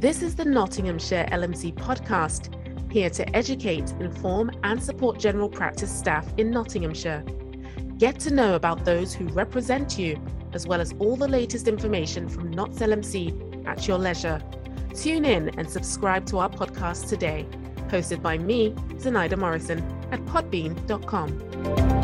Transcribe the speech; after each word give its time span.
This 0.00 0.22
is 0.22 0.34
the 0.34 0.46
Nottinghamshire 0.46 1.28
LMC 1.30 1.74
podcast, 1.74 2.90
here 2.90 3.10
to 3.10 3.36
educate, 3.36 3.90
inform, 4.00 4.50
and 4.62 4.82
support 4.82 5.18
general 5.18 5.50
practice 5.50 5.94
staff 5.94 6.26
in 6.38 6.50
Nottinghamshire. 6.50 7.22
Get 7.98 8.18
to 8.20 8.32
know 8.32 8.54
about 8.54 8.86
those 8.86 9.12
who 9.12 9.28
represent 9.28 9.98
you, 9.98 10.18
as 10.54 10.66
well 10.66 10.80
as 10.80 10.94
all 11.00 11.16
the 11.16 11.28
latest 11.28 11.68
information 11.68 12.30
from 12.30 12.50
Notts 12.50 12.78
LMC 12.78 13.66
at 13.66 13.86
your 13.86 13.98
leisure. 13.98 14.40
Tune 14.94 15.26
in 15.26 15.50
and 15.58 15.68
subscribe 15.68 16.24
to 16.28 16.38
our 16.38 16.48
podcast 16.48 17.10
today, 17.10 17.46
hosted 17.88 18.22
by 18.22 18.38
me, 18.38 18.70
Zenaida 18.94 19.36
Morrison, 19.36 19.80
at 20.10 20.24
podbean.com. 20.24 21.99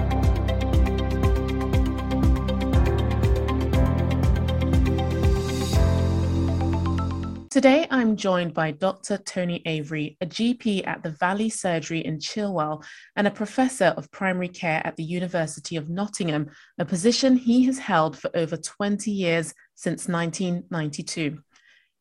Today, 7.56 7.87
I'm 7.91 8.16
joined 8.16 8.52
by 8.52 8.70
Dr. 8.73 9.16
Tony 9.16 9.62
Avery, 9.64 10.19
a 10.20 10.27
GP 10.27 10.87
at 10.87 11.02
the 11.02 11.12
Valley 11.12 11.48
Surgery 11.48 12.05
in 12.05 12.19
Chilwell 12.19 12.84
and 13.16 13.27
a 13.27 13.30
professor 13.30 13.95
of 13.97 14.10
primary 14.10 14.48
care 14.48 14.87
at 14.87 14.97
the 14.97 15.02
University 15.02 15.77
of 15.77 15.88
Nottingham, 15.88 16.50
a 16.78 16.84
position 16.84 17.34
he 17.34 17.64
has 17.64 17.78
held 17.78 18.19
for 18.19 18.30
over 18.34 18.59
20 18.59 19.11
years 19.11 19.55
since 19.74 20.06
1992. 20.06 21.38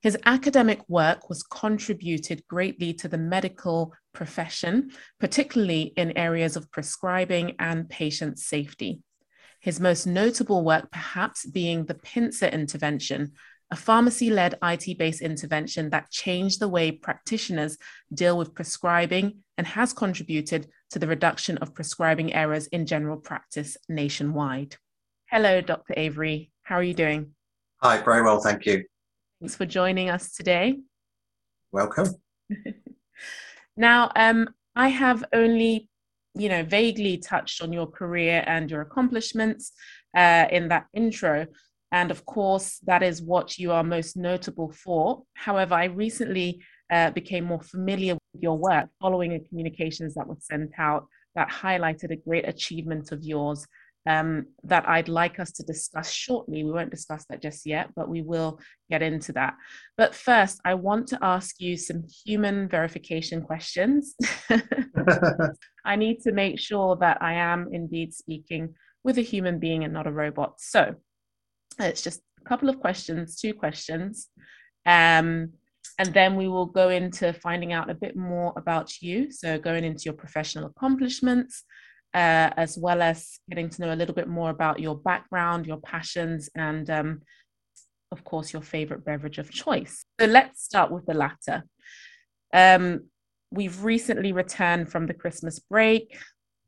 His 0.02 0.18
academic 0.26 0.82
work 0.90 1.30
was 1.30 1.44
contributed 1.44 2.46
greatly 2.50 2.94
to 2.96 3.08
the 3.08 3.18
medical 3.18 3.94
profession, 4.14 4.92
particularly 5.22 5.94
in 5.96 6.18
areas 6.18 6.58
of 6.58 6.70
prescribing 6.70 7.56
and 7.60 7.88
patient 7.88 8.40
safety. 8.40 9.00
His 9.62 9.80
most 9.80 10.06
notable 10.06 10.66
work, 10.66 10.92
perhaps, 10.92 11.46
being 11.46 11.86
the 11.86 11.96
PINCER 11.96 12.48
intervention, 12.48 13.32
a 13.72 13.76
pharmacy 13.76 14.30
led 14.30 14.58
IT 14.64 14.98
based 14.98 15.22
intervention 15.22 15.90
that 15.90 16.12
changed 16.12 16.60
the 16.60 16.68
way 16.68 16.92
practitioners 16.92 17.78
deal 18.14 18.38
with 18.38 18.54
prescribing 18.54 19.40
and 19.58 19.66
has 19.66 19.94
contributed 19.94 20.68
to 20.92 21.00
the 21.00 21.08
reduction 21.08 21.58
of 21.58 21.74
prescribing 21.74 22.34
errors 22.34 22.68
in 22.68 22.86
general 22.86 23.18
practice 23.18 23.76
nationwide. 23.90 24.76
Hello, 25.30 25.62
Dr. 25.62 25.94
Avery. 25.98 26.52
How 26.64 26.76
are 26.76 26.84
you 26.84 26.94
doing? 26.94 27.32
Hi, 27.82 28.02
very 28.02 28.22
well, 28.22 28.40
thank 28.40 28.66
you. 28.66 28.84
Thanks 29.42 29.56
for 29.56 29.66
joining 29.66 30.10
us 30.10 30.34
today. 30.34 30.80
Welcome. 31.72 32.10
now, 33.78 34.12
um, 34.16 34.50
I 34.76 34.90
have 34.90 35.26
only, 35.34 35.90
you 36.36 36.50
know, 36.50 36.64
vaguely 36.64 37.18
touched 37.18 37.62
on 37.62 37.74
your 37.74 37.88
career 37.88 38.44
and 38.46 38.70
your 38.70 38.82
accomplishments 38.82 39.72
uh, 40.16 40.46
in 40.52 40.70
that 40.70 40.86
intro. 40.94 41.48
And 41.92 42.12
of 42.12 42.26
course, 42.26 42.80
that 42.86 43.04
is 43.04 43.22
what 43.22 43.58
you 43.58 43.72
are 43.72 43.84
most 43.84 44.18
notable 44.18 44.72
for. 44.72 45.24
However, 45.34 45.76
I 45.76 45.86
recently 45.86 46.62
uh, 46.92 47.12
became 47.12 47.46
more 47.46 47.62
familiar 47.62 48.14
with 48.14 48.44
your 48.44 48.58
work 48.58 48.90
following 49.00 49.34
a 49.34 49.40
communications 49.40 50.16
that 50.16 50.28
was 50.28 50.46
sent 50.46 50.72
out 50.78 51.08
that 51.36 51.50
highlighted 51.50 52.12
a 52.12 52.16
great 52.16 52.48
achievement 52.48 53.12
of 53.12 53.24
yours 53.24 53.68
um, 54.08 54.46
that 54.64 54.88
I'd 54.88 55.10
like 55.10 55.40
us 55.40 55.52
to 55.54 55.64
discuss 55.64 56.12
shortly. 56.12 56.64
We 56.64 56.72
won't 56.72 56.92
discuss 56.92 57.26
that 57.30 57.42
just 57.42 57.66
yet, 57.66 57.90
but 57.96 58.08
we 58.08 58.22
will 58.22 58.60
get 58.90 59.02
into 59.02 59.34
that. 59.34 59.56
But 59.98 60.14
first, 60.14 60.60
I 60.64 60.76
want 60.76 61.08
to 61.08 61.20
ask 61.22 61.60
you 61.60 61.76
some 61.76 62.04
human 62.26 62.70
verification 62.70 63.42
questions. 63.42 64.16
I 65.86 65.96
need 65.96 66.22
to 66.22 66.32
make 66.32 66.60
sure 66.60 66.96
that 66.98 67.22
I 67.22 67.34
am 67.34 67.70
indeed 67.72 68.14
speaking 68.14 68.76
with 69.04 69.18
a 69.18 69.22
human 69.22 69.60
being 69.60 69.84
and 69.84 69.94
not 69.94 70.08
a 70.08 70.12
robot. 70.12 70.56
So, 70.60 70.96
it's 71.80 72.02
just 72.02 72.22
a 72.42 72.48
couple 72.48 72.70
of 72.70 72.80
questions, 72.80 73.40
two 73.40 73.54
questions. 73.54 74.30
Um, 74.86 75.54
and 75.98 76.14
then 76.14 76.36
we 76.36 76.48
will 76.48 76.66
go 76.66 76.90
into 76.90 77.34
finding 77.34 77.72
out 77.74 77.90
a 77.90 77.96
bit 77.96 78.16
more 78.16 78.54
about 78.58 79.02
you. 79.02 79.32
So, 79.32 79.58
going 79.58 79.84
into 79.84 80.04
your 80.06 80.14
professional 80.14 80.66
accomplishments, 80.66 81.64
uh, 82.14 82.50
as 82.58 82.78
well 82.78 83.02
as 83.02 83.40
getting 83.50 83.70
to 83.70 83.82
know 83.82 83.94
a 83.94 83.96
little 83.96 84.16
bit 84.16 84.28
more 84.28 84.50
about 84.50 84.80
your 84.80 84.96
background, 84.96 85.66
your 85.66 85.80
passions, 85.80 86.50
and 86.56 86.90
um, 86.90 87.22
of 88.12 88.24
course, 88.24 88.52
your 88.52 88.62
favorite 88.62 89.06
beverage 89.06 89.38
of 89.38 89.52
choice. 89.52 90.06
So, 90.20 90.28
let's 90.28 90.64
start 90.64 90.92
with 90.92 91.06
the 91.06 91.14
latter. 91.14 91.64
Um, 92.54 93.06
we've 93.52 93.84
recently 93.84 94.34
returned 94.34 94.92
from 94.92 95.08
the 95.08 95.14
Christmas 95.14 95.60
break, 95.60 96.18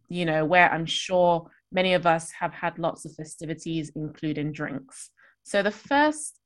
you 0.07 0.25
know, 0.25 0.45
where 0.45 0.71
I'm 0.71 0.85
sure 0.85 1.51
many 1.71 1.93
of 1.93 2.05
us 2.05 2.31
have 2.39 2.53
had 2.53 2.79
lots 2.79 3.05
of 3.05 3.13
festivities, 3.15 3.91
including 3.95 4.51
drinks. 4.51 5.09
So 5.43 5.63
the 5.63 5.71
first 5.71 6.39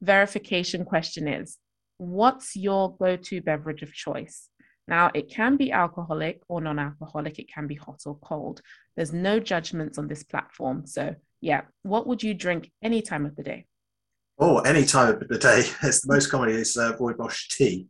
verification 0.00 0.84
question 0.84 1.28
is 1.28 1.58
What's 1.98 2.56
your 2.56 2.96
go 2.96 3.16
to 3.16 3.42
beverage 3.42 3.82
of 3.82 3.92
choice? 3.92 4.48
Now, 4.88 5.10
it 5.14 5.30
can 5.30 5.56
be 5.56 5.70
alcoholic 5.70 6.40
or 6.48 6.60
non 6.60 6.78
alcoholic, 6.78 7.38
it 7.38 7.52
can 7.52 7.66
be 7.66 7.74
hot 7.74 8.00
or 8.06 8.18
cold. 8.18 8.62
There's 8.96 9.12
no 9.12 9.38
judgments 9.38 9.98
on 9.98 10.08
this 10.08 10.24
platform. 10.24 10.86
So, 10.86 11.14
yeah, 11.40 11.62
what 11.82 12.06
would 12.06 12.22
you 12.22 12.32
drink 12.32 12.70
any 12.82 13.02
time 13.02 13.26
of 13.26 13.36
the 13.36 13.42
day? 13.42 13.66
Oh, 14.38 14.60
any 14.60 14.86
time 14.86 15.14
of 15.14 15.28
the 15.28 15.38
day. 15.38 15.64
It's 15.82 16.00
the 16.00 16.12
most 16.12 16.30
common 16.30 16.48
is 16.48 16.76
uh, 16.76 16.96
Rooibos 16.96 17.48
tea. 17.48 17.86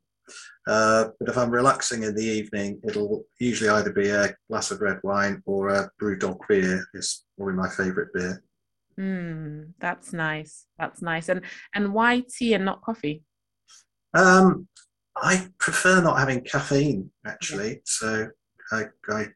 Uh, 0.67 1.09
but 1.19 1.29
if 1.29 1.39
I'm 1.39 1.51
relaxing 1.51 2.03
in 2.03 2.15
the 2.15 2.25
evening, 2.25 2.81
it'll 2.87 3.25
usually 3.39 3.71
either 3.71 3.93
be 3.93 4.11
a 4.11 4.35
glass 4.49 4.71
of 4.71 4.81
red 4.81 5.01
wine 5.03 5.43
or 5.47 5.69
a 5.69 5.91
Brewdog 6.01 6.39
beer. 6.49 6.85
Is 6.95 7.25
probably 7.37 7.55
my 7.55 7.69
favourite 7.69 8.13
beer. 8.15 8.43
Mm, 8.99 9.73
that's 9.81 10.13
nice. 10.13 10.67
That's 10.79 11.03
nice. 11.03 11.29
And 11.29 11.43
and 11.75 11.95
why 11.95 12.23
tea 12.29 12.55
and 12.55 12.65
not 12.65 12.83
coffee? 12.83 13.23
Um, 14.15 14.69
I 15.17 15.49
prefer 15.59 16.03
not 16.03 16.19
having 16.19 16.43
caffeine 16.43 17.11
actually. 17.27 17.71
Yeah. 17.71 17.79
So 17.85 18.29
I, 18.73 18.85
I 19.09 19.27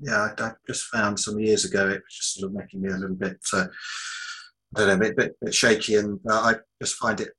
yeah, 0.00 0.28
I, 0.38 0.42
I, 0.42 0.52
just 0.66 0.84
found 0.84 1.18
some 1.18 1.38
years 1.40 1.64
ago 1.64 1.88
it 1.88 2.02
was 2.02 2.14
just 2.14 2.34
sort 2.34 2.50
of 2.50 2.56
making 2.56 2.82
me 2.82 2.90
a 2.90 2.96
little 2.96 3.16
bit, 3.16 3.38
uh, 3.52 3.66
I 4.76 4.78
don't 4.78 4.86
know, 4.86 4.94
a 4.94 4.98
bit, 4.98 5.16
bit, 5.16 5.36
bit 5.40 5.54
shaky, 5.54 5.96
and 5.96 6.20
uh, 6.30 6.40
I 6.40 6.54
just 6.80 6.96
find 6.96 7.20
it, 7.20 7.30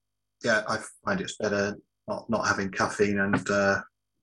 yeah, 0.43 0.63
I 0.67 0.79
find 1.05 1.21
it's 1.21 1.37
better 1.37 1.77
not 2.09 2.29
not 2.29 2.47
having 2.47 2.71
caffeine, 2.71 3.19
and 3.19 3.49
uh, 3.49 3.79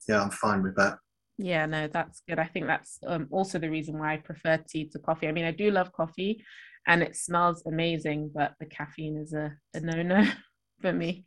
yeah, 0.08 0.22
I'm 0.22 0.30
fine 0.30 0.62
with 0.62 0.76
that. 0.76 0.98
Yeah, 1.38 1.66
no, 1.66 1.86
that's 1.86 2.22
good. 2.28 2.38
I 2.38 2.44
think 2.44 2.66
that's 2.66 2.98
um, 3.06 3.28
also 3.30 3.58
the 3.58 3.70
reason 3.70 3.98
why 3.98 4.14
I 4.14 4.16
prefer 4.18 4.58
tea 4.58 4.88
to 4.92 4.98
coffee. 4.98 5.28
I 5.28 5.32
mean, 5.32 5.44
I 5.44 5.52
do 5.52 5.70
love 5.70 5.92
coffee, 5.92 6.44
and 6.86 7.02
it 7.02 7.16
smells 7.16 7.62
amazing, 7.66 8.32
but 8.34 8.52
the 8.60 8.66
caffeine 8.66 9.16
is 9.16 9.32
a, 9.32 9.54
a 9.74 9.80
no 9.80 10.02
no 10.02 10.26
for 10.80 10.92
me. 10.92 11.24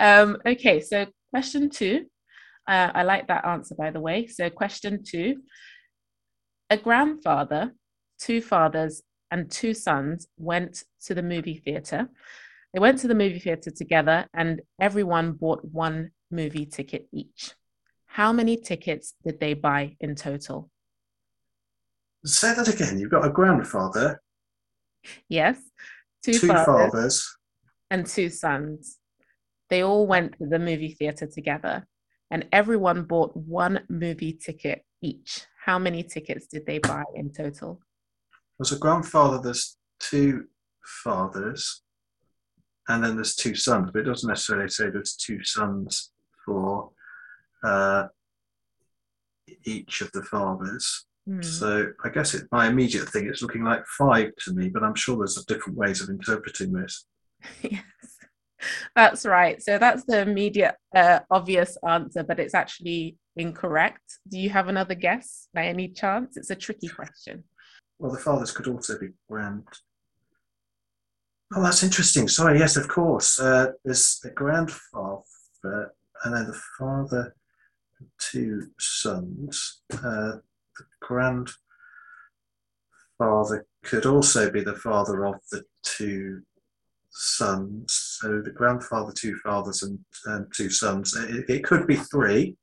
Um, 0.00 0.38
okay, 0.44 0.80
so 0.80 1.06
question 1.30 1.70
two. 1.70 2.06
Uh, 2.66 2.90
I 2.94 3.02
like 3.02 3.28
that 3.28 3.46
answer, 3.46 3.74
by 3.74 3.90
the 3.90 4.00
way. 4.00 4.26
So, 4.26 4.50
question 4.50 5.02
two 5.02 5.36
A 6.68 6.76
grandfather, 6.76 7.72
two 8.18 8.42
fathers, 8.42 9.02
and 9.30 9.50
two 9.50 9.74
sons 9.74 10.26
went 10.36 10.84
to 11.04 11.14
the 11.14 11.22
movie 11.22 11.62
theater 11.64 12.08
they 12.72 12.80
went 12.80 12.98
to 13.00 13.08
the 13.08 13.14
movie 13.14 13.38
theater 13.38 13.70
together 13.70 14.26
and 14.34 14.60
everyone 14.80 15.32
bought 15.32 15.64
one 15.64 16.10
movie 16.30 16.66
ticket 16.66 17.08
each. 17.12 17.54
How 18.06 18.32
many 18.32 18.56
tickets 18.56 19.14
did 19.24 19.40
they 19.40 19.54
buy 19.54 19.96
in 20.00 20.14
total? 20.14 20.70
Say 22.24 22.54
that 22.54 22.68
again. 22.68 22.98
You've 22.98 23.10
got 23.10 23.24
a 23.24 23.30
grandfather. 23.30 24.20
Yes. 25.28 25.58
Two, 26.22 26.34
two 26.34 26.48
fathers, 26.48 26.66
fathers 26.66 27.36
and 27.90 28.06
two 28.06 28.28
sons. 28.28 28.98
They 29.70 29.82
all 29.82 30.06
went 30.06 30.36
to 30.38 30.46
the 30.46 30.58
movie 30.58 30.94
theater 30.98 31.26
together 31.26 31.86
and 32.30 32.46
everyone 32.52 33.04
bought 33.04 33.36
one 33.36 33.80
movie 33.88 34.32
ticket 34.32 34.84
each. 35.00 35.46
How 35.64 35.78
many 35.78 36.02
tickets 36.02 36.46
did 36.46 36.66
they 36.66 36.78
buy 36.78 37.04
in 37.14 37.32
total? 37.32 37.80
As 38.60 38.72
a 38.72 38.78
grandfather, 38.78 39.40
there's 39.40 39.76
two 40.00 40.46
fathers 40.82 41.82
and 42.88 43.04
then 43.04 43.16
there's 43.16 43.34
two 43.34 43.54
sons, 43.54 43.90
but 43.92 44.00
it 44.00 44.04
doesn't 44.04 44.28
necessarily 44.28 44.68
say 44.68 44.90
there's 44.90 45.14
two 45.14 45.44
sons 45.44 46.10
for 46.44 46.90
uh, 47.62 48.06
each 49.64 50.00
of 50.00 50.10
the 50.12 50.22
fathers. 50.22 51.04
Mm. 51.28 51.44
So 51.44 51.92
I 52.02 52.08
guess 52.08 52.34
it, 52.34 52.44
my 52.50 52.68
immediate 52.68 53.08
thing 53.08 53.28
is 53.28 53.42
looking 53.42 53.62
like 53.62 53.86
five 53.86 54.30
to 54.44 54.54
me, 54.54 54.70
but 54.70 54.82
I'm 54.82 54.94
sure 54.94 55.16
there's 55.16 55.44
different 55.44 55.78
ways 55.78 56.00
of 56.00 56.08
interpreting 56.08 56.72
this. 56.72 57.04
yes, 57.62 57.82
that's 58.96 59.26
right. 59.26 59.62
So 59.62 59.76
that's 59.76 60.04
the 60.04 60.22
immediate 60.22 60.76
uh, 60.96 61.20
obvious 61.30 61.76
answer, 61.86 62.22
but 62.22 62.40
it's 62.40 62.54
actually 62.54 63.18
incorrect. 63.36 64.02
Do 64.26 64.38
you 64.38 64.48
have 64.48 64.68
another 64.68 64.94
guess 64.94 65.48
by 65.52 65.66
any 65.66 65.88
chance? 65.88 66.38
It's 66.38 66.50
a 66.50 66.56
tricky 66.56 66.88
question. 66.88 67.44
Well, 67.98 68.12
the 68.12 68.18
fathers 68.18 68.52
could 68.52 68.68
also 68.68 68.98
be 68.98 69.08
grand 69.28 69.64
Oh, 71.54 71.62
that's 71.62 71.82
interesting. 71.82 72.28
Sorry, 72.28 72.58
yes, 72.58 72.76
of 72.76 72.88
course. 72.88 73.40
Uh, 73.40 73.72
there's 73.84 74.20
the 74.22 74.30
grandfather 74.30 75.24
and 76.24 76.34
then 76.34 76.46
the 76.46 76.60
father, 76.78 77.34
two 78.18 78.68
sons. 78.78 79.82
Uh, 79.92 80.38
the 80.76 80.84
grandfather 81.00 81.66
could 83.84 84.06
also 84.06 84.50
be 84.50 84.62
the 84.62 84.74
father 84.74 85.26
of 85.26 85.36
the 85.50 85.64
two 85.82 86.42
sons. 87.10 88.18
So 88.20 88.40
the 88.40 88.50
grandfather, 88.50 89.12
two 89.12 89.36
fathers, 89.36 89.82
and, 89.82 89.98
and 90.26 90.46
two 90.54 90.70
sons. 90.70 91.16
It, 91.16 91.48
it 91.48 91.64
could 91.64 91.86
be 91.86 91.96
three. 91.96 92.56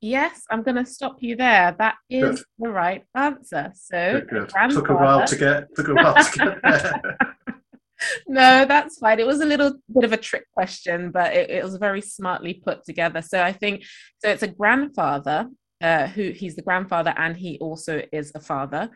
Yes, 0.00 0.44
I'm 0.50 0.62
going 0.62 0.82
to 0.82 0.86
stop 0.86 1.16
you 1.20 1.36
there. 1.36 1.76
That 1.78 1.96
is 2.08 2.22
good. 2.22 2.44
the 2.58 2.70
right 2.70 3.04
answer. 3.14 3.70
So 3.74 4.22
good, 4.30 4.50
good. 4.50 4.70
took 4.70 4.88
a 4.88 4.94
while 4.94 5.26
to 5.26 5.36
get 5.36 5.68
took 5.76 5.88
a 5.88 5.94
while 5.94 6.14
to 6.14 6.38
get 6.38 6.62
there. 6.62 7.18
no, 8.26 8.64
that's 8.64 8.98
fine. 8.98 9.20
It 9.20 9.26
was 9.26 9.40
a 9.40 9.46
little 9.46 9.74
bit 9.92 10.04
of 10.04 10.12
a 10.12 10.16
trick 10.16 10.44
question, 10.52 11.10
but 11.10 11.34
it, 11.34 11.50
it 11.50 11.64
was 11.64 11.76
very 11.76 12.00
smartly 12.00 12.54
put 12.54 12.84
together. 12.84 13.22
So 13.22 13.42
I 13.42 13.52
think 13.52 13.84
so. 14.18 14.30
It's 14.30 14.42
a 14.42 14.48
grandfather 14.48 15.48
uh, 15.80 16.06
who 16.06 16.30
he's 16.30 16.56
the 16.56 16.62
grandfather, 16.62 17.14
and 17.16 17.36
he 17.36 17.58
also 17.58 18.02
is 18.12 18.32
a 18.34 18.40
father. 18.40 18.90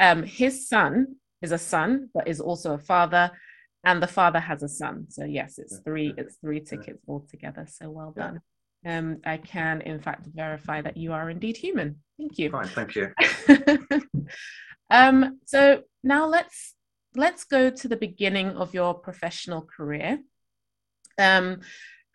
Um, 0.00 0.22
his 0.22 0.68
son 0.68 1.16
is 1.42 1.52
a 1.52 1.58
son, 1.58 2.10
but 2.14 2.28
is 2.28 2.40
also 2.40 2.74
a 2.74 2.78
father, 2.78 3.30
and 3.84 4.02
the 4.02 4.08
father 4.08 4.40
has 4.40 4.62
a 4.62 4.68
son. 4.68 5.06
So 5.08 5.24
yes, 5.24 5.58
it's 5.58 5.78
three. 5.84 6.12
It's 6.16 6.36
three 6.36 6.60
tickets 6.60 7.02
altogether. 7.08 7.66
So 7.68 7.90
well 7.90 8.12
done. 8.12 8.40
Um, 8.86 9.18
I 9.24 9.38
can, 9.38 9.80
in 9.80 10.00
fact, 10.00 10.26
verify 10.34 10.82
that 10.82 10.96
you 10.96 11.12
are 11.12 11.30
indeed 11.30 11.56
human. 11.56 11.96
Thank 12.18 12.38
you. 12.38 12.50
Fine, 12.50 12.68
thank 12.68 12.94
you. 12.94 13.12
um, 14.90 15.38
so 15.46 15.82
now 16.02 16.26
let's 16.26 16.74
let's 17.16 17.44
go 17.44 17.70
to 17.70 17.88
the 17.88 17.96
beginning 17.96 18.50
of 18.50 18.74
your 18.74 18.94
professional 18.94 19.62
career. 19.62 20.20
Um, 21.18 21.60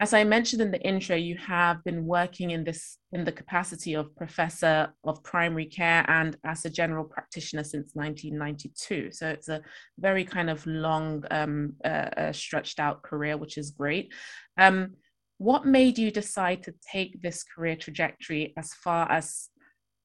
as 0.01 0.13
I 0.13 0.23
mentioned 0.23 0.61
in 0.61 0.71
the 0.71 0.81
intro, 0.81 1.17
you 1.17 1.35
have 1.37 1.83
been 1.83 2.05
working 2.05 2.51
in 2.51 2.63
this 2.63 2.97
in 3.11 3.25
the 3.25 3.33
capacity 3.33 3.95
of 3.95 4.15
professor 4.15 4.93
of 5.03 5.21
primary 5.23 5.65
care 5.65 6.05
and 6.09 6.37
as 6.45 6.63
a 6.63 6.69
general 6.69 7.03
practitioner 7.03 7.65
since 7.65 7.91
1992. 7.95 9.11
So 9.11 9.27
it's 9.27 9.49
a 9.49 9.61
very 9.97 10.23
kind 10.23 10.49
of 10.49 10.65
long, 10.65 11.25
um, 11.31 11.73
uh, 11.83 12.09
uh, 12.15 12.31
stretched 12.31 12.79
out 12.79 13.03
career, 13.03 13.35
which 13.35 13.57
is 13.57 13.71
great. 13.71 14.13
Um, 14.57 14.95
what 15.37 15.65
made 15.65 15.97
you 15.97 16.11
decide 16.11 16.63
to 16.63 16.73
take 16.89 17.21
this 17.21 17.43
career 17.43 17.75
trajectory 17.75 18.53
as 18.57 18.73
far 18.73 19.09
as 19.11 19.49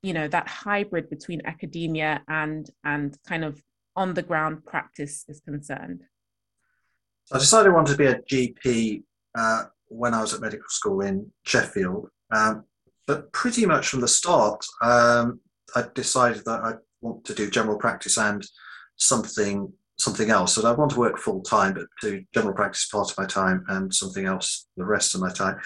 you 0.03 0.13
know 0.13 0.27
that 0.29 0.49
hybrid 0.49 1.09
between 1.09 1.41
academia 1.45 2.21
and 2.29 2.69
and 2.85 3.17
kind 3.27 3.45
of 3.45 3.63
on 3.97 4.15
the 4.15 4.23
ground 4.23 4.65
practice 4.65 5.25
is 5.29 5.41
concerned 5.41 6.03
i 7.33 7.39
decided 7.39 7.71
i 7.71 7.75
wanted 7.75 7.93
to 7.93 7.99
be 7.99 8.07
a 8.07 8.21
gp 8.23 9.03
uh, 9.37 9.65
when 9.89 10.15
i 10.15 10.21
was 10.21 10.35
at 10.35 10.41
medical 10.41 10.69
school 10.69 11.01
in 11.01 11.31
sheffield 11.45 12.09
um, 12.33 12.65
but 13.07 13.33
pretty 13.33 13.67
much 13.67 13.89
from 13.89 14.01
the 14.01 14.09
start 14.09 14.65
um, 14.83 15.41
i 15.77 15.85
decided 15.95 16.45
that 16.45 16.61
i 16.63 16.75
want 17.01 17.25
to 17.25 17.35
do 17.35 17.51
general 17.51 17.79
practice 17.79 18.19
and 18.19 18.47
something 18.97 19.73
something 19.97 20.31
else. 20.31 20.55
So 20.55 20.69
I 20.69 20.73
want 20.73 20.91
to 20.93 20.99
work 20.99 21.19
full 21.19 21.41
time, 21.43 21.75
but 21.75 21.87
do 22.01 22.23
general 22.35 22.55
practice 22.55 22.87
part 22.87 23.11
of 23.11 23.19
my 23.19 23.27
time 23.27 23.65
and 23.69 23.95
something 23.95 24.27
else 24.27 24.67
the 24.77 24.85
rest 24.85 25.15
of 25.15 25.21
my 25.21 25.31
time. 25.31 25.57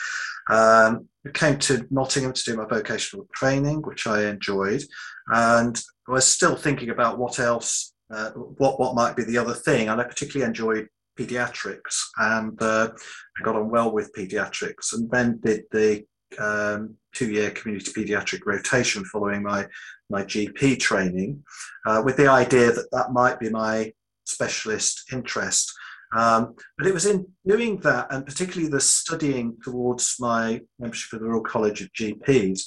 Um, 0.51 1.09
I 1.27 1.31
came 1.33 1.59
to 1.61 1.87
Nottingham 1.91 2.33
to 2.33 2.45
do 2.45 2.57
my 2.57 2.67
vocational 2.67 3.27
training, 3.35 3.83
which 3.83 4.07
I 4.07 4.27
enjoyed, 4.27 4.83
and 5.29 5.81
I 6.09 6.13
was 6.13 6.27
still 6.27 6.57
thinking 6.57 6.91
about 6.91 7.19
what 7.19 7.39
else, 7.39 7.95
uh, 8.11 8.31
what 8.31 8.79
what 8.81 8.95
might 8.95 9.17
be 9.17 9.25
the 9.25 9.39
other 9.39 9.55
thing. 9.55 9.89
And 9.89 10.01
I 10.01 10.05
particularly 10.05 10.49
enjoyed 10.49 10.89
pediatrics, 11.19 12.01
and 12.17 12.61
uh, 12.63 12.91
I 13.39 13.45
got 13.45 13.57
on 13.57 13.71
well 13.71 13.93
with 13.93 14.15
pediatrics, 14.15 14.93
and 14.93 15.11
then 15.11 15.41
did 15.43 15.65
the 15.71 16.05
um, 16.39 16.95
two-year 17.15 17.51
community 17.51 17.91
pediatric 17.93 18.41
rotation 18.47 19.05
following 19.05 19.43
my 19.43 19.67
my 20.11 20.23
GP 20.23 20.79
training, 20.79 21.43
uh, 21.87 22.03
with 22.05 22.17
the 22.17 22.29
idea 22.29 22.73
that 22.73 22.91
that 22.93 23.13
might 23.13 23.39
be 23.41 23.51
my 23.51 23.93
specialist 24.25 25.13
interest. 25.13 25.73
Um, 26.17 26.55
but 26.79 26.87
it 26.87 26.95
was 26.95 27.05
in 27.05 27.27
doing 27.47 27.79
that, 27.81 28.07
and 28.11 28.25
particularly 28.25 28.71
the 28.71 28.81
studying 28.81 29.59
towards 29.63 30.17
my 30.19 30.63
membership 30.79 31.13
of 31.13 31.21
the 31.21 31.27
Royal 31.27 31.43
College 31.43 31.83
of 31.83 31.93
GPs, 31.93 32.63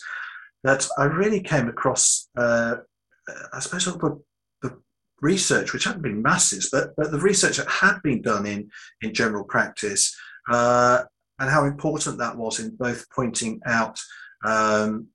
that 0.63 0.87
I 0.97 1.05
really 1.05 1.39
came 1.39 1.67
across, 1.67 2.29
uh, 2.37 2.75
I 3.51 3.59
suppose, 3.59 3.85
the, 3.85 3.93
the, 3.93 4.21
research, 5.21 5.73
which 5.73 5.83
hadn't 5.83 6.01
been 6.01 6.21
masses, 6.21 6.69
but, 6.71 6.95
but 6.97 7.11
the 7.11 7.19
research 7.19 7.57
that 7.57 7.67
had 7.67 8.01
been 8.03 8.21
done 8.21 8.45
in, 8.45 8.69
in 9.01 9.13
general 9.13 9.43
practice, 9.43 10.15
uh, 10.51 11.03
and 11.39 11.49
how 11.49 11.65
important 11.65 12.17
that 12.17 12.37
was 12.37 12.59
in 12.59 12.75
both 12.75 13.05
pointing 13.09 13.59
out 13.65 13.99
um, 14.43 15.07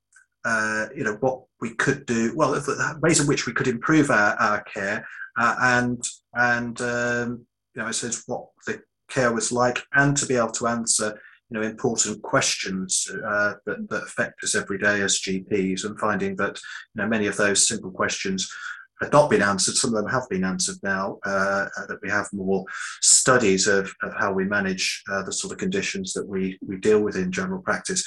uh, 0.44 0.86
you 0.94 1.02
know 1.02 1.16
what 1.20 1.42
we 1.60 1.74
could 1.74 2.06
do 2.06 2.32
well 2.36 2.52
the 2.52 2.98
ways 3.02 3.20
in 3.20 3.26
which 3.26 3.46
we 3.46 3.52
could 3.52 3.66
improve 3.66 4.10
our, 4.10 4.34
our 4.36 4.62
care 4.62 5.04
uh, 5.36 5.56
and 5.60 6.04
and 6.34 6.80
um, 6.80 7.46
you 7.74 7.82
know, 7.82 7.88
it 7.88 7.94
says 7.94 8.22
what 8.26 8.46
the 8.66 8.80
care 9.08 9.32
was 9.32 9.52
like, 9.52 9.82
and 9.94 10.16
to 10.16 10.26
be 10.26 10.36
able 10.36 10.50
to 10.52 10.66
answer 10.66 11.20
you 11.50 11.60
know 11.60 11.66
important 11.66 12.20
questions 12.22 13.06
uh, 13.24 13.54
that, 13.66 13.88
that 13.88 14.02
affect 14.02 14.42
us 14.42 14.54
every 14.54 14.78
day 14.78 15.02
as 15.02 15.20
GPs, 15.20 15.84
and 15.84 15.98
finding 16.00 16.36
that 16.36 16.58
you 16.94 17.02
know 17.02 17.08
many 17.08 17.26
of 17.26 17.36
those 17.36 17.68
simple 17.68 17.90
questions 17.90 18.50
had 19.00 19.12
not 19.12 19.30
been 19.30 19.42
answered. 19.42 19.74
Some 19.74 19.94
of 19.94 20.02
them 20.02 20.10
have 20.10 20.28
been 20.28 20.44
answered 20.44 20.76
now. 20.82 21.18
Uh, 21.24 21.66
that 21.88 21.98
we 22.02 22.10
have 22.10 22.28
more 22.32 22.64
studies 23.00 23.66
of, 23.66 23.92
of 24.02 24.14
how 24.14 24.32
we 24.32 24.44
manage 24.44 25.02
uh, 25.10 25.22
the 25.22 25.32
sort 25.32 25.52
of 25.52 25.58
conditions 25.58 26.12
that 26.14 26.26
we 26.26 26.58
we 26.66 26.76
deal 26.76 27.00
with 27.00 27.16
in 27.16 27.30
general 27.30 27.62
practice. 27.62 28.04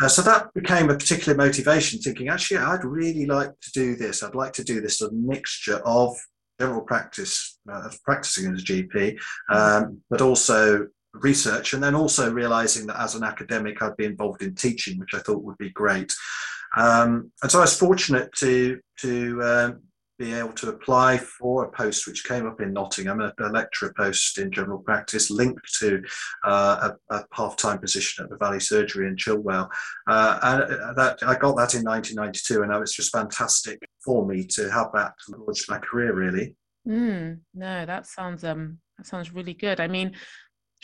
Uh, 0.00 0.08
so 0.08 0.22
that 0.22 0.52
became 0.54 0.88
a 0.88 0.96
particular 0.96 1.36
motivation, 1.36 2.00
thinking 2.00 2.28
actually 2.28 2.58
I'd 2.58 2.84
really 2.84 3.26
like 3.26 3.50
to 3.60 3.72
do 3.72 3.96
this. 3.96 4.22
I'd 4.22 4.34
like 4.34 4.54
to 4.54 4.64
do 4.64 4.80
this 4.80 5.02
a 5.02 5.12
mixture 5.12 5.82
of 5.84 6.16
general 6.58 6.82
practice, 6.82 7.58
uh, 7.70 7.90
practicing 8.04 8.52
as 8.52 8.60
a 8.60 8.64
GP, 8.64 9.18
um, 9.50 10.00
but 10.10 10.20
also 10.20 10.86
research, 11.14 11.72
and 11.72 11.82
then 11.82 11.94
also 11.94 12.32
realizing 12.32 12.86
that 12.86 13.00
as 13.00 13.14
an 13.14 13.24
academic, 13.24 13.82
I'd 13.82 13.96
be 13.96 14.04
involved 14.04 14.42
in 14.42 14.54
teaching, 14.54 14.98
which 14.98 15.14
I 15.14 15.18
thought 15.18 15.42
would 15.42 15.58
be 15.58 15.70
great. 15.70 16.12
Um, 16.76 17.32
and 17.42 17.50
so 17.50 17.58
I 17.58 17.62
was 17.62 17.78
fortunate 17.78 18.32
to 18.36 18.78
to 19.00 19.42
um, 19.42 19.82
be 20.20 20.34
able 20.34 20.52
to 20.52 20.68
apply 20.68 21.16
for 21.16 21.64
a 21.64 21.70
post 21.70 22.06
which 22.06 22.24
came 22.24 22.46
up 22.46 22.60
in 22.60 22.74
Nottingham, 22.74 23.22
a, 23.22 23.32
a 23.40 23.48
lecturer 23.48 23.94
post 23.96 24.36
in 24.36 24.52
general 24.52 24.78
practice 24.78 25.30
linked 25.30 25.66
to 25.80 26.02
uh, 26.44 26.90
a, 27.10 27.16
a 27.16 27.24
half-time 27.32 27.78
position 27.78 28.22
at 28.22 28.30
the 28.30 28.36
Valley 28.36 28.60
Surgery 28.60 29.08
in 29.08 29.16
Chilwell. 29.16 29.70
Uh, 30.06 30.38
and 30.42 30.96
that 30.98 31.18
I 31.22 31.38
got 31.38 31.56
that 31.56 31.74
in 31.74 31.84
1992, 31.84 32.62
and 32.62 32.70
it 32.70 32.78
was 32.78 32.92
just 32.92 33.12
fantastic 33.12 33.80
for 34.04 34.26
me 34.26 34.44
to 34.48 34.70
have 34.70 34.88
that 34.92 35.14
launch 35.30 35.66
my 35.70 35.78
career. 35.78 36.12
Really. 36.12 36.54
Mm, 36.86 37.40
no, 37.54 37.86
that 37.86 38.06
sounds 38.06 38.44
um 38.44 38.78
that 38.98 39.06
sounds 39.06 39.32
really 39.32 39.54
good. 39.54 39.80
I 39.80 39.88
mean, 39.88 40.12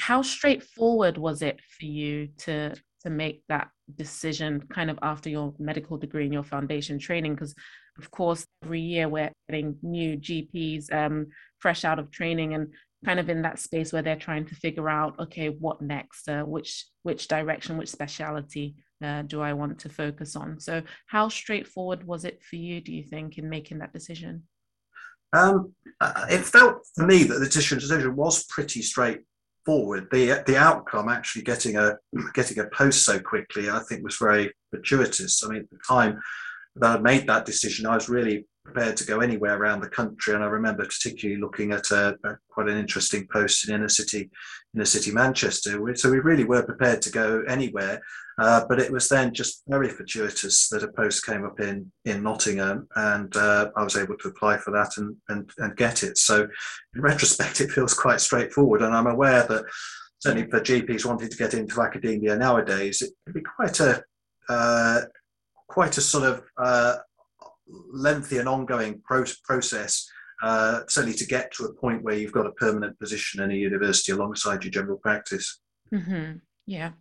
how 0.00 0.22
straightforward 0.22 1.18
was 1.18 1.42
it 1.42 1.60
for 1.78 1.84
you 1.84 2.28
to 2.38 2.74
to 3.06 3.10
make 3.10 3.42
that 3.48 3.68
decision 3.94 4.62
kind 4.68 4.90
of 4.90 4.98
after 5.00 5.30
your 5.30 5.54
medical 5.58 5.96
degree 5.96 6.24
and 6.24 6.32
your 6.32 6.42
foundation 6.42 6.98
training 6.98 7.34
because 7.34 7.54
of 7.98 8.10
course, 8.10 8.44
every 8.64 8.80
year 8.80 9.08
we're 9.08 9.32
getting 9.48 9.76
new 9.82 10.16
GPs 10.16 10.92
um, 10.92 11.28
fresh 11.58 11.84
out 11.84 11.98
of 11.98 12.10
training 12.10 12.54
and 12.54 12.72
kind 13.04 13.20
of 13.20 13.28
in 13.28 13.42
that 13.42 13.58
space 13.58 13.92
where 13.92 14.02
they're 14.02 14.16
trying 14.16 14.46
to 14.46 14.54
figure 14.54 14.88
out, 14.88 15.18
okay, 15.18 15.48
what 15.48 15.80
next? 15.80 16.28
Uh, 16.28 16.42
which 16.42 16.86
which 17.02 17.28
direction, 17.28 17.76
which 17.76 17.90
speciality 17.90 18.74
uh, 19.02 19.22
do 19.22 19.40
I 19.40 19.52
want 19.52 19.78
to 19.80 19.88
focus 19.88 20.36
on? 20.36 20.60
So, 20.60 20.82
how 21.06 21.28
straightforward 21.28 22.06
was 22.06 22.24
it 22.24 22.42
for 22.42 22.56
you? 22.56 22.80
Do 22.80 22.92
you 22.92 23.04
think 23.04 23.38
in 23.38 23.48
making 23.48 23.78
that 23.78 23.92
decision? 23.92 24.42
Um, 25.32 25.74
uh, 26.00 26.26
it 26.30 26.44
felt 26.44 26.86
for 26.94 27.06
me 27.06 27.24
that 27.24 27.38
the 27.38 27.46
decision 27.46 28.14
was 28.14 28.44
pretty 28.44 28.82
straightforward. 29.66 30.08
The 30.10 30.42
the 30.46 30.56
outcome, 30.56 31.08
actually 31.08 31.42
getting 31.42 31.76
a 31.76 31.96
getting 32.34 32.58
a 32.58 32.66
post 32.66 33.04
so 33.04 33.18
quickly, 33.18 33.68
I 33.70 33.80
think 33.80 34.04
was 34.04 34.16
very 34.16 34.52
fortuitous. 34.70 35.42
I 35.44 35.48
mean, 35.48 35.62
at 35.62 35.70
the 35.70 35.78
time 35.86 36.20
that 36.76 36.98
I 36.98 37.00
made 37.00 37.26
that 37.26 37.46
decision, 37.46 37.86
I 37.86 37.94
was 37.94 38.08
really 38.08 38.46
prepared 38.66 38.96
to 38.98 39.06
go 39.06 39.20
anywhere 39.20 39.56
around 39.56 39.80
the 39.80 39.88
country. 39.88 40.34
And 40.34 40.44
I 40.44 40.48
remember 40.48 40.84
particularly 40.84 41.40
looking 41.40 41.72
at 41.72 41.90
a, 41.90 42.16
a 42.24 42.36
quite 42.50 42.68
an 42.68 42.76
interesting 42.76 43.26
post 43.32 43.68
in 43.68 43.74
inner 43.74 43.88
city, 43.88 44.30
inner 44.74 44.84
city 44.84 45.10
Manchester. 45.12 45.80
So 45.96 46.10
we 46.10 46.18
really 46.20 46.44
were 46.44 46.62
prepared 46.62 47.02
to 47.02 47.10
go 47.10 47.42
anywhere. 47.48 48.02
Uh, 48.38 48.66
but 48.68 48.78
it 48.78 48.92
was 48.92 49.08
then 49.08 49.32
just 49.32 49.62
very 49.66 49.88
fortuitous 49.88 50.68
that 50.68 50.82
a 50.82 50.88
post 50.88 51.24
came 51.24 51.46
up 51.46 51.58
in 51.58 51.90
in 52.04 52.22
Nottingham, 52.22 52.86
and 52.96 53.34
uh, 53.34 53.70
I 53.74 53.82
was 53.82 53.96
able 53.96 54.16
to 54.18 54.28
apply 54.28 54.58
for 54.58 54.72
that 54.72 54.90
and, 54.98 55.16
and 55.30 55.50
and 55.56 55.74
get 55.76 56.02
it. 56.02 56.18
So 56.18 56.42
in 56.94 57.00
retrospect, 57.00 57.60
it 57.62 57.70
feels 57.70 57.94
quite 57.94 58.20
straightforward, 58.20 58.82
and 58.82 58.94
I'm 58.94 59.06
aware 59.06 59.44
that 59.44 59.64
certainly 60.18 60.50
for 60.50 60.60
GPs 60.60 61.06
wanting 61.06 61.30
to 61.30 61.36
get 61.36 61.54
into 61.54 61.80
academia 61.80 62.36
nowadays, 62.36 63.00
it 63.00 63.12
can 63.24 63.32
be 63.32 63.40
quite 63.40 63.80
a 63.80 64.04
uh, 64.50 65.00
quite 65.66 65.96
a 65.96 66.02
sort 66.02 66.24
of 66.24 66.42
uh, 66.58 66.96
lengthy 67.68 68.38
and 68.38 68.48
ongoing 68.48 69.00
pro- 69.04 69.24
process, 69.44 70.08
uh, 70.42 70.80
certainly 70.88 71.16
to 71.16 71.26
get 71.26 71.52
to 71.52 71.64
a 71.64 71.74
point 71.74 72.02
where 72.02 72.14
you've 72.14 72.32
got 72.32 72.46
a 72.46 72.52
permanent 72.52 72.98
position 72.98 73.42
in 73.42 73.50
a 73.50 73.54
university 73.54 74.12
alongside 74.12 74.64
your 74.64 74.70
general 74.70 74.98
practice. 74.98 75.60
Mm-hmm. 75.92 76.38
Yeah. 76.66 76.92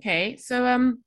Okay, 0.00 0.36
so 0.36 0.66
um, 0.66 1.04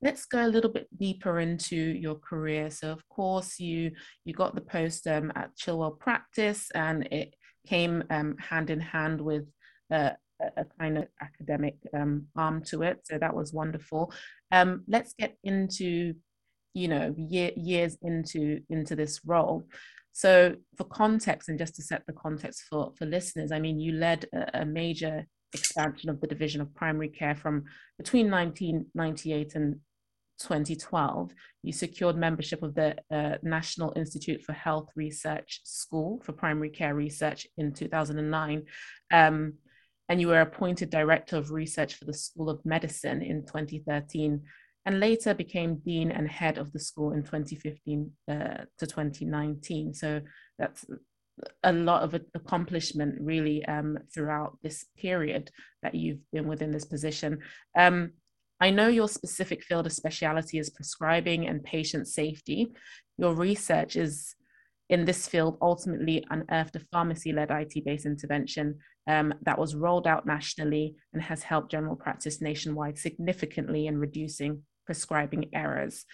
let's 0.00 0.24
go 0.24 0.46
a 0.46 0.48
little 0.48 0.70
bit 0.70 0.88
deeper 0.96 1.40
into 1.40 1.76
your 1.76 2.14
career. 2.14 2.70
So, 2.70 2.90
of 2.90 3.06
course, 3.08 3.60
you 3.60 3.92
you 4.24 4.32
got 4.32 4.54
the 4.54 4.62
post 4.62 5.06
um, 5.06 5.32
at 5.34 5.56
Chilwell 5.56 5.98
Practice, 5.98 6.70
and 6.74 7.06
it 7.12 7.34
came 7.66 8.02
um, 8.10 8.36
hand 8.38 8.70
in 8.70 8.80
hand 8.80 9.20
with 9.20 9.44
uh, 9.92 10.10
a, 10.56 10.64
kind 10.78 10.98
of 10.98 11.06
academic 11.20 11.76
um, 11.94 12.26
arm 12.36 12.62
to 12.64 12.82
it. 12.82 13.00
So 13.04 13.18
that 13.18 13.34
was 13.34 13.52
wonderful. 13.52 14.12
Um, 14.50 14.84
let's 14.88 15.14
get 15.14 15.36
into, 15.44 16.14
you 16.74 16.88
know, 16.88 17.14
year, 17.16 17.50
years 17.56 17.96
into 18.02 18.60
into 18.70 18.96
this 18.96 19.20
role. 19.24 19.64
So 20.12 20.56
for 20.76 20.84
context, 20.84 21.48
and 21.48 21.58
just 21.58 21.74
to 21.76 21.82
set 21.82 22.02
the 22.06 22.12
context 22.12 22.64
for 22.68 22.92
for 22.96 23.06
listeners, 23.06 23.52
I 23.52 23.58
mean, 23.58 23.80
you 23.80 23.92
led 23.92 24.26
a, 24.32 24.60
a 24.62 24.64
major 24.64 25.26
expansion 25.54 26.08
of 26.10 26.20
the 26.20 26.26
division 26.26 26.60
of 26.60 26.74
primary 26.74 27.08
care 27.08 27.34
from 27.34 27.64
between 27.98 28.30
1998 28.30 29.54
and 29.54 29.80
2012, 30.42 31.32
you 31.62 31.72
secured 31.72 32.16
membership 32.16 32.62
of 32.62 32.74
the 32.74 32.96
uh, 33.10 33.36
National 33.42 33.92
Institute 33.96 34.42
for 34.42 34.52
Health 34.52 34.88
Research 34.96 35.60
School 35.64 36.20
for 36.24 36.32
Primary 36.32 36.70
Care 36.70 36.94
Research 36.94 37.46
in 37.56 37.72
2009. 37.72 38.64
Um, 39.12 39.54
and 40.08 40.20
you 40.20 40.28
were 40.28 40.40
appointed 40.40 40.90
Director 40.90 41.36
of 41.36 41.52
Research 41.52 41.94
for 41.94 42.04
the 42.04 42.14
School 42.14 42.50
of 42.50 42.64
Medicine 42.66 43.22
in 43.22 43.42
2013, 43.46 44.42
and 44.84 45.00
later 45.00 45.34
became 45.34 45.76
Dean 45.76 46.10
and 46.10 46.28
Head 46.28 46.58
of 46.58 46.72
the 46.72 46.80
school 46.80 47.12
in 47.12 47.22
2015 47.22 48.10
uh, 48.28 48.32
to 48.78 48.86
2019. 48.86 49.94
So 49.94 50.20
that's 50.58 50.84
a 51.62 51.72
lot 51.72 52.02
of 52.02 52.20
accomplishment 52.34 53.16
really 53.20 53.64
um, 53.66 53.98
throughout 54.12 54.58
this 54.62 54.86
period 54.96 55.50
that 55.82 55.94
you've 55.94 56.20
been 56.32 56.48
within 56.48 56.72
this 56.72 56.84
position. 56.84 57.38
Um, 57.78 58.12
I 58.60 58.70
know 58.70 58.88
your 58.88 59.08
specific 59.08 59.64
field 59.64 59.86
of 59.86 59.92
speciality 59.92 60.58
is 60.58 60.70
prescribing 60.70 61.48
and 61.48 61.64
patient 61.64 62.06
safety. 62.06 62.72
Your 63.18 63.34
research 63.34 63.96
is 63.96 64.34
in 64.88 65.04
this 65.04 65.26
field 65.26 65.56
ultimately 65.62 66.24
unearthed 66.30 66.76
a 66.76 66.80
pharmacy 66.92 67.32
led 67.32 67.50
IT 67.50 67.84
based 67.84 68.06
intervention 68.06 68.78
um, 69.08 69.32
that 69.42 69.58
was 69.58 69.74
rolled 69.74 70.06
out 70.06 70.26
nationally 70.26 70.94
and 71.12 71.22
has 71.22 71.42
helped 71.42 71.70
general 71.70 71.96
practice 71.96 72.40
nationwide 72.40 72.98
significantly 72.98 73.86
in 73.86 73.98
reducing 73.98 74.62
prescribing 74.86 75.50
errors. 75.52 76.04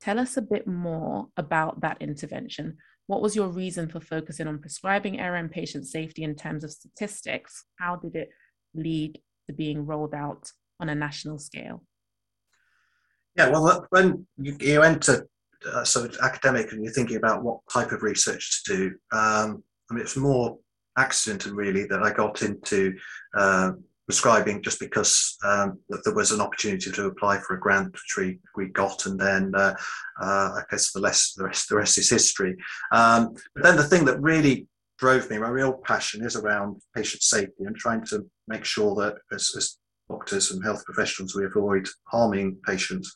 Tell 0.00 0.18
us 0.18 0.36
a 0.36 0.42
bit 0.42 0.66
more 0.66 1.28
about 1.36 1.82
that 1.82 1.98
intervention. 2.00 2.78
What 3.06 3.22
was 3.22 3.36
your 3.36 3.48
reason 3.48 3.88
for 3.88 4.00
focusing 4.00 4.46
on 4.46 4.60
prescribing 4.60 5.18
error 5.20 5.36
and 5.36 5.50
patient 5.50 5.86
safety 5.86 6.22
in 6.22 6.36
terms 6.36 6.64
of 6.64 6.70
statistics? 6.70 7.64
How 7.78 7.96
did 7.96 8.14
it 8.14 8.30
lead 8.74 9.20
to 9.48 9.52
being 9.52 9.84
rolled 9.84 10.14
out 10.14 10.50
on 10.78 10.88
a 10.88 10.94
national 10.94 11.38
scale? 11.38 11.82
Yeah, 13.36 13.48
well, 13.48 13.86
when 13.90 14.26
you, 14.38 14.82
enter 14.82 15.26
uh, 15.70 15.84
sort 15.84 16.10
of 16.14 16.20
academic 16.22 16.72
and 16.72 16.82
you're 16.82 16.92
thinking 16.92 17.16
about 17.16 17.42
what 17.42 17.60
type 17.72 17.92
of 17.92 18.02
research 18.02 18.64
to 18.64 18.76
do, 18.76 18.86
um, 19.12 19.62
I 19.90 19.94
mean, 19.94 20.02
it's 20.02 20.16
more 20.16 20.58
accidental 20.98 21.52
really 21.52 21.84
that 21.84 22.02
I 22.02 22.12
got 22.12 22.42
into 22.42 22.94
uh, 23.36 23.72
prescribing 24.10 24.60
just 24.60 24.80
because 24.80 25.36
um, 25.44 25.78
there 26.04 26.12
was 26.14 26.32
an 26.32 26.40
opportunity 26.40 26.90
to 26.90 27.06
apply 27.06 27.38
for 27.38 27.54
a 27.54 27.60
grant 27.60 27.92
which 27.92 28.16
we, 28.18 28.38
we 28.56 28.66
got, 28.72 29.06
and 29.06 29.20
then 29.20 29.52
uh, 29.54 29.72
uh, 30.20 30.50
I 30.58 30.62
guess 30.68 30.90
the, 30.90 30.98
less, 30.98 31.32
the 31.34 31.44
rest 31.44 31.68
the 31.68 31.76
rest 31.76 31.96
is 31.96 32.10
history. 32.10 32.56
Um, 32.90 33.34
but 33.54 33.62
then 33.62 33.76
the 33.76 33.84
thing 33.84 34.04
that 34.06 34.20
really 34.20 34.66
drove 34.98 35.30
me, 35.30 35.38
my 35.38 35.48
real 35.48 35.74
passion, 35.74 36.24
is 36.24 36.34
around 36.34 36.82
patient 36.92 37.22
safety 37.22 37.62
and 37.66 37.76
trying 37.76 38.04
to 38.06 38.26
make 38.48 38.64
sure 38.64 38.96
that 38.96 39.14
as, 39.32 39.52
as 39.56 39.78
doctors 40.08 40.50
and 40.50 40.64
health 40.64 40.84
professionals, 40.84 41.36
we 41.36 41.44
avoid 41.44 41.86
harming 42.08 42.56
patients. 42.66 43.14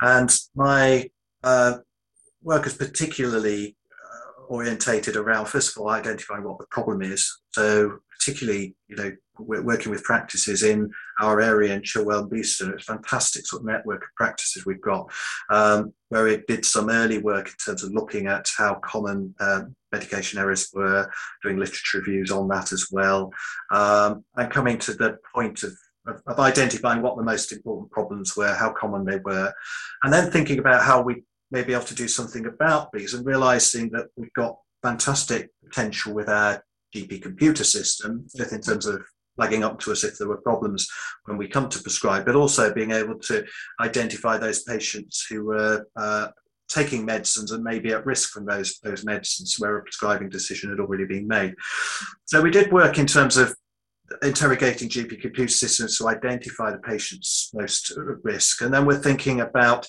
And 0.00 0.36
my 0.56 1.08
uh, 1.44 1.78
work 2.42 2.66
is 2.66 2.74
particularly 2.74 3.76
orientated 4.48 5.16
around, 5.16 5.46
first 5.46 5.76
of 5.76 5.82
all, 5.82 5.90
identifying 5.90 6.44
what 6.44 6.58
the 6.58 6.66
problem 6.70 7.02
is. 7.02 7.40
So, 7.52 7.98
particularly, 8.18 8.74
you 8.88 8.96
know, 8.96 9.12
we're 9.38 9.62
working 9.62 9.90
with 9.92 10.02
practices 10.02 10.62
in 10.62 10.90
our 11.20 11.40
area 11.40 11.74
in 11.74 11.82
Chilwell 11.82 12.22
and 12.22 12.30
Beeston. 12.30 12.72
It's 12.72 12.88
a 12.88 12.92
fantastic 12.92 13.46
sort 13.46 13.62
of 13.62 13.66
network 13.66 14.02
of 14.02 14.08
practices 14.16 14.66
we've 14.66 14.80
got, 14.80 15.10
um, 15.50 15.92
where 16.08 16.24
we 16.24 16.42
did 16.48 16.64
some 16.64 16.90
early 16.90 17.18
work 17.18 17.46
in 17.48 17.54
terms 17.64 17.84
of 17.84 17.92
looking 17.92 18.26
at 18.26 18.48
how 18.56 18.74
common 18.76 19.34
um, 19.40 19.76
medication 19.92 20.38
errors 20.38 20.68
were, 20.74 21.10
doing 21.42 21.56
literature 21.56 21.98
reviews 21.98 22.30
on 22.30 22.48
that 22.48 22.72
as 22.72 22.88
well, 22.90 23.32
um, 23.70 24.24
and 24.36 24.50
coming 24.50 24.78
to 24.78 24.92
the 24.94 25.18
point 25.34 25.62
of, 25.62 25.72
of 26.26 26.38
identifying 26.38 27.02
what 27.02 27.16
the 27.16 27.22
most 27.22 27.52
important 27.52 27.90
problems 27.90 28.36
were, 28.36 28.54
how 28.54 28.72
common 28.72 29.04
they 29.04 29.18
were, 29.18 29.52
and 30.02 30.12
then 30.12 30.30
thinking 30.30 30.58
about 30.58 30.82
how 30.82 31.00
we 31.00 31.22
may 31.50 31.62
be 31.62 31.72
able 31.72 31.84
to 31.84 31.94
do 31.94 32.08
something 32.08 32.46
about 32.46 32.92
these 32.92 33.14
and 33.14 33.24
realizing 33.26 33.90
that 33.90 34.06
we've 34.16 34.32
got 34.34 34.58
fantastic 34.82 35.50
potential 35.64 36.14
with 36.14 36.28
our 36.28 36.62
GP 36.94 37.22
computer 37.22 37.64
system, 37.64 38.26
both 38.34 38.52
in 38.52 38.60
terms 38.60 38.86
of 38.86 39.02
flagging 39.36 39.62
up 39.62 39.78
to 39.78 39.92
us 39.92 40.04
if 40.04 40.18
there 40.18 40.28
were 40.28 40.40
problems 40.40 40.88
when 41.26 41.36
we 41.36 41.46
come 41.46 41.68
to 41.68 41.82
prescribe, 41.82 42.26
but 42.26 42.34
also 42.34 42.72
being 42.74 42.90
able 42.90 43.18
to 43.18 43.44
identify 43.80 44.36
those 44.36 44.64
patients 44.64 45.26
who 45.28 45.44
were 45.44 45.86
uh, 45.96 46.28
taking 46.68 47.04
medicines 47.04 47.52
and 47.52 47.64
maybe 47.64 47.92
at 47.92 48.04
risk 48.04 48.30
from 48.30 48.44
those 48.44 48.78
those 48.82 49.04
medicines 49.04 49.56
where 49.58 49.78
a 49.78 49.82
prescribing 49.82 50.28
decision 50.28 50.70
had 50.70 50.80
already 50.80 51.06
been 51.06 51.26
made. 51.26 51.54
So 52.26 52.42
we 52.42 52.50
did 52.50 52.72
work 52.72 52.98
in 52.98 53.06
terms 53.06 53.36
of 53.36 53.54
interrogating 54.22 54.88
GP 54.88 55.20
computer 55.20 55.52
systems 55.52 55.98
to 55.98 56.08
identify 56.08 56.70
the 56.70 56.78
patient's 56.78 57.50
most 57.54 57.90
at 57.90 57.98
risk. 58.22 58.62
And 58.62 58.72
then 58.72 58.86
we're 58.86 58.98
thinking 58.98 59.40
about 59.40 59.86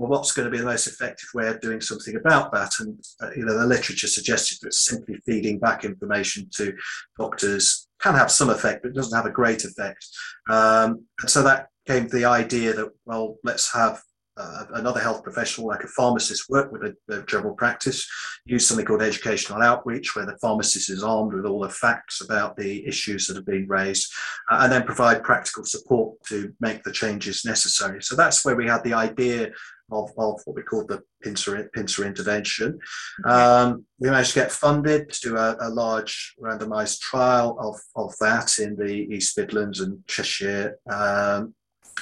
well, 0.00 0.08
what's 0.08 0.32
going 0.32 0.46
to 0.46 0.50
be 0.50 0.56
the 0.56 0.64
most 0.64 0.86
effective 0.86 1.28
way 1.34 1.46
of 1.48 1.60
doing 1.60 1.82
something 1.82 2.16
about 2.16 2.52
that? 2.52 2.72
And 2.80 2.98
uh, 3.20 3.30
you 3.36 3.44
know, 3.44 3.58
the 3.58 3.66
literature 3.66 4.06
suggested 4.06 4.56
that 4.62 4.72
simply 4.72 5.16
feeding 5.26 5.58
back 5.58 5.84
information 5.84 6.48
to 6.56 6.72
doctors 7.18 7.86
can 8.00 8.14
have 8.14 8.30
some 8.30 8.48
effect, 8.48 8.82
but 8.82 8.92
it 8.92 8.94
doesn't 8.94 9.16
have 9.16 9.26
a 9.26 9.30
great 9.30 9.62
effect. 9.64 10.06
Um, 10.48 11.04
and 11.20 11.28
so 11.28 11.42
that 11.42 11.68
came 11.86 12.08
the 12.08 12.24
idea 12.24 12.72
that 12.72 12.88
well, 13.04 13.36
let's 13.44 13.74
have 13.74 14.00
uh, 14.38 14.64
another 14.74 15.00
health 15.00 15.22
professional 15.22 15.66
like 15.66 15.84
a 15.84 15.88
pharmacist 15.88 16.48
work 16.48 16.72
with 16.72 16.82
a, 16.82 16.96
a, 17.14 17.22
general 17.24 17.54
practice, 17.54 18.08
use 18.46 18.66
something 18.66 18.86
called 18.86 19.02
educational 19.02 19.60
outreach, 19.60 20.16
where 20.16 20.24
the 20.24 20.38
pharmacist 20.40 20.88
is 20.88 21.02
armed 21.02 21.34
with 21.34 21.44
all 21.44 21.60
the 21.60 21.68
facts 21.68 22.22
about 22.22 22.56
the 22.56 22.86
issues 22.86 23.26
that 23.26 23.36
have 23.36 23.44
been 23.44 23.66
raised, 23.68 24.10
uh, 24.50 24.60
and 24.62 24.72
then 24.72 24.84
provide 24.84 25.22
practical 25.22 25.64
support 25.64 26.16
to 26.26 26.54
make 26.60 26.82
the 26.84 26.92
changes 26.92 27.44
necessary. 27.44 28.02
So 28.02 28.16
that's 28.16 28.42
where 28.42 28.56
we 28.56 28.66
had 28.66 28.82
the 28.82 28.94
idea 28.94 29.50
of, 29.90 30.10
of 30.18 30.40
what 30.44 30.56
we 30.56 30.62
call 30.62 30.84
the 30.86 31.02
PINCER, 31.22 31.70
PINCER 31.72 32.04
intervention. 32.04 32.78
Um, 33.24 33.84
we 33.98 34.10
managed 34.10 34.34
to 34.34 34.40
get 34.40 34.52
funded 34.52 35.10
to 35.10 35.20
do 35.20 35.36
a, 35.36 35.56
a, 35.60 35.68
large 35.68 36.34
randomized 36.40 37.00
trial 37.00 37.56
of, 37.60 37.80
of 37.96 38.14
that 38.20 38.58
in 38.58 38.76
the 38.76 38.92
East 39.14 39.36
Midlands 39.38 39.80
and 39.80 40.06
Cheshire. 40.06 40.78
Um, 40.90 41.54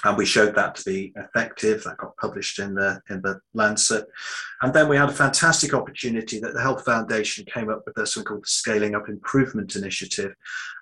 and 0.04 0.16
we 0.16 0.24
showed 0.24 0.54
that 0.54 0.74
to 0.76 0.84
be 0.84 1.12
effective. 1.16 1.84
That 1.84 1.98
got 1.98 2.16
published 2.16 2.58
in 2.58 2.74
the 2.74 3.00
in 3.10 3.20
the 3.22 3.40
Lancet, 3.54 4.06
and 4.62 4.72
then 4.72 4.88
we 4.88 4.96
had 4.96 5.08
a 5.08 5.12
fantastic 5.12 5.74
opportunity 5.74 6.40
that 6.40 6.54
the 6.54 6.62
Health 6.62 6.84
Foundation 6.84 7.44
came 7.46 7.70
up 7.70 7.82
with 7.84 7.96
something 8.08 8.26
called 8.26 8.44
the 8.44 8.48
Scaling 8.48 8.94
Up 8.94 9.08
Improvement 9.08 9.76
Initiative, 9.76 10.34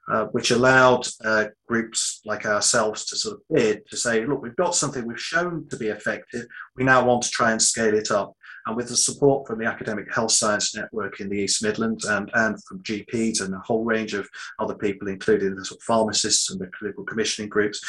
uh, 0.08 0.26
which 0.26 0.50
allowed 0.50 1.06
uh, 1.24 1.46
groups 1.66 2.20
like 2.24 2.46
ourselves 2.46 3.04
to 3.06 3.16
sort 3.16 3.36
of 3.36 3.42
bid 3.54 3.86
to 3.88 3.96
say, 3.96 4.24
look, 4.24 4.42
we've 4.42 4.56
got 4.56 4.74
something 4.74 5.06
we've 5.06 5.20
shown 5.20 5.66
to 5.70 5.76
be 5.76 5.88
effective. 5.88 6.46
We 6.76 6.84
now 6.84 7.04
want 7.04 7.22
to 7.22 7.30
try 7.30 7.52
and 7.52 7.60
scale 7.60 7.94
it 7.94 8.10
up. 8.10 8.34
And 8.66 8.76
with 8.76 8.88
the 8.88 8.96
support 8.96 9.46
from 9.46 9.60
the 9.60 9.66
Academic 9.66 10.12
Health 10.12 10.32
Science 10.32 10.74
Network 10.74 11.20
in 11.20 11.28
the 11.28 11.38
East 11.38 11.62
Midlands 11.62 12.04
and, 12.04 12.30
and 12.34 12.62
from 12.64 12.82
GPs 12.82 13.40
and 13.40 13.54
a 13.54 13.58
whole 13.58 13.84
range 13.84 14.12
of 14.12 14.28
other 14.58 14.74
people, 14.74 15.06
including 15.06 15.54
the 15.54 15.64
sort 15.64 15.78
of 15.78 15.84
pharmacists 15.84 16.50
and 16.50 16.60
the 16.60 16.66
clinical 16.76 17.04
commissioning 17.04 17.48
groups, 17.48 17.80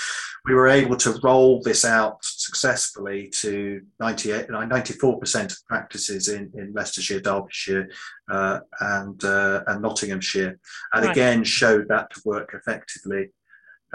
we 0.45 0.53
were 0.53 0.67
able 0.67 0.95
to 0.97 1.19
roll 1.23 1.61
this 1.63 1.83
out 1.83 2.17
successfully 2.21 3.31
to 3.39 3.81
98, 3.99 4.49
94% 4.49 5.51
of 5.51 5.65
practices 5.67 6.29
in, 6.29 6.51
in 6.55 6.71
Leicestershire, 6.73 7.21
Derbyshire, 7.21 7.89
uh, 8.29 8.59
and, 8.79 9.23
uh, 9.23 9.63
and 9.67 9.81
Nottinghamshire, 9.81 10.59
and 10.93 11.05
right. 11.05 11.11
again 11.11 11.43
showed 11.43 11.87
that 11.87 12.11
to 12.11 12.21
work 12.23 12.53
effectively. 12.53 13.31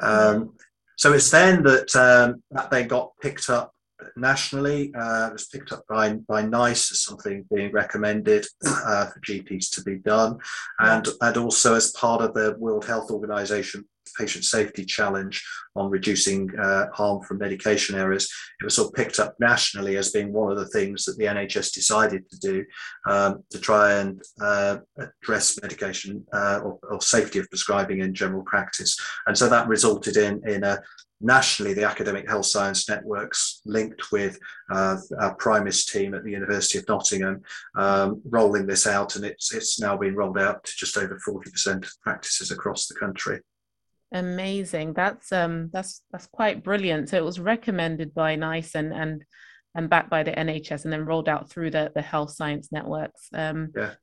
Um, 0.01 0.55
so 0.97 1.13
it's 1.13 1.31
then 1.31 1.63
that 1.65 1.95
um, 1.97 2.43
that 2.51 2.71
then 2.71 2.89
got 2.89 3.13
picked 3.21 3.51
up 3.51 3.75
nationally. 4.17 4.93
Uh, 4.95 5.29
it 5.29 5.33
was 5.33 5.47
picked 5.47 5.73
up 5.73 5.85
by, 5.89 6.15
by 6.29 6.43
NICE 6.43 6.93
as 6.93 7.03
something 7.03 7.45
being 7.55 7.73
recommended 7.73 8.47
uh, 8.67 9.07
for 9.07 9.21
GPs 9.21 9.71
to 9.73 9.83
be 9.83 9.97
done, 9.97 10.39
and, 10.79 11.09
and 11.21 11.37
also 11.37 11.75
as 11.75 11.93
part 11.93 12.23
of 12.23 12.35
the 12.35 12.57
World 12.59 12.85
Health 12.85 13.11
Organization 13.11 13.85
patient 14.19 14.45
safety 14.45 14.85
challenge 14.85 15.45
on 15.75 15.91
reducing 15.91 16.51
uh, 16.59 16.87
harm 16.93 17.23
from 17.23 17.39
medication 17.39 17.97
errors. 17.97 18.29
It 18.61 18.65
was 18.65 18.75
sort 18.75 18.89
of 18.89 18.95
picked 18.95 19.19
up 19.19 19.35
nationally 19.41 19.97
as 19.97 20.13
being 20.13 20.33
one 20.33 20.51
of 20.51 20.59
the 20.59 20.69
things 20.69 21.05
that 21.05 21.17
the 21.19 21.25
NHS 21.25 21.73
decided 21.73 22.29
to 22.31 22.39
do 22.39 22.65
um, 23.09 23.43
to 23.51 23.61
try 23.61 23.95
and 23.95 24.21
uh, 24.41 24.79
address 24.99 25.61
medication 25.61 26.25
uh, 26.33 26.61
or, 26.63 26.79
or, 26.91 27.01
safety 27.01 27.39
of 27.39 27.49
prescribing 27.51 28.01
in 28.01 28.15
general 28.15 28.43
practice. 28.45 28.97
And 29.27 29.37
so 29.37 29.49
that 29.49 29.69
resulted 29.69 30.17
in, 30.17 30.41
in 30.49 30.63
a 30.63 30.81
nationally, 31.23 31.73
the 31.73 31.85
academic 31.85 32.29
health 32.29 32.47
science 32.47 32.89
networks 32.89 33.63
linked 33.65 34.11
with 34.13 34.39
uh, 34.71 34.97
our 35.21 35.37
Primis 35.37 35.91
team 35.91 36.15
at 36.15 36.25
the 36.25 36.31
University 36.31 36.79
of 36.79 36.89
Nottingham, 36.89 37.43
um, 37.77 38.21
rolling 38.29 38.67
this 38.67 38.87
out, 38.87 39.17
and 39.17 39.25
it's 39.25 39.55
it's 39.55 39.81
now 39.81 39.97
been 39.97 40.17
rolled 40.17 40.39
out 40.39 40.65
to 40.65 40.73
just 40.77 40.97
over 40.97 41.19
40% 41.27 41.85
of 41.85 41.93
practices 42.03 42.51
across 42.51 42.87
the 42.87 42.95
country. 42.95 43.41
Amazing. 44.13 44.93
That's 44.93 45.33
um 45.33 45.71
that's 45.73 46.03
that's 46.11 46.27
quite 46.27 46.63
brilliant. 46.63 47.09
So 47.09 47.17
it 47.17 47.25
was 47.25 47.41
recommended 47.41 48.13
by 48.15 48.37
NICE 48.37 48.75
and 48.75 48.93
and 48.93 49.25
and 49.75 49.89
backed 49.89 50.11
by 50.11 50.23
the 50.23 50.33
NHS 50.33 50.85
and 50.85 50.93
then 50.93 51.07
rolled 51.07 51.29
out 51.29 51.51
through 51.51 51.71
the 51.71 51.91
the 51.95 52.03
health 52.03 52.33
science 52.33 52.71
networks. 52.71 53.29
Um 53.33 53.71
yeah. 53.75 53.95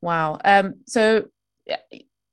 Wow. 0.00 0.38
Um 0.44 0.74
so 0.86 1.26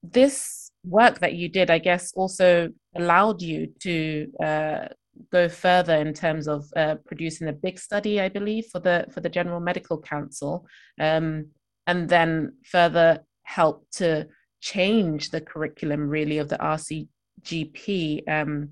this 0.03 0.71
work 0.83 1.19
that 1.19 1.33
you 1.33 1.49
did, 1.49 1.69
I 1.69 1.77
guess, 1.77 2.11
also 2.13 2.69
allowed 2.95 3.41
you 3.41 3.67
to 3.81 4.27
uh, 4.43 4.87
go 5.31 5.47
further 5.47 5.95
in 5.95 6.13
terms 6.13 6.47
of 6.47 6.65
uh, 6.75 6.95
producing 7.05 7.47
a 7.47 7.53
big 7.53 7.79
study, 7.79 8.19
I 8.19 8.29
believe, 8.29 8.65
for 8.71 8.79
the 8.79 9.05
for 9.11 9.21
the 9.21 9.29
General 9.29 9.59
Medical 9.59 10.01
Council, 10.01 10.65
um, 10.99 11.47
and 11.87 12.09
then 12.09 12.53
further 12.65 13.19
help 13.43 13.85
to 13.91 14.27
change 14.61 15.31
the 15.31 15.41
curriculum 15.41 16.07
really 16.07 16.37
of 16.37 16.47
the 16.47 16.57
RCGP, 16.57 18.29
um, 18.29 18.69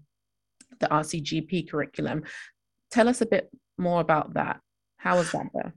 the 0.79 0.87
RCGP 0.87 1.69
curriculum. 1.69 2.23
Tell 2.91 3.09
us 3.09 3.21
a 3.21 3.25
bit 3.25 3.49
more 3.77 3.99
about 3.99 4.33
that. 4.35 4.61
How 4.97 5.17
was 5.17 5.31
that 5.31 5.47
there? 5.53 5.73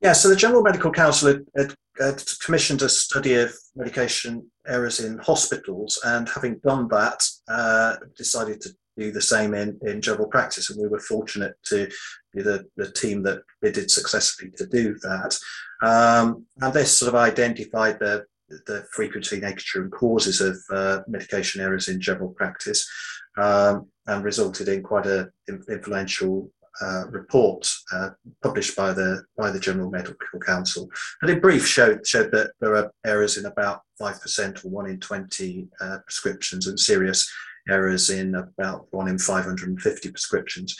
Yeah, 0.00 0.12
so 0.12 0.28
the 0.28 0.36
General 0.36 0.62
Medical 0.62 0.92
Council 0.92 1.42
had, 1.56 1.74
had, 1.98 2.22
commissioned 2.44 2.82
a 2.82 2.88
study 2.88 3.34
of 3.34 3.52
medication 3.74 4.48
errors 4.66 5.00
in 5.00 5.18
hospitals, 5.18 5.98
and 6.04 6.28
having 6.28 6.58
done 6.58 6.86
that, 6.88 7.22
uh, 7.48 7.96
decided 8.16 8.60
to 8.60 8.70
do 8.98 9.10
the 9.10 9.20
same 9.20 9.54
in, 9.54 9.78
in 9.82 10.00
general 10.00 10.28
practice. 10.28 10.70
And 10.70 10.80
we 10.80 10.88
were 10.88 11.00
fortunate 11.00 11.54
to 11.66 11.88
be 12.34 12.42
the, 12.42 12.66
the 12.76 12.90
team 12.92 13.22
that 13.24 13.42
bidded 13.60 13.90
successfully 13.90 14.50
to 14.56 14.66
do 14.66 14.94
that. 15.02 15.38
Um, 15.82 16.44
and 16.60 16.72
this 16.72 16.98
sort 16.98 17.08
of 17.08 17.14
identified 17.14 17.98
the, 17.98 18.24
the 18.48 18.86
frequency, 18.92 19.40
nature, 19.40 19.82
and 19.82 19.92
causes 19.92 20.40
of 20.40 20.58
uh, 20.70 21.02
medication 21.08 21.60
errors 21.60 21.88
in 21.88 22.00
general 22.00 22.30
practice 22.30 22.88
um, 23.36 23.86
and 24.06 24.24
resulted 24.24 24.68
in 24.68 24.82
quite 24.82 25.06
an 25.06 25.30
influential 25.68 26.50
uh, 26.80 27.04
report 27.08 27.72
uh, 27.92 28.10
published 28.42 28.76
by 28.76 28.92
the 28.92 29.24
by 29.36 29.50
the 29.50 29.58
General 29.58 29.90
Medical 29.90 30.38
Council, 30.40 30.88
and 31.22 31.30
in 31.30 31.40
brief 31.40 31.66
showed 31.66 32.06
showed 32.06 32.30
that 32.32 32.52
there 32.60 32.76
are 32.76 32.92
errors 33.06 33.38
in 33.38 33.46
about 33.46 33.80
five 33.98 34.20
percent 34.20 34.62
or 34.64 34.68
one 34.68 34.86
in 34.86 35.00
twenty 35.00 35.68
uh, 35.80 35.98
prescriptions, 36.06 36.66
and 36.66 36.78
serious 36.78 37.30
errors 37.68 38.10
in 38.10 38.34
about 38.34 38.86
one 38.90 39.08
in 39.08 39.18
550 39.18 40.10
prescriptions. 40.10 40.76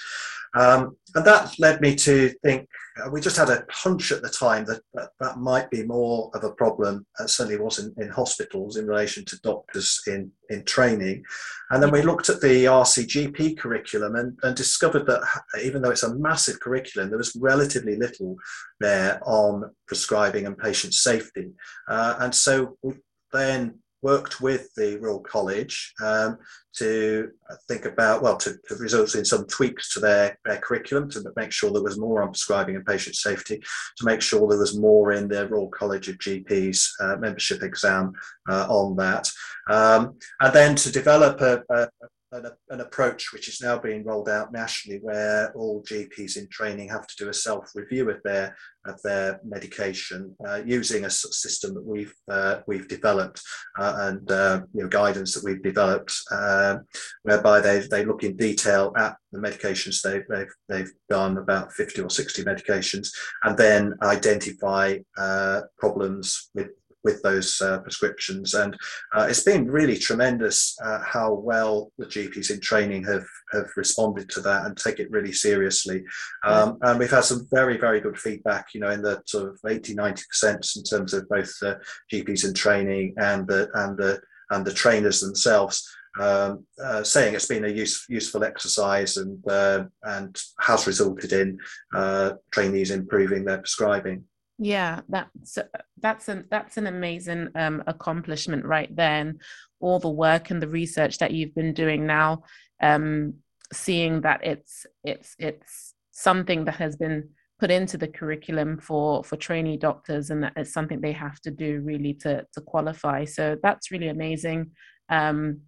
Um, 0.54 0.96
and 1.14 1.24
that 1.26 1.58
led 1.58 1.80
me 1.80 1.94
to 1.96 2.30
think 2.42 2.68
uh, 2.98 3.10
we 3.10 3.20
just 3.20 3.36
had 3.36 3.50
a 3.50 3.64
hunch 3.70 4.10
at 4.10 4.22
the 4.22 4.30
time 4.30 4.64
that 4.64 4.80
that, 4.94 5.10
that 5.20 5.38
might 5.38 5.70
be 5.70 5.82
more 5.82 6.30
of 6.34 6.44
a 6.44 6.52
problem. 6.52 7.04
It 7.20 7.28
certainly 7.28 7.60
was 7.60 7.78
in, 7.78 7.94
in 7.98 8.08
hospitals 8.08 8.78
in 8.78 8.86
relation 8.86 9.24
to 9.26 9.40
doctors 9.40 10.00
in, 10.06 10.32
in 10.48 10.64
training. 10.64 11.24
And 11.70 11.82
then 11.82 11.90
we 11.90 12.00
looked 12.00 12.30
at 12.30 12.40
the 12.40 12.64
RCGP 12.64 13.58
curriculum 13.58 14.16
and, 14.16 14.38
and 14.42 14.56
discovered 14.56 15.06
that 15.06 15.22
even 15.62 15.82
though 15.82 15.90
it's 15.90 16.04
a 16.04 16.14
massive 16.14 16.58
curriculum, 16.60 17.10
there 17.10 17.18
was 17.18 17.36
relatively 17.36 17.96
little 17.96 18.36
there 18.80 19.20
on 19.24 19.70
prescribing 19.86 20.46
and 20.46 20.56
patient 20.56 20.94
safety. 20.94 21.50
Uh, 21.88 22.16
and 22.20 22.34
so 22.34 22.78
we 22.82 22.94
then 23.32 23.78
worked 24.02 24.40
with 24.40 24.72
the 24.76 24.98
Royal 24.98 25.20
College 25.20 25.92
um, 26.02 26.38
to 26.76 27.30
think 27.68 27.86
about, 27.86 28.22
well, 28.22 28.36
to, 28.36 28.56
to, 28.68 28.74
result 28.76 29.14
in 29.14 29.24
some 29.24 29.46
tweaks 29.46 29.92
to 29.94 30.00
their, 30.00 30.38
their 30.44 30.58
curriculum 30.58 31.08
to 31.10 31.24
make 31.36 31.50
sure 31.50 31.72
there 31.72 31.82
was 31.82 31.98
more 31.98 32.22
on 32.22 32.28
prescribing 32.28 32.76
and 32.76 32.86
patient 32.86 33.16
safety, 33.16 33.62
to 33.96 34.04
make 34.04 34.20
sure 34.20 34.48
there 34.48 34.58
was 34.58 34.78
more 34.78 35.12
in 35.12 35.28
the 35.28 35.48
Royal 35.48 35.68
College 35.68 36.08
of 36.08 36.18
GPs 36.18 36.88
uh, 37.00 37.16
membership 37.16 37.62
exam 37.62 38.12
uh, 38.48 38.66
on 38.68 38.96
that. 38.96 39.28
Um, 39.68 40.18
and 40.40 40.52
then 40.52 40.76
to 40.76 40.92
develop 40.92 41.40
a, 41.40 41.62
a, 41.70 41.88
an, 42.32 42.46
an, 42.70 42.80
approach 42.80 43.32
which 43.32 43.48
is 43.48 43.60
now 43.60 43.78
being 43.78 44.04
rolled 44.04 44.28
out 44.28 44.52
nationally 44.52 44.98
where 45.02 45.52
all 45.54 45.84
GPs 45.84 46.36
in 46.36 46.48
training 46.48 46.88
have 46.88 47.06
to 47.06 47.14
do 47.16 47.28
a 47.28 47.34
self-review 47.34 48.10
of 48.10 48.20
their 48.24 48.56
of 48.86 49.00
their 49.02 49.40
medication 49.44 50.34
uh, 50.46 50.60
using 50.64 51.04
a 51.04 51.10
system 51.10 51.74
that 51.74 51.84
we've 51.84 52.14
uh, 52.28 52.60
we've 52.66 52.88
developed 52.88 53.40
uh, 53.78 53.94
and 54.00 54.30
uh, 54.30 54.60
you 54.74 54.82
know 54.82 54.88
guidance 54.88 55.34
that 55.34 55.44
we've 55.44 55.62
developed 55.62 56.16
um, 56.32 56.84
whereby 57.22 57.60
they 57.60 57.80
they 57.90 58.04
look 58.04 58.24
in 58.24 58.36
detail 58.36 58.92
at 58.96 59.16
the 59.32 59.38
medications 59.38 60.02
they've, 60.02 60.24
they've 60.28 60.54
they've 60.68 60.92
done 61.08 61.38
about 61.38 61.72
50 61.72 62.02
or 62.02 62.10
60 62.10 62.44
medications 62.44 63.08
and 63.44 63.56
then 63.56 63.94
identify 64.02 64.98
uh, 65.16 65.60
problems 65.78 66.50
with 66.54 66.68
with 67.06 67.22
those 67.22 67.62
uh, 67.62 67.78
prescriptions. 67.78 68.54
And 68.54 68.76
uh, 69.14 69.28
it's 69.30 69.44
been 69.44 69.70
really 69.70 69.96
tremendous 69.96 70.76
uh, 70.84 70.98
how 71.06 71.32
well 71.34 71.92
the 71.98 72.06
GPs 72.06 72.50
in 72.50 72.60
training 72.60 73.04
have, 73.04 73.24
have 73.52 73.68
responded 73.76 74.28
to 74.30 74.40
that 74.40 74.66
and 74.66 74.76
take 74.76 74.98
it 74.98 75.10
really 75.12 75.32
seriously. 75.32 76.04
Um, 76.42 76.78
and 76.82 76.98
we've 76.98 77.16
had 77.18 77.24
some 77.24 77.46
very, 77.52 77.78
very 77.78 78.00
good 78.00 78.18
feedback, 78.18 78.74
you 78.74 78.80
know, 78.80 78.90
in 78.90 79.02
the 79.02 79.22
sort 79.24 79.48
of 79.48 79.60
80, 79.64 79.94
90% 79.94 80.76
in 80.76 80.82
terms 80.82 81.14
of 81.14 81.28
both 81.28 81.56
the 81.60 81.78
GPs 82.12 82.44
in 82.44 82.54
training 82.54 83.14
and 83.18 83.46
the, 83.46 83.70
and 83.74 83.96
the, 83.96 84.20
and 84.50 84.66
the 84.66 84.74
trainers 84.74 85.20
themselves. 85.20 85.88
Um, 86.18 86.64
uh, 86.82 87.04
saying 87.04 87.34
it's 87.34 87.46
been 87.46 87.66
a 87.66 87.68
use, 87.68 88.06
useful 88.08 88.42
exercise 88.42 89.18
and 89.18 89.38
uh, 89.50 89.84
and 90.02 90.34
has 90.60 90.86
resulted 90.86 91.34
in 91.34 91.58
uh, 91.94 92.32
trainees 92.50 92.90
improving 92.90 93.44
their 93.44 93.58
prescribing. 93.58 94.24
Yeah, 94.58 95.00
that's 95.08 95.58
that's 96.00 96.28
an 96.28 96.46
that's 96.50 96.78
an 96.78 96.86
amazing 96.86 97.48
um, 97.54 97.82
accomplishment 97.86 98.64
right 98.64 98.94
there, 98.94 99.20
and 99.20 99.40
all 99.80 99.98
the 99.98 100.08
work 100.08 100.50
and 100.50 100.62
the 100.62 100.68
research 100.68 101.18
that 101.18 101.32
you've 101.32 101.54
been 101.54 101.74
doing 101.74 102.06
now, 102.06 102.42
um, 102.80 103.34
seeing 103.72 104.22
that 104.22 104.40
it's 104.44 104.86
it's 105.04 105.34
it's 105.38 105.94
something 106.12 106.64
that 106.64 106.76
has 106.76 106.96
been 106.96 107.28
put 107.58 107.70
into 107.70 107.98
the 107.98 108.08
curriculum 108.08 108.78
for 108.78 109.22
for 109.24 109.36
trainee 109.36 109.76
doctors, 109.76 110.30
and 110.30 110.42
that 110.42 110.54
it's 110.56 110.72
something 110.72 111.02
they 111.02 111.12
have 111.12 111.38
to 111.40 111.50
do 111.50 111.82
really 111.84 112.14
to 112.14 112.46
to 112.54 112.60
qualify. 112.62 113.26
So 113.26 113.58
that's 113.62 113.90
really 113.90 114.08
amazing. 114.08 114.70
Um, 115.10 115.60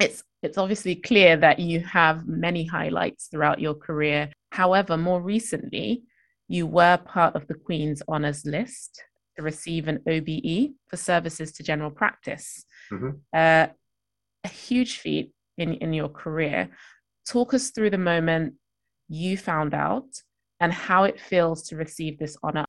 it's 0.00 0.24
it's 0.42 0.58
obviously 0.58 0.96
clear 0.96 1.36
that 1.36 1.60
you 1.60 1.80
have 1.80 2.26
many 2.26 2.64
highlights 2.64 3.26
throughout 3.28 3.60
your 3.60 3.74
career. 3.74 4.32
However, 4.50 4.96
more 4.96 5.20
recently, 5.22 6.02
you 6.48 6.66
were 6.66 6.96
part 6.96 7.36
of 7.36 7.46
the 7.46 7.54
Queen's 7.54 8.02
Honours 8.08 8.44
List 8.44 9.02
to 9.36 9.42
receive 9.42 9.86
an 9.86 10.00
OBE 10.08 10.74
for 10.88 10.96
services 10.96 11.52
to 11.52 11.62
general 11.62 11.90
practice. 11.90 12.64
Mm-hmm. 12.90 13.10
Uh, 13.32 13.66
a 14.44 14.48
huge 14.48 14.98
feat 14.98 15.32
in, 15.58 15.74
in 15.74 15.92
your 15.92 16.08
career. 16.08 16.70
Talk 17.26 17.54
us 17.54 17.70
through 17.70 17.90
the 17.90 17.98
moment 17.98 18.54
you 19.08 19.36
found 19.36 19.74
out 19.74 20.08
and 20.60 20.72
how 20.72 21.04
it 21.04 21.20
feels 21.20 21.68
to 21.68 21.76
receive 21.76 22.18
this 22.18 22.36
honour. 22.42 22.64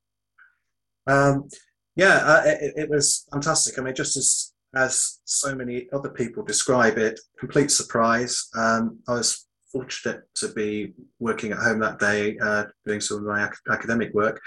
Um, 1.06 1.48
yeah, 1.96 2.16
uh, 2.18 2.42
it, 2.44 2.74
it, 2.76 2.90
was 2.90 3.26
fantastic. 3.32 3.78
I 3.78 3.82
mean, 3.82 3.94
just 3.94 4.16
as 4.16 4.52
as 4.76 5.18
so 5.24 5.54
many 5.54 5.88
other 5.92 6.10
people 6.10 6.44
describe 6.44 6.96
it, 6.96 7.18
complete 7.38 7.72
surprise. 7.72 8.48
Um, 8.56 9.00
I 9.08 9.14
was 9.14 9.46
fortunate 9.72 10.22
to 10.36 10.48
be 10.48 10.92
working 11.18 11.52
at 11.52 11.58
home 11.58 11.78
that 11.80 11.98
day, 11.98 12.36
uh, 12.38 12.64
doing 12.86 13.00
some 13.00 13.18
of 13.18 13.24
my 13.24 13.46
ac- 13.46 13.60
academic 13.70 14.12
work. 14.14 14.40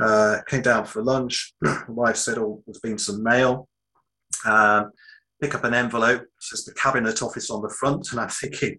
Uh, 0.00 0.38
came 0.46 0.62
down 0.62 0.84
for 0.84 1.02
lunch. 1.02 1.54
My 1.60 1.82
wife 1.88 2.16
said, 2.16 2.38
"Oh, 2.38 2.62
there's 2.66 2.80
been 2.80 2.98
some 2.98 3.22
mail." 3.22 3.68
Um, 4.44 4.92
pick 5.40 5.54
up 5.54 5.64
an 5.64 5.74
envelope. 5.74 6.24
Says 6.40 6.64
the 6.64 6.74
cabinet 6.74 7.22
office 7.22 7.50
on 7.50 7.62
the 7.62 7.74
front, 7.80 8.12
and 8.12 8.20
I'm 8.20 8.28
thinking, 8.28 8.78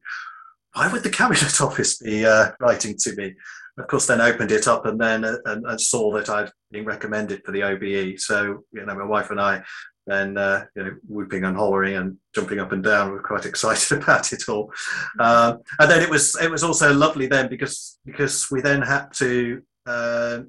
why 0.74 0.92
would 0.92 1.04
the 1.04 1.10
cabinet 1.10 1.62
office 1.62 1.98
be 1.98 2.26
uh, 2.26 2.52
writing 2.60 2.96
to 3.00 3.16
me? 3.16 3.36
Of 3.78 3.88
course, 3.88 4.08
then 4.08 4.22
opened 4.22 4.52
it 4.52 4.68
up 4.68 4.86
and 4.86 5.00
then 5.00 5.24
uh, 5.24 5.38
and, 5.46 5.66
and, 5.66 5.80
saw 5.80 6.14
that 6.14 6.30
I'd 6.30 6.52
been 6.70 6.86
recommended 6.86 7.42
for 7.46 7.52
the 7.52 7.64
OBE. 7.64 8.20
So 8.20 8.64
you 8.74 8.86
know, 8.86 8.96
my 8.96 9.06
wife 9.06 9.32
and 9.32 9.40
I 9.40 9.64
then 10.10 10.38
uh, 10.38 10.66
you 10.76 10.84
know, 10.84 10.92
whooping 11.08 11.44
and 11.44 11.56
hollering 11.56 11.96
and 11.96 12.18
jumping 12.34 12.60
up 12.60 12.72
and 12.72 12.84
down. 12.84 13.12
We 13.12 13.18
are 13.18 13.24
quite 13.24 13.46
excited 13.52 14.02
about 14.02 14.32
it 14.34 14.48
all. 14.48 14.72
Um, 15.20 15.60
and 15.80 15.90
then 15.90 16.02
it 16.02 16.10
was 16.10 16.38
it 16.42 16.50
was 16.50 16.64
also 16.64 16.94
lovely 16.94 17.28
then 17.28 17.50
because 17.50 18.00
because 18.06 18.50
we 18.52 18.62
then 18.62 18.82
had 18.82 19.12
to 19.14 19.62
uh, 19.86 20.40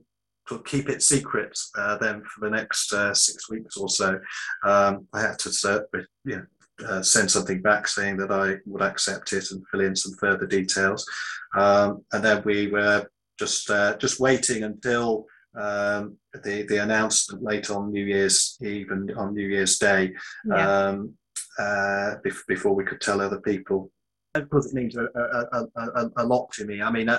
keep 0.59 0.89
it 0.89 1.03
secret 1.03 1.59
uh, 1.79 1.97
then 1.99 2.23
for 2.23 2.41
the 2.41 2.51
next 2.51 2.93
uh, 2.93 3.15
six 3.15 3.49
weeks 3.51 3.77
or 3.77 3.89
so. 3.89 4.21
Um, 4.65 5.07
I 5.13 5.21
had 5.21 5.39
to 5.41 5.87
you 6.25 6.37
know, 6.37 6.87
uh, 6.87 7.03
send 7.03 7.31
something 7.31 7.63
back 7.63 7.87
saying 7.87 8.17
that 8.19 8.33
I 8.33 8.57
would 8.67 8.83
accept 8.83 9.33
it 9.33 9.51
and 9.51 9.67
fill 9.69 9.81
in 9.81 9.95
some 9.95 10.15
further 10.19 10.47
details. 10.47 11.07
Um, 11.55 12.05
and 12.13 12.25
then 12.25 12.43
we 12.45 12.69
were 12.69 13.07
just 13.39 13.71
uh, 13.71 13.97
just 13.97 14.21
waiting 14.21 14.65
until 14.65 15.27
um, 15.55 16.17
the 16.45 16.65
the 16.69 16.83
announcement 16.83 17.43
late 17.43 17.71
on 17.71 17.91
New 17.91 18.05
Year's 18.05 18.57
Eve 18.63 18.91
and 18.91 19.11
on 19.17 19.35
New 19.35 19.49
Year's 19.49 19.79
Day 19.79 20.13
yeah. 20.45 20.89
um, 20.89 21.15
uh, 21.59 22.15
before 22.47 22.75
we 22.75 22.85
could 22.85 23.01
tell 23.01 23.21
other 23.21 23.41
people. 23.41 23.91
Of 24.35 24.49
course, 24.49 24.67
it 24.67 24.75
means 24.75 24.97
a, 24.97 25.09
a, 25.17 25.67
a, 25.77 26.11
a 26.19 26.25
lot 26.25 26.53
to 26.53 26.65
me. 26.65 26.81
I 26.81 26.91
mean, 26.91 27.11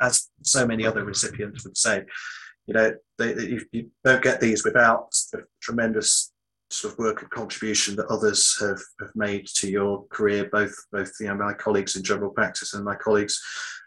as 0.00 0.30
so 0.42 0.64
many 0.66 0.86
other 0.86 1.04
recipients 1.04 1.64
would 1.64 1.76
say, 1.76 2.04
you 2.66 2.74
know, 2.74 2.94
they, 3.18 3.32
they, 3.32 3.46
you, 3.46 3.60
you, 3.72 3.90
don't 4.04 4.22
get 4.22 4.40
these 4.40 4.64
without 4.64 5.08
the 5.32 5.42
tremendous 5.60 6.32
sort 6.70 6.92
of 6.92 6.98
work 6.98 7.22
and 7.22 7.30
contribution 7.30 7.96
that 7.96 8.06
others 8.06 8.56
have, 8.60 8.80
have 9.00 9.10
made 9.14 9.46
to 9.46 9.68
your 9.68 10.06
career, 10.08 10.48
both 10.50 10.74
both 10.92 11.12
you 11.20 11.26
know 11.26 11.34
my 11.34 11.52
colleagues 11.54 11.96
in 11.96 12.02
general 12.02 12.30
practice 12.30 12.74
and 12.74 12.84
my 12.84 12.96
colleagues 12.96 13.40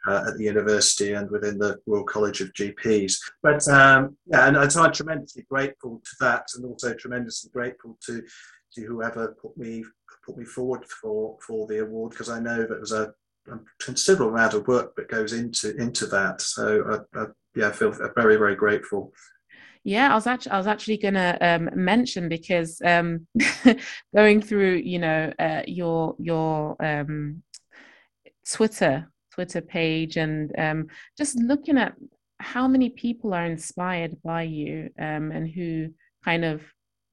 uh, 0.07 0.23
at 0.27 0.37
the 0.37 0.43
university 0.43 1.13
and 1.13 1.29
within 1.29 1.57
the 1.57 1.77
Royal 1.85 2.03
College 2.03 2.41
of 2.41 2.53
GPs. 2.53 3.17
But 3.43 3.67
um, 3.67 4.17
yeah, 4.25 4.47
and, 4.47 4.71
so 4.71 4.83
I'm 4.83 4.93
tremendously 4.93 5.45
grateful 5.49 6.01
to 6.03 6.11
that, 6.21 6.45
and 6.55 6.65
also 6.65 6.93
tremendously 6.93 7.51
grateful 7.53 7.97
to 8.05 8.23
to 8.75 8.81
whoever 8.85 9.35
put 9.41 9.57
me 9.57 9.83
put 10.25 10.37
me 10.37 10.45
forward 10.45 10.85
for 10.85 11.37
for 11.45 11.67
the 11.67 11.79
award 11.79 12.11
because 12.11 12.29
I 12.29 12.39
know 12.39 12.59
that 12.59 12.69
there's 12.69 12.91
a, 12.91 13.13
a, 13.51 13.59
considerable 13.79 14.33
amount 14.33 14.53
of 14.53 14.67
work 14.67 14.95
that 14.95 15.09
goes 15.09 15.33
into 15.33 15.75
into 15.77 16.05
that. 16.07 16.41
So 16.41 17.03
I, 17.13 17.19
I, 17.19 17.25
yeah, 17.55 17.67
I 17.69 17.71
feel 17.71 17.93
very 18.15 18.37
very 18.37 18.55
grateful. 18.55 19.11
Yeah, 19.83 20.11
I 20.11 20.15
was 20.15 20.27
actually 20.27 20.51
I 20.51 20.57
was 20.57 20.67
actually 20.67 20.97
gonna 20.97 21.37
um, 21.41 21.69
mention 21.73 22.29
because 22.29 22.81
um, 22.83 23.27
going 24.15 24.41
through 24.41 24.75
you 24.75 24.99
know 24.99 25.33
uh, 25.37 25.63
your 25.65 26.15
your 26.19 26.75
um, 26.83 27.43
Twitter 28.49 29.09
Twitter 29.37 29.61
page 29.61 30.17
and 30.17 30.51
um, 30.57 30.87
just 31.15 31.37
looking 31.37 31.77
at 31.77 31.93
how 32.39 32.67
many 32.67 32.89
people 32.89 33.35
are 33.35 33.45
inspired 33.45 34.17
by 34.23 34.41
you 34.41 34.89
um, 34.99 35.31
and 35.31 35.47
who 35.47 35.89
kind 36.25 36.43
of 36.43 36.63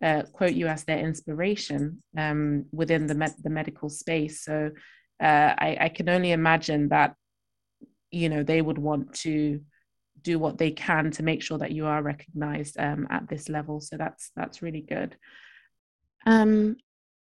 uh, 0.03 0.23
quote 0.33 0.55
you 0.55 0.67
as 0.67 0.85
their 0.85 1.01
inspiration 1.01 2.03
um, 2.17 2.65
within 2.73 3.07
the 3.07 3.15
med- 3.15 3.43
the 3.43 3.51
medical 3.51 3.91
space. 3.91 4.43
So 4.43 4.71
uh, 5.23 5.53
I, 5.59 5.77
I 5.83 5.89
can 5.91 6.09
only 6.09 6.33
imagine 6.33 6.89
that 6.89 7.15
you 8.11 8.31
know 8.31 8.43
they 8.43 8.63
would 8.63 8.79
want 8.79 9.13
to 9.17 9.61
do 10.23 10.39
what 10.39 10.57
they 10.57 10.71
can 10.71 11.11
to 11.11 11.23
make 11.23 11.43
sure 11.43 11.59
that 11.59 11.73
you 11.73 11.85
are 11.85 12.03
recognized 12.03 12.81
um, 12.81 13.07
at 13.11 13.29
this 13.29 13.51
level. 13.51 13.83
So 13.83 13.99
that's 13.99 14.31
that's 14.35 14.63
really 14.63 14.81
good. 14.81 15.15
Um, 16.25 16.77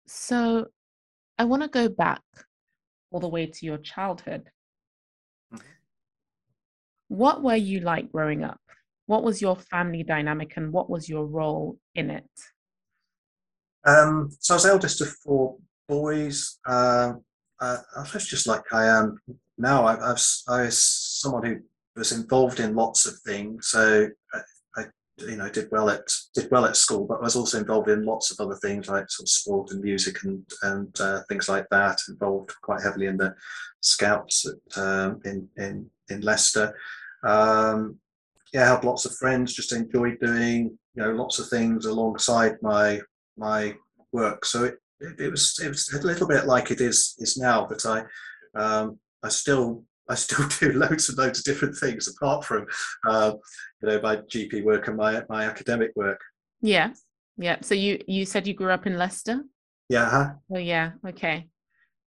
so 0.06 0.68
I 1.40 1.46
want 1.46 1.64
to 1.64 1.68
go 1.68 1.90
back 1.90 2.22
all 3.10 3.20
the 3.20 3.28
way 3.28 3.48
to 3.48 3.66
your 3.66 3.80
childhood. 3.80 4.52
What 7.08 7.44
were 7.44 7.56
you 7.56 7.80
like 7.82 8.12
growing 8.12 8.44
up? 8.44 8.60
What 9.06 9.24
was 9.24 9.42
your 9.42 9.56
family 9.56 10.04
dynamic 10.04 10.54
and 10.56 10.72
what 10.72 10.90
was 10.90 11.10
your 11.10 11.26
role 11.26 11.78
in 11.96 12.10
it? 12.10 12.30
Um, 13.86 14.30
so 14.40 14.54
I 14.54 14.56
was 14.56 14.66
eldest 14.66 15.02
of 15.02 15.10
four 15.10 15.58
boys. 15.88 16.58
Uh, 16.66 17.14
uh, 17.60 17.78
I 17.96 18.06
was 18.14 18.28
just 18.28 18.48
like 18.48 18.62
I 18.72 18.86
am 18.86 19.20
now. 19.58 19.86
I, 19.86 20.12
I've, 20.12 20.24
I 20.48 20.62
was 20.64 20.86
someone 20.86 21.46
who 21.46 21.60
was 21.96 22.12
involved 22.12 22.60
in 22.60 22.76
lots 22.76 23.06
of 23.06 23.20
things. 23.26 23.68
So 23.68 24.10
I, 24.34 24.40
I, 24.78 24.86
you 25.18 25.36
know, 25.36 25.50
did 25.50 25.70
well 25.72 25.90
at 25.90 26.08
did 26.34 26.50
well 26.50 26.66
at 26.66 26.78
school, 26.78 27.06
but 27.06 27.20
I 27.20 27.24
was 27.24 27.36
also 27.36 27.60
involved 27.60 27.90
in 27.90 28.06
lots 28.06 28.32
of 28.32 28.40
other 28.40 28.58
things 28.62 28.88
like 28.88 29.10
sort 29.10 29.26
of 29.26 29.30
sport 29.30 29.72
and 29.72 29.82
music 29.82 30.24
and 30.24 30.44
and 30.64 31.00
uh, 31.02 31.22
things 31.30 31.50
like 31.50 31.68
that. 31.72 32.00
Involved 32.10 32.54
quite 32.62 32.82
heavily 32.82 33.08
in 33.08 33.18
the 33.18 33.36
scouts 33.82 34.46
at, 34.46 34.82
um, 34.82 35.22
in 35.26 35.48
in 35.58 35.90
in 36.10 36.22
Leicester. 36.22 36.76
Um, 37.24 38.00
yeah, 38.54 38.64
I 38.64 38.76
had 38.76 38.84
lots 38.84 39.06
of 39.06 39.16
friends. 39.16 39.54
Just 39.54 39.74
enjoyed 39.74 40.20
doing 40.20 40.78
you 40.96 41.04
know 41.04 41.12
lots 41.12 41.40
of 41.40 41.50
things 41.50 41.86
alongside 41.86 42.58
my 42.62 43.00
my 43.38 43.76
work. 44.12 44.46
So 44.46 44.66
it, 44.66 44.76
it, 45.00 45.20
it 45.20 45.30
was 45.32 45.60
it 45.64 45.70
was 45.70 45.92
a 45.94 46.06
little 46.06 46.28
bit 46.28 46.46
like 46.46 46.72
it 46.72 46.82
is 46.82 47.16
is 47.20 47.38
now, 47.38 47.66
but 47.68 47.86
I 47.86 48.04
um, 48.56 49.00
I 49.24 49.30
still 49.30 49.84
I 50.10 50.16
still 50.16 50.48
do 50.60 50.74
loads 50.74 51.10
and 51.10 51.18
loads 51.18 51.40
of 51.40 51.46
different 51.46 51.76
things 51.76 52.08
apart 52.08 52.46
from, 52.46 52.66
uh, 53.08 53.34
you 53.82 53.90
know, 53.90 54.02
my 54.02 54.18
GP 54.18 54.64
work 54.64 54.88
and 54.88 54.98
my 54.98 55.24
my 55.30 55.46
academic 55.46 55.92
work. 55.96 56.22
Yeah, 56.62 56.94
yeah. 57.38 57.58
So 57.62 57.76
you 57.76 58.02
you 58.08 58.26
said 58.26 58.48
you 58.48 58.54
grew 58.54 58.72
up 58.72 58.86
in 58.86 58.98
Leicester. 58.98 59.44
Yeah. 59.90 60.10
Huh? 60.10 60.34
Oh 60.54 60.60
yeah. 60.60 60.92
Okay. 61.08 61.50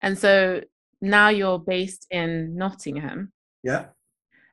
And 0.02 0.18
so 0.18 0.60
now 1.00 1.28
you're 1.28 1.58
based 1.58 2.06
in 2.10 2.56
Nottingham. 2.56 3.32
Yeah. 3.66 3.86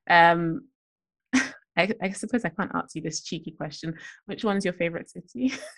Um, 0.10 0.68
I, 1.78 1.90
I, 2.02 2.12
suppose 2.12 2.46
I 2.46 2.50
can't 2.50 2.72
ask 2.74 2.96
you 2.96 3.02
this 3.04 3.22
cheeky 3.22 3.52
question. 3.52 3.94
Which 4.26 4.44
one's 4.44 4.66
your 4.66 4.74
favorite 4.74 5.10
city? 5.10 5.54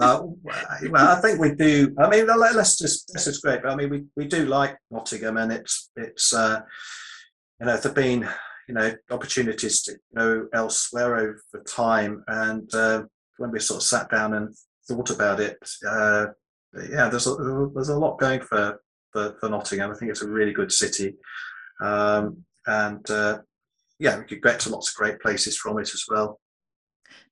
uh, 0.00 0.22
well, 0.22 1.18
I 1.18 1.20
think 1.20 1.38
we 1.38 1.54
do. 1.54 1.94
I 1.98 2.08
mean, 2.08 2.26
let's 2.26 2.78
just 2.78 3.12
this 3.12 3.26
is 3.26 3.40
great, 3.40 3.62
but 3.62 3.72
I 3.72 3.76
mean, 3.76 3.90
we, 3.90 4.04
we 4.16 4.26
do 4.26 4.46
like 4.46 4.78
Nottingham, 4.90 5.36
and 5.36 5.52
it's 5.52 5.90
it's 5.96 6.32
uh, 6.32 6.60
you 7.60 7.66
know 7.66 7.76
there've 7.76 7.94
been 7.94 8.26
you 8.68 8.74
know 8.74 8.94
opportunities 9.10 9.82
to 9.82 9.96
go 10.16 10.48
elsewhere 10.54 11.16
over 11.16 11.64
time, 11.66 12.24
and 12.28 12.74
uh, 12.74 13.02
when 13.36 13.50
we 13.50 13.60
sort 13.60 13.82
of 13.82 13.84
sat 13.84 14.10
down 14.10 14.32
and 14.32 14.54
thought 14.88 15.10
about 15.10 15.40
it, 15.40 15.58
uh, 15.86 16.26
yeah, 16.90 17.10
there's 17.10 17.26
a, 17.26 17.36
there's 17.74 17.90
a 17.90 17.98
lot 17.98 18.18
going 18.18 18.40
for, 18.40 18.80
for 19.12 19.36
for 19.40 19.50
Nottingham. 19.50 19.90
I 19.90 19.94
think 19.94 20.10
it's 20.10 20.22
a 20.22 20.28
really 20.28 20.52
good 20.52 20.72
city, 20.72 21.16
um, 21.82 22.44
and 22.66 23.08
uh, 23.10 23.38
yeah, 23.98 24.18
we 24.18 24.24
could 24.24 24.42
get 24.42 24.60
to 24.60 24.70
lots 24.70 24.90
of 24.90 24.96
great 24.96 25.20
places 25.20 25.56
from 25.56 25.78
it 25.78 25.92
as 25.94 26.04
well. 26.08 26.40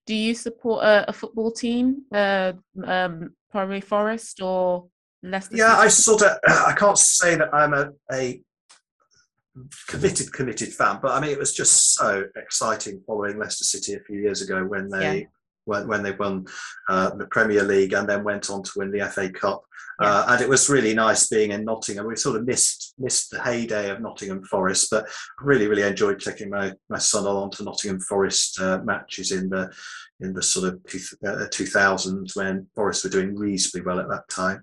Do 0.07 0.14
you 0.14 0.35
support 0.35 0.85
a, 0.85 1.09
a 1.09 1.12
football 1.12 1.51
team, 1.51 2.03
uh, 2.12 2.53
um, 2.85 3.35
Primary 3.51 3.81
Forest 3.81 4.43
or 4.43 4.87
Leicester? 5.23 5.57
Yeah, 5.57 5.77
City? 5.77 5.87
I 5.87 5.88
sort 5.88 6.23
of. 6.23 6.38
I 6.49 6.73
can't 6.73 6.99
say 6.99 7.37
that 7.37 7.53
I'm 7.55 7.75
a, 7.75 7.90
a 8.12 8.43
committed 9.88 10.33
committed 10.33 10.73
fan, 10.73 10.99
but 11.03 11.12
I 11.12 11.21
mean 11.21 11.31
it 11.31 11.38
was 11.38 11.53
just 11.53 11.95
so 11.95 12.25
exciting 12.37 13.03
following 13.07 13.38
Leicester 13.38 13.64
City 13.64 13.95
a 13.95 14.01
few 14.01 14.21
years 14.21 14.43
ago 14.43 14.64
when 14.64 14.88
they 14.88 15.19
yeah. 15.21 15.27
When, 15.70 15.88
when 15.88 16.02
they 16.02 16.12
won 16.12 16.46
uh, 16.88 17.11
the 17.14 17.26
Premier 17.26 17.62
League 17.62 17.94
and 17.94 18.09
then 18.09 18.24
went 18.24 18.50
on 18.50 18.62
to 18.62 18.72
win 18.76 18.90
the 18.90 19.09
FA 19.09 19.30
Cup. 19.30 19.64
Uh, 20.00 20.24
and 20.28 20.40
it 20.40 20.48
was 20.48 20.70
really 20.70 20.94
nice 20.94 21.28
being 21.28 21.50
in 21.50 21.64
Nottingham. 21.64 22.06
We 22.06 22.16
sort 22.16 22.37
of 22.37 22.46
missed 22.46 22.94
missed 22.98 23.30
the 23.30 23.42
heyday 23.42 23.90
of 23.90 24.00
Nottingham 24.00 24.42
Forest, 24.44 24.88
but 24.90 25.06
really 25.42 25.66
really 25.66 25.83
enjoyed 25.83 26.20
taking 26.20 26.48
my, 26.48 26.72
my 26.88 26.96
son 26.96 27.26
along 27.26 27.50
to 27.52 27.64
Nottingham 27.64 28.00
Forest 28.00 28.61
uh, 28.61 28.78
matches 28.83 29.30
in 29.30 29.50
the 29.50 29.70
in 30.20 30.33
the 30.33 30.42
sort 30.42 30.72
of 30.72 30.85
two, 30.87 31.00
uh, 31.26 31.46
2000s 31.48 32.35
when 32.35 32.66
Forest 32.74 33.04
were 33.04 33.11
doing 33.11 33.37
reasonably 33.37 33.87
well 33.87 34.00
at 34.00 34.09
that 34.09 34.28
time. 34.30 34.62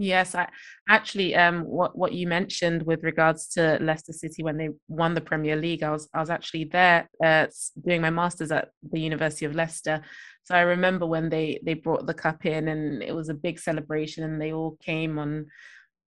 Yes, 0.00 0.36
I 0.36 0.48
actually 0.88 1.34
um 1.34 1.64
what 1.64 1.98
what 1.98 2.12
you 2.12 2.28
mentioned 2.28 2.84
with 2.84 3.02
regards 3.02 3.48
to 3.54 3.78
Leicester 3.80 4.12
City 4.12 4.44
when 4.44 4.56
they 4.56 4.68
won 4.86 5.14
the 5.14 5.20
Premier 5.20 5.56
League, 5.56 5.82
I 5.82 5.90
was 5.90 6.08
I 6.14 6.20
was 6.20 6.30
actually 6.30 6.64
there 6.64 7.10
uh, 7.22 7.46
doing 7.84 8.00
my 8.00 8.10
masters 8.10 8.52
at 8.52 8.68
the 8.92 9.00
University 9.00 9.44
of 9.44 9.56
Leicester, 9.56 10.00
so 10.44 10.54
I 10.54 10.60
remember 10.60 11.04
when 11.04 11.28
they 11.28 11.58
they 11.64 11.74
brought 11.74 12.06
the 12.06 12.14
cup 12.14 12.46
in 12.46 12.68
and 12.68 13.02
it 13.02 13.12
was 13.12 13.28
a 13.28 13.34
big 13.34 13.58
celebration 13.58 14.22
and 14.22 14.40
they 14.40 14.52
all 14.52 14.78
came 14.80 15.18
on 15.18 15.46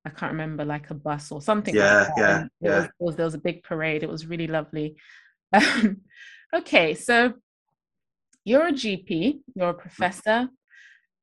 I 0.05 0.09
can't 0.09 0.31
remember 0.31 0.63
like 0.65 0.89
a 0.89 0.95
bus 0.95 1.31
or 1.31 1.41
something. 1.41 1.75
Yeah, 1.75 2.07
like 2.07 2.13
yeah, 2.17 2.43
yeah. 2.61 2.77
Was, 2.77 2.89
was, 2.99 3.15
there 3.17 3.25
was 3.25 3.35
a 3.35 3.39
big 3.39 3.61
parade. 3.61 4.03
It 4.03 4.09
was 4.09 4.25
really 4.25 4.47
lovely. 4.47 4.95
Um, 5.53 5.97
okay, 6.55 6.93
so 6.93 7.33
you're 8.45 8.67
a 8.67 8.71
GP, 8.71 9.41
you're 9.53 9.71
a 9.71 9.73
professor, 9.73 10.47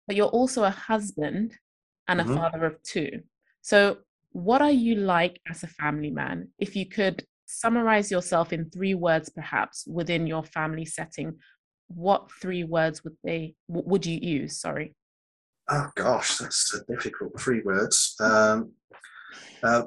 but 0.07 0.17
you're 0.17 0.27
also 0.27 0.65
a 0.65 0.71
husband 0.71 1.57
and 2.09 2.21
a 2.21 2.25
mm-hmm. 2.25 2.37
father 2.37 2.67
of 2.67 2.83
two. 2.83 3.23
So, 3.63 3.99
what 4.33 4.63
are 4.63 4.73
you 4.73 4.97
like 4.97 5.41
as 5.49 5.63
a 5.63 5.69
family 5.69 6.11
man? 6.11 6.49
If 6.59 6.77
you 6.77 6.87
could 6.87 7.25
summarize 7.47 8.11
yourself 8.11 8.53
in 8.53 8.71
three 8.71 8.95
words, 8.95 9.31
perhaps 9.31 9.87
within 9.87 10.27
your 10.27 10.45
family 10.45 10.85
setting, 10.85 11.39
what 11.89 12.31
three 12.31 12.65
words 12.65 13.03
would 13.03 13.17
they 13.25 13.55
would 13.67 14.05
you 14.05 14.19
use 14.21 14.61
sorry 14.61 14.95
oh 15.71 15.89
gosh 15.97 16.39
that's 16.39 16.79
difficult 16.89 17.39
three 17.41 17.63
words 17.63 18.15
um, 18.21 18.73
uh, 19.63 19.85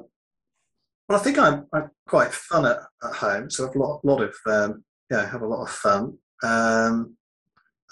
well 1.08 1.18
i 1.18 1.22
think 1.22 1.38
i'm, 1.38 1.66
I'm 1.72 1.90
quite 2.06 2.32
fun 2.32 2.66
at, 2.66 2.78
at 3.04 3.14
home 3.14 3.48
so 3.48 3.68
i've 3.68 3.76
a 3.76 3.78
lot, 3.78 4.04
lot 4.04 4.22
of 4.22 4.34
um, 4.46 4.84
yeah 5.10 5.28
have 5.30 5.42
a 5.42 5.46
lot 5.46 5.62
of 5.62 5.70
fun 5.70 6.18
um, 6.42 7.16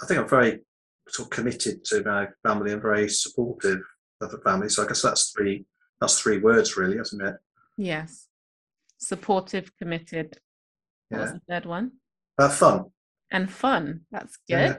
i 0.02 0.06
think 0.06 0.20
i'm 0.20 0.28
very 0.28 0.60
sort 1.08 1.26
of 1.26 1.30
committed 1.30 1.84
to 1.84 2.02
my 2.04 2.26
family 2.42 2.72
and 2.72 2.82
very 2.82 3.08
supportive 3.08 3.80
of 4.20 4.30
the 4.30 4.38
family 4.38 4.68
so 4.68 4.84
i 4.84 4.86
guess 4.86 5.02
that's 5.02 5.30
three 5.30 5.64
that's 6.00 6.20
three 6.20 6.38
words 6.38 6.76
really 6.76 6.98
isn't 6.98 7.24
it 7.24 7.36
yes 7.76 8.26
supportive 8.98 9.70
committed 9.76 10.38
what 11.08 11.18
yeah. 11.18 11.22
was 11.24 11.32
the 11.32 11.40
third 11.48 11.66
one 11.66 11.92
uh, 12.38 12.48
fun 12.48 12.84
and 13.30 13.50
fun. 13.50 14.02
That's 14.10 14.36
good. 14.48 14.58
Yeah. 14.58 14.78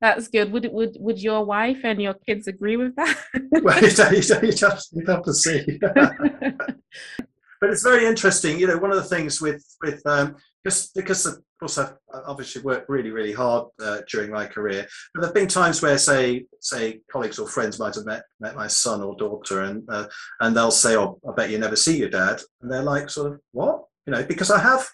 That's 0.00 0.28
good. 0.28 0.52
Would 0.52 0.70
would 0.72 0.96
would 1.00 1.20
your 1.20 1.44
wife 1.44 1.80
and 1.82 2.00
your 2.00 2.14
kids 2.14 2.46
agree 2.46 2.76
with 2.76 2.94
that? 2.96 3.18
well, 3.62 3.82
you 3.82 3.90
don't, 3.90 4.16
you 4.16 4.22
don't, 4.22 4.44
you 4.44 4.68
have, 4.68 4.80
you 4.92 5.06
have 5.06 5.22
to 5.24 5.34
see. 5.34 5.78
but 5.80 7.70
it's 7.70 7.82
very 7.82 8.06
interesting. 8.06 8.60
You 8.60 8.68
know, 8.68 8.78
one 8.78 8.92
of 8.92 8.96
the 8.96 9.02
things 9.02 9.40
with 9.40 9.64
with 9.82 10.00
um, 10.06 10.36
just 10.64 10.94
because 10.94 11.26
of 11.26 11.40
course 11.60 11.78
I've 11.78 11.94
obviously 12.26 12.62
worked 12.62 12.88
really 12.88 13.10
really 13.10 13.32
hard 13.32 13.68
uh, 13.80 14.00
during 14.10 14.30
my 14.30 14.46
career, 14.46 14.86
but 15.14 15.20
there've 15.20 15.34
been 15.34 15.48
times 15.48 15.82
where 15.82 15.98
say 15.98 16.46
say 16.60 17.00
colleagues 17.10 17.38
or 17.38 17.48
friends 17.48 17.78
might 17.78 17.94
have 17.94 18.06
met 18.06 18.24
met 18.40 18.56
my 18.56 18.66
son 18.66 19.02
or 19.02 19.16
daughter, 19.16 19.62
and 19.62 19.84
uh, 19.88 20.06
and 20.40 20.56
they'll 20.56 20.70
say, 20.70 20.96
"Oh, 20.96 21.18
I 21.28 21.32
bet 21.32 21.50
you 21.50 21.58
never 21.58 21.76
see 21.76 21.98
your 21.98 22.10
dad," 22.10 22.40
and 22.62 22.70
they're 22.70 22.82
like, 22.82 23.10
sort 23.10 23.32
of, 23.32 23.40
"What?" 23.52 23.84
You 24.06 24.12
know, 24.12 24.24
because 24.24 24.50
I 24.50 24.58
have 24.60 24.86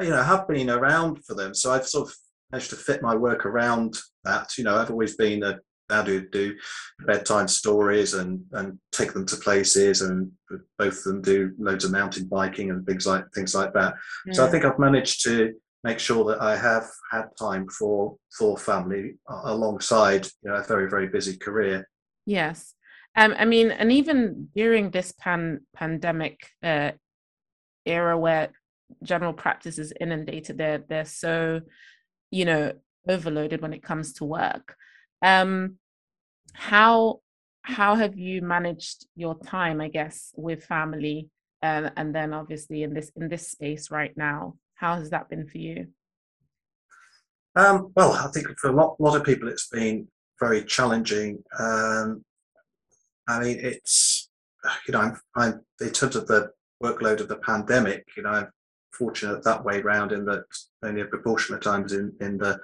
you 0.00 0.10
know 0.10 0.22
have 0.22 0.48
been 0.48 0.70
around 0.70 1.24
for 1.24 1.34
them, 1.34 1.54
so 1.54 1.72
I've 1.72 1.86
sort 1.86 2.08
of 2.08 2.14
managed 2.52 2.70
to 2.70 2.76
fit 2.76 3.02
my 3.02 3.14
work 3.14 3.46
around 3.46 3.96
that. 4.24 4.56
You 4.58 4.64
know, 4.64 4.76
I've 4.76 4.90
always 4.90 5.16
been 5.16 5.42
a 5.42 5.58
how 5.90 6.02
to 6.02 6.28
do 6.28 6.56
bedtime 7.06 7.48
stories 7.48 8.14
and 8.14 8.40
and 8.52 8.78
take 8.92 9.12
them 9.12 9.26
to 9.26 9.36
places 9.36 10.02
and 10.02 10.30
both 10.78 10.98
of 10.98 11.04
them 11.04 11.22
do 11.22 11.52
loads 11.58 11.84
of 11.84 11.90
mountain 11.90 12.26
biking 12.26 12.70
and 12.70 12.86
things 12.86 13.06
like 13.06 13.24
things 13.34 13.54
like 13.54 13.72
that. 13.74 13.94
Mm. 14.28 14.34
so 14.34 14.46
i 14.46 14.50
think 14.50 14.64
i've 14.64 14.78
managed 14.78 15.22
to 15.24 15.52
make 15.84 15.98
sure 15.98 16.24
that 16.24 16.40
i 16.42 16.56
have 16.56 16.86
had 17.10 17.26
time 17.38 17.68
for 17.68 18.16
for 18.36 18.56
family 18.56 19.14
alongside 19.44 20.26
you 20.42 20.50
know, 20.50 20.56
a 20.56 20.62
very 20.62 20.88
very 20.88 21.08
busy 21.08 21.36
career. 21.36 21.88
Yes. 22.26 22.74
Um, 23.16 23.34
i 23.38 23.44
mean 23.44 23.70
and 23.70 23.90
even 23.90 24.48
during 24.54 24.90
this 24.90 25.12
pan 25.12 25.60
pandemic 25.74 26.46
uh, 26.62 26.92
era 27.84 28.16
where 28.16 28.50
general 29.02 29.32
practice 29.32 29.78
is 29.78 29.92
inundated 30.00 30.58
they're 30.58 30.84
they're 30.88 31.04
so 31.04 31.60
you 32.30 32.44
know 32.44 32.72
overloaded 33.08 33.62
when 33.62 33.72
it 33.72 33.82
comes 33.82 34.12
to 34.14 34.24
work 34.24 34.76
um 35.22 35.76
how 36.54 37.20
how 37.62 37.94
have 37.94 38.16
you 38.16 38.42
managed 38.42 39.06
your 39.16 39.38
time 39.40 39.80
i 39.80 39.88
guess 39.88 40.32
with 40.36 40.64
family 40.64 41.28
uh, 41.62 41.90
and 41.96 42.14
then 42.14 42.32
obviously 42.32 42.82
in 42.82 42.94
this 42.94 43.10
in 43.16 43.28
this 43.28 43.50
space 43.50 43.90
right 43.90 44.16
now? 44.16 44.56
How 44.74 44.96
has 44.96 45.10
that 45.10 45.28
been 45.28 45.46
for 45.46 45.58
you? 45.58 45.88
Um, 47.56 47.92
well 47.96 48.12
i 48.12 48.28
think 48.32 48.46
for 48.58 48.70
a 48.70 48.72
lot, 48.72 49.00
lot 49.00 49.16
of 49.16 49.24
people 49.24 49.48
it's 49.48 49.66
been 49.66 50.06
very 50.38 50.64
challenging 50.64 51.42
um, 51.58 52.24
i 53.26 53.40
mean 53.40 53.58
it's 53.60 54.30
you 54.86 54.92
know 54.92 55.00
I'm, 55.00 55.20
I'm 55.34 55.60
in 55.80 55.90
terms 55.90 56.14
of 56.14 56.28
the 56.28 56.52
workload 56.80 57.18
of 57.18 57.26
the 57.26 57.38
pandemic 57.38 58.06
you 58.16 58.22
know 58.22 58.30
i'm 58.30 58.48
fortunate 58.92 59.42
that 59.42 59.64
way 59.64 59.82
round 59.82 60.12
in 60.12 60.24
that 60.26 60.44
only 60.84 61.00
a 61.00 61.06
proportion 61.06 61.56
of 61.56 61.60
times 61.60 61.92
in 61.92 62.12
in 62.20 62.38
the 62.38 62.60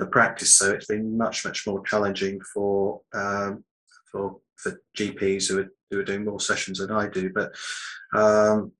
the 0.00 0.06
practice. 0.06 0.54
So 0.54 0.72
it's 0.72 0.86
been 0.86 1.16
much 1.16 1.44
much 1.44 1.66
more 1.66 1.84
challenging 1.84 2.40
for 2.52 3.00
um, 3.14 3.64
for 4.10 4.36
for 4.56 4.80
GPs 4.96 5.48
who 5.48 5.60
are 5.60 5.68
who 5.90 6.00
are 6.00 6.04
doing 6.04 6.24
more 6.24 6.40
sessions 6.40 6.78
than 6.78 6.90
I 6.90 7.08
do. 7.08 7.30
But 7.32 7.52
um, 8.14 8.72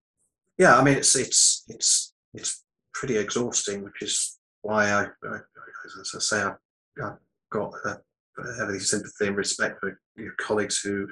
yeah, 0.59 0.79
I 0.79 0.85
mean 0.85 0.97
it's 0.97 1.15
it's 1.17 1.65
it's 1.69 2.13
it's 2.33 2.63
pretty 2.93 3.17
exhausting, 3.17 3.83
which 3.83 4.03
is 4.03 4.39
why 4.63 4.91
I, 4.91 5.03
I 5.03 5.39
as 5.87 6.13
I 6.15 6.19
say 6.19 6.43
I've, 6.43 6.57
I've 7.03 7.19
got 7.51 7.73
uh, 7.85 7.97
every 8.61 8.81
sympathy 8.81 9.27
and 9.27 9.37
respect 9.37 9.81
for 9.81 9.99
your 10.17 10.33
colleagues 10.41 10.81
who 10.81 11.07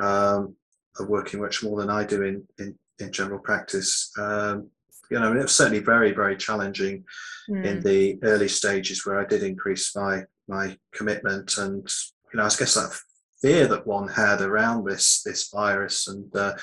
um, 0.00 0.56
are 0.98 1.06
working 1.06 1.40
much 1.40 1.62
more 1.62 1.80
than 1.80 1.90
I 1.90 2.04
do 2.04 2.22
in 2.22 2.46
in, 2.58 2.78
in 2.98 3.12
general 3.12 3.40
practice. 3.40 4.10
Um, 4.18 4.70
you 5.14 5.20
know, 5.20 5.32
it 5.32 5.42
was 5.42 5.54
certainly 5.54 5.78
very, 5.78 6.10
very 6.10 6.36
challenging 6.36 7.04
mm. 7.48 7.64
in 7.64 7.80
the 7.80 8.18
early 8.24 8.48
stages 8.48 9.06
where 9.06 9.20
I 9.20 9.24
did 9.24 9.44
increase 9.44 9.94
my 9.94 10.24
my 10.48 10.76
commitment 10.92 11.56
and 11.56 11.88
you 12.32 12.38
know, 12.38 12.44
I 12.44 12.48
guess 12.48 12.74
that 12.74 12.98
fear 13.40 13.68
that 13.68 13.86
one 13.86 14.08
had 14.08 14.40
around 14.40 14.84
this 14.84 15.22
this 15.22 15.50
virus 15.54 16.08
and 16.08 16.36
uh, 16.36 16.54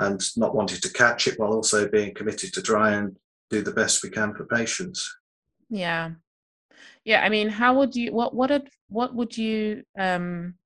and 0.00 0.20
not 0.36 0.54
wanting 0.54 0.80
to 0.82 0.92
catch 0.92 1.26
it 1.28 1.38
while 1.38 1.54
also 1.54 1.88
being 1.88 2.12
committed 2.14 2.52
to 2.52 2.62
try 2.62 2.92
and 2.92 3.16
do 3.48 3.62
the 3.62 3.72
best 3.72 4.02
we 4.02 4.10
can 4.10 4.34
for 4.34 4.44
patients. 4.44 5.10
Yeah, 5.70 6.10
yeah. 7.06 7.22
I 7.24 7.30
mean, 7.30 7.48
how 7.48 7.78
would 7.78 7.96
you 7.96 8.12
what 8.12 8.34
what 8.34 8.50
would 8.50 8.68
what 8.88 9.14
would 9.14 9.34
you 9.34 9.84
um, 9.98 10.56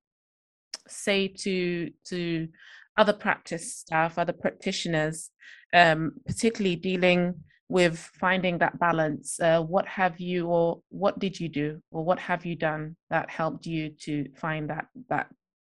say 0.89 1.29
to 1.29 1.93
to 2.09 2.49
other 2.97 3.13
practice 3.13 3.77
staff, 3.77 4.19
other 4.19 4.33
practitioners 4.33 5.31
um, 5.73 6.13
particularly 6.27 6.77
dealing 6.77 7.35
with 7.69 7.99
finding 8.19 8.59
that 8.59 8.79
balance. 8.79 9.39
Uh, 9.41 9.61
what 9.63 9.87
have 9.87 10.19
you 10.19 10.47
or 10.47 10.81
what 10.89 11.19
did 11.19 11.39
you 11.39 11.49
do 11.49 11.83
or 11.91 12.03
what 12.05 12.19
have 12.19 12.47
you 12.47 12.57
done 12.57 12.97
that 13.11 13.29
helped 13.31 13.67
you 13.67 13.91
to 13.91 14.27
find 14.37 14.71
that 14.71 14.87
that 15.11 15.29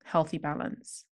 healthy 0.04 0.38
balance? 0.38 1.04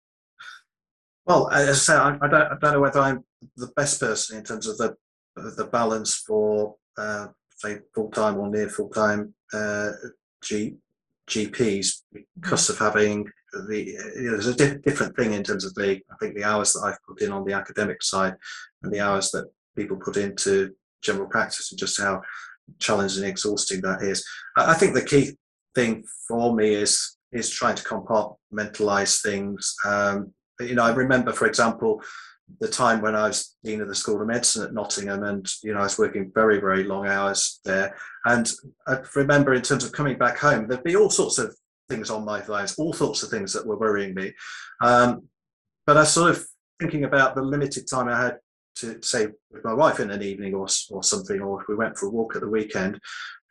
Well, 1.25 1.49
as 1.51 1.69
I 1.69 1.73
say, 1.73 1.93
I, 1.93 2.17
I, 2.21 2.27
don't, 2.27 2.33
I 2.33 2.55
don't 2.61 2.73
know 2.73 2.81
whether 2.81 2.99
I'm 2.99 3.23
the 3.55 3.71
best 3.75 3.99
person 3.99 4.37
in 4.37 4.43
terms 4.43 4.67
of 4.67 4.77
the 4.77 4.95
the 5.35 5.65
balance 5.65 6.15
for 6.15 6.75
uh, 6.97 7.27
say 7.55 7.79
full 7.95 8.11
time 8.11 8.37
or 8.37 8.49
near 8.49 8.69
full 8.69 8.89
time 8.89 9.33
uh, 9.53 9.91
G, 10.43 10.75
GPs 11.29 12.01
because 12.39 12.69
mm-hmm. 12.69 12.73
of 12.73 12.93
having 12.93 13.25
the 13.67 13.79
you 14.15 14.23
know, 14.23 14.31
there's 14.31 14.47
a 14.47 14.55
di- 14.55 14.81
different 14.81 15.15
thing 15.15 15.33
in 15.33 15.43
terms 15.43 15.65
of 15.65 15.73
the 15.75 16.01
I 16.11 16.15
think 16.19 16.35
the 16.35 16.43
hours 16.43 16.73
that 16.73 16.81
I've 16.81 17.03
put 17.07 17.21
in 17.21 17.31
on 17.31 17.45
the 17.45 17.53
academic 17.53 18.03
side 18.03 18.35
and 18.83 18.91
the 18.91 18.99
hours 18.99 19.31
that 19.31 19.45
people 19.75 19.97
put 19.97 20.17
into 20.17 20.73
general 21.01 21.27
practice 21.27 21.71
and 21.71 21.79
just 21.79 21.99
how 21.99 22.21
challenging 22.79 23.23
and 23.23 23.31
exhausting 23.31 23.81
that 23.81 24.01
is. 24.01 24.25
I, 24.55 24.73
think 24.73 24.93
the 24.93 25.05
key 25.05 25.37
thing 25.75 26.03
for 26.27 26.55
me 26.55 26.73
is 26.73 27.17
is 27.31 27.49
trying 27.49 27.75
to 27.75 27.83
compartmentalize 27.83 29.21
things. 29.21 29.75
Um, 29.85 30.31
you 30.59 30.75
know, 30.75 30.83
I 30.83 30.93
remember, 30.93 31.33
for 31.33 31.47
example, 31.47 32.01
the 32.59 32.67
time 32.67 33.01
when 33.01 33.15
I 33.15 33.27
was 33.27 33.55
dean 33.63 33.81
of 33.81 33.87
the 33.87 33.95
School 33.95 34.21
of 34.21 34.27
Medicine 34.27 34.63
at 34.63 34.73
Nottingham, 34.73 35.23
and 35.23 35.47
you 35.63 35.73
know, 35.73 35.79
I 35.79 35.83
was 35.83 35.97
working 35.97 36.31
very, 36.33 36.59
very 36.59 36.83
long 36.83 37.07
hours 37.07 37.59
there. 37.65 37.95
And 38.25 38.51
I 38.87 38.97
remember, 39.15 39.53
in 39.53 39.61
terms 39.61 39.83
of 39.83 39.91
coming 39.91 40.17
back 40.17 40.37
home, 40.37 40.67
there'd 40.67 40.83
be 40.83 40.95
all 40.95 41.09
sorts 41.09 41.39
of 41.39 41.55
things 41.89 42.09
on 42.09 42.23
my 42.23 42.45
minds, 42.45 42.75
all 42.77 42.93
sorts 42.93 43.23
of 43.23 43.29
things 43.29 43.53
that 43.53 43.65
were 43.65 43.77
worrying 43.77 44.13
me. 44.13 44.33
Um, 44.81 45.23
but 45.85 45.97
I 45.97 46.03
sort 46.03 46.31
of 46.31 46.45
thinking 46.79 47.03
about 47.03 47.35
the 47.35 47.41
limited 47.41 47.87
time 47.87 48.07
I 48.07 48.21
had 48.21 48.37
to 48.75 49.01
say 49.01 49.27
with 49.51 49.63
my 49.63 49.73
wife 49.73 49.99
in 49.99 50.11
an 50.11 50.21
evening 50.21 50.53
or, 50.53 50.67
or 50.89 51.03
something, 51.03 51.39
or 51.41 51.61
if 51.61 51.67
we 51.67 51.75
went 51.75 51.97
for 51.97 52.07
a 52.07 52.09
walk 52.09 52.35
at 52.35 52.41
the 52.41 52.49
weekend, 52.49 52.99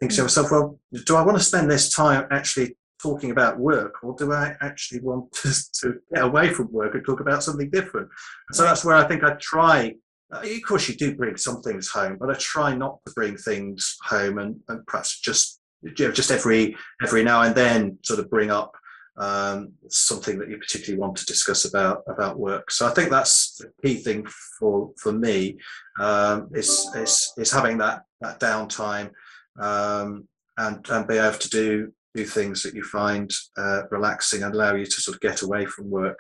thinking 0.01 0.17
to 0.17 0.23
mm. 0.23 0.25
myself, 0.25 0.51
well, 0.51 0.79
do 1.07 1.17
I 1.17 1.23
want 1.23 1.39
to 1.39 1.45
spend 1.45 1.71
this 1.71 1.91
time 1.91 2.27
actually 2.31 2.77
talking 3.03 3.31
about 3.31 3.59
work, 3.59 3.95
or 4.03 4.15
do 4.17 4.33
I 4.33 4.57
actually 4.61 5.01
want 5.01 5.33
to, 5.43 5.53
to 5.81 5.95
get 6.15 6.25
away 6.25 6.51
from 6.51 6.73
work 6.73 6.95
and 6.95 7.05
talk 7.05 7.21
about 7.21 7.43
something 7.43 7.71
different? 7.71 8.09
And 8.49 8.57
so 8.57 8.63
that's 8.63 8.85
where 8.85 8.97
I 8.97 9.07
think 9.07 9.25
I 9.25 9.35
try. 9.35 9.95
Uh, 10.33 10.41
of 10.41 10.63
course, 10.67 10.89
you 10.89 10.95
do 10.97 11.15
bring 11.15 11.37
some 11.37 11.61
things 11.63 11.89
home, 11.89 12.17
but 12.19 12.31
I 12.31 12.35
try 12.35 12.75
not 12.75 12.99
to 13.07 13.13
bring 13.13 13.37
things 13.37 13.97
home, 14.03 14.39
and, 14.39 14.57
and 14.69 14.87
perhaps 14.87 15.21
just 15.21 15.61
you 15.83 16.07
know, 16.07 16.13
just 16.13 16.31
every 16.31 16.77
every 17.03 17.25
now 17.25 17.43
and 17.43 17.55
then 17.55 17.99
sort 18.03 18.21
of 18.21 18.31
bring 18.31 18.51
up 18.51 18.73
um, 19.17 19.73
something 19.89 20.39
that 20.39 20.49
you 20.49 20.57
particularly 20.57 20.99
want 20.99 21.17
to 21.17 21.27
discuss 21.27 21.65
about 21.65 22.03
about 22.09 22.39
work. 22.39 22.71
So 22.71 22.87
I 22.87 22.91
think 22.91 23.11
that's 23.11 23.57
the 23.57 23.71
key 23.85 23.97
thing 23.97 24.27
for 24.59 24.91
for 24.99 25.13
me 25.13 25.59
um, 26.01 26.49
is, 26.53 26.89
is 26.95 27.33
is 27.37 27.53
having 27.53 27.79
that 27.79 28.05
that 28.21 28.41
downtime 28.41 29.11
um, 29.59 30.29
and 30.57 30.85
and 30.89 31.07
be 31.07 31.19
able 31.19 31.39
to 31.39 31.51
do 31.51 31.93
do 32.15 32.25
things 32.25 32.63
that 32.63 32.75
you 32.75 32.83
find 32.83 33.33
uh, 33.57 33.83
relaxing 33.91 34.43
and 34.43 34.55
allow 34.55 34.75
you 34.75 34.85
to 34.85 35.01
sort 35.01 35.15
of 35.15 35.21
get 35.21 35.43
away 35.43 35.65
from 35.65 35.91
work. 35.91 36.19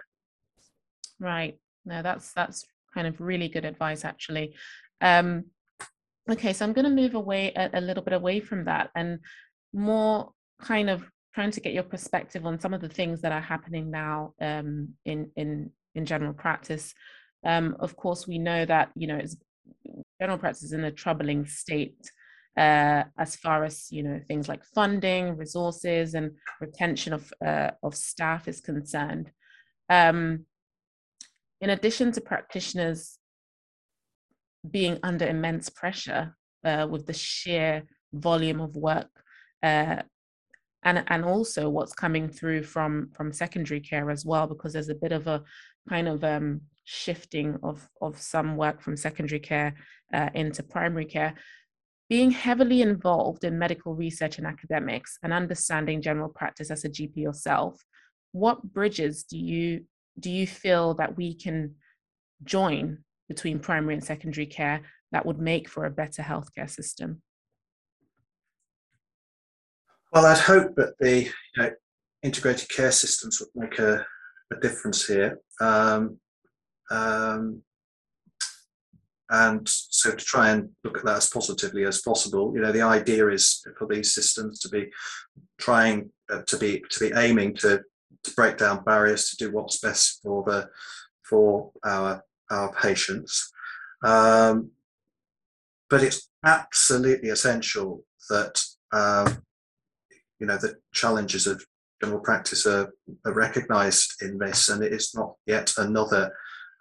Right. 1.18 1.58
No, 1.84 2.02
that's 2.02 2.32
that's 2.32 2.64
kind 2.94 3.06
of 3.06 3.20
really 3.20 3.48
good 3.48 3.64
advice 3.64 4.04
actually. 4.04 4.54
Um, 5.00 5.46
okay, 6.30 6.52
so 6.52 6.64
I'm 6.64 6.72
going 6.72 6.84
to 6.84 6.90
move 6.90 7.14
away 7.14 7.52
a, 7.54 7.70
a 7.74 7.80
little 7.80 8.02
bit 8.02 8.14
away 8.14 8.40
from 8.40 8.64
that 8.64 8.90
and 8.94 9.18
more 9.72 10.32
kind 10.60 10.90
of 10.90 11.04
trying 11.34 11.50
to 11.50 11.60
get 11.60 11.72
your 11.72 11.82
perspective 11.82 12.44
on 12.46 12.60
some 12.60 12.74
of 12.74 12.80
the 12.80 12.88
things 12.88 13.20
that 13.22 13.32
are 13.32 13.40
happening 13.40 13.90
now 13.90 14.34
um, 14.40 14.90
in 15.04 15.30
in 15.36 15.70
in 15.94 16.06
general 16.06 16.32
practice. 16.32 16.94
Um, 17.44 17.76
of 17.80 17.96
course, 17.96 18.26
we 18.26 18.38
know 18.38 18.64
that 18.64 18.90
you 18.94 19.06
know 19.06 19.20
general 20.20 20.38
practice 20.38 20.64
is 20.64 20.72
in 20.72 20.84
a 20.84 20.90
troubling 20.90 21.46
state 21.46 22.10
uh, 22.56 23.04
as 23.18 23.36
far 23.36 23.64
as 23.64 23.88
you 23.90 24.02
know 24.02 24.20
things 24.28 24.48
like 24.48 24.64
funding, 24.64 25.36
resources, 25.36 26.14
and 26.14 26.32
retention 26.60 27.12
of 27.12 27.32
uh, 27.44 27.70
of 27.82 27.94
staff 27.94 28.48
is 28.48 28.60
concerned. 28.60 29.30
Um, 29.88 30.46
in 31.60 31.70
addition 31.70 32.12
to 32.12 32.20
practitioners 32.20 33.18
being 34.68 34.98
under 35.02 35.26
immense 35.26 35.68
pressure 35.68 36.36
uh, 36.64 36.86
with 36.88 37.06
the 37.06 37.12
sheer 37.12 37.84
volume 38.12 38.60
of 38.60 38.76
work 38.76 39.10
uh, 39.62 40.02
and 40.84 41.04
and 41.08 41.24
also 41.24 41.68
what's 41.68 41.92
coming 41.92 42.28
through 42.28 42.62
from 42.62 43.10
from 43.14 43.32
secondary 43.32 43.80
care 43.80 44.10
as 44.10 44.24
well 44.24 44.46
because 44.46 44.72
there's 44.72 44.88
a 44.88 44.94
bit 44.94 45.12
of 45.12 45.26
a 45.26 45.42
kind 45.88 46.08
of 46.08 46.24
um, 46.24 46.60
shifting 46.84 47.58
of 47.62 47.88
of 48.00 48.20
some 48.20 48.56
work 48.56 48.80
from 48.80 48.96
secondary 48.96 49.40
care 49.40 49.74
uh, 50.12 50.30
into 50.34 50.62
primary 50.62 51.06
care. 51.06 51.34
Being 52.08 52.30
heavily 52.30 52.82
involved 52.82 53.42
in 53.44 53.58
medical 53.58 53.94
research 53.94 54.36
and 54.36 54.46
academics 54.46 55.18
and 55.22 55.32
understanding 55.32 56.02
general 56.02 56.28
practice 56.28 56.70
as 56.70 56.84
a 56.84 56.90
gp 56.90 57.16
yourself 57.16 57.82
what 58.32 58.62
bridges 58.62 59.24
do 59.24 59.38
you 59.38 59.84
do 60.18 60.30
you 60.30 60.46
feel 60.46 60.94
that 60.94 61.16
we 61.16 61.34
can 61.34 61.74
join 62.44 62.98
between 63.28 63.58
primary 63.58 63.94
and 63.94 64.04
secondary 64.04 64.46
care 64.46 64.82
that 65.12 65.24
would 65.24 65.38
make 65.38 65.68
for 65.68 65.84
a 65.84 65.90
better 65.90 66.22
healthcare 66.22 66.68
system 66.68 67.22
well, 70.12 70.26
I'd 70.26 70.38
hope 70.38 70.74
that 70.76 70.98
the 70.98 71.22
you 71.22 71.30
know, 71.56 71.70
integrated 72.22 72.68
care 72.68 72.92
systems 72.92 73.40
would 73.40 73.48
make 73.54 73.78
a, 73.78 74.04
a 74.52 74.60
difference 74.60 75.06
here. 75.06 75.40
Um, 75.60 76.18
um, 76.90 77.62
and 79.30 79.66
so 79.66 80.10
to 80.10 80.16
try 80.24 80.50
and 80.50 80.68
look 80.84 80.98
at 80.98 81.04
that 81.04 81.16
as 81.16 81.30
positively 81.30 81.86
as 81.86 82.02
possible, 82.02 82.52
you 82.54 82.60
know, 82.60 82.72
the 82.72 82.82
idea 82.82 83.28
is 83.28 83.64
for 83.78 83.86
these 83.86 84.14
systems 84.14 84.60
to 84.60 84.68
be 84.68 84.90
trying 85.58 86.10
uh, 86.30 86.42
to 86.46 86.58
be 86.58 86.82
to 86.90 87.00
be 87.00 87.16
aiming 87.16 87.54
to 87.56 87.80
to 88.24 88.34
break 88.34 88.58
down 88.58 88.84
barriers 88.84 89.30
to 89.30 89.36
do 89.36 89.50
what's 89.50 89.78
best 89.78 90.20
for 90.22 90.44
the 90.44 90.68
for 91.22 91.72
our 91.82 92.22
our 92.50 92.74
patients. 92.74 93.50
Um, 94.04 94.72
but 95.88 96.02
it's 96.02 96.28
absolutely 96.44 97.30
essential 97.30 98.04
that 98.28 98.60
um, 98.92 99.42
you 100.42 100.48
know 100.48 100.56
the 100.56 100.74
challenges 100.92 101.46
of 101.46 101.64
general 102.02 102.18
practice 102.18 102.66
are, 102.66 102.92
are 103.24 103.32
recognised 103.32 104.20
in 104.22 104.36
this, 104.38 104.68
and 104.68 104.82
it 104.82 104.92
is 104.92 105.14
not 105.14 105.34
yet 105.46 105.72
another 105.78 106.32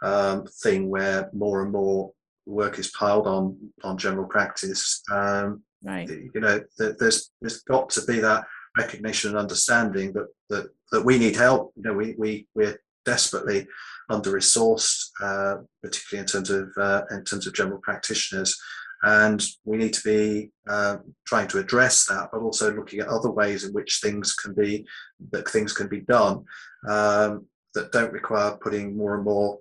um, 0.02 0.48
thing 0.64 0.90
where 0.90 1.30
more 1.32 1.62
and 1.62 1.72
more 1.72 2.12
work 2.48 2.80
is 2.80 2.90
piled 2.90 3.28
on 3.28 3.56
on 3.84 4.00
general 4.00 4.28
practice. 4.28 5.04
Um, 5.12 5.62
right. 5.84 6.10
You 6.10 6.42
know, 6.42 6.60
there's 6.80 7.30
there's 7.40 7.62
got 7.62 7.92
to 7.92 8.02
be 8.06 8.20
that 8.20 8.46
recognition 8.76 9.30
and 9.30 9.40
understanding 9.40 10.12
that 10.14 10.28
that 10.50 10.70
that 10.92 11.06
we 11.06 11.20
need 11.20 11.36
help. 11.36 11.72
You 11.76 11.84
know, 11.84 11.94
we 11.94 12.16
we 12.18 12.48
we're 12.56 12.82
desperately 13.06 13.68
under 14.10 14.32
resourced, 14.32 15.10
uh, 15.22 15.58
particularly 15.84 16.22
in 16.22 16.26
terms 16.26 16.50
of 16.50 16.72
uh, 16.78 17.04
in 17.12 17.24
terms 17.26 17.46
of 17.46 17.54
general 17.54 17.80
practitioners, 17.84 18.60
and 19.04 19.44
we 19.66 19.78
need 19.78 19.94
to 19.94 20.02
be 20.04 20.52
uh, 20.70 20.98
trying 21.26 21.48
to 21.48 21.60
address 21.60 22.06
that, 22.06 22.30
but 22.32 22.42
also 22.42 22.74
looking 22.74 23.00
at 23.00 23.08
other 23.08 23.32
ways 23.32 23.64
in 23.64 23.74
which 23.74 24.00
things 24.02 24.34
can 24.36 24.54
be 24.54 24.86
that 25.32 25.48
things 25.50 25.74
can 25.74 25.88
be 25.88 26.02
done 26.02 26.44
um, 26.88 27.46
that 27.74 27.92
don't 27.92 28.14
require 28.14 28.58
putting 28.62 28.96
more 28.96 29.16
and 29.16 29.24
more 29.24 29.60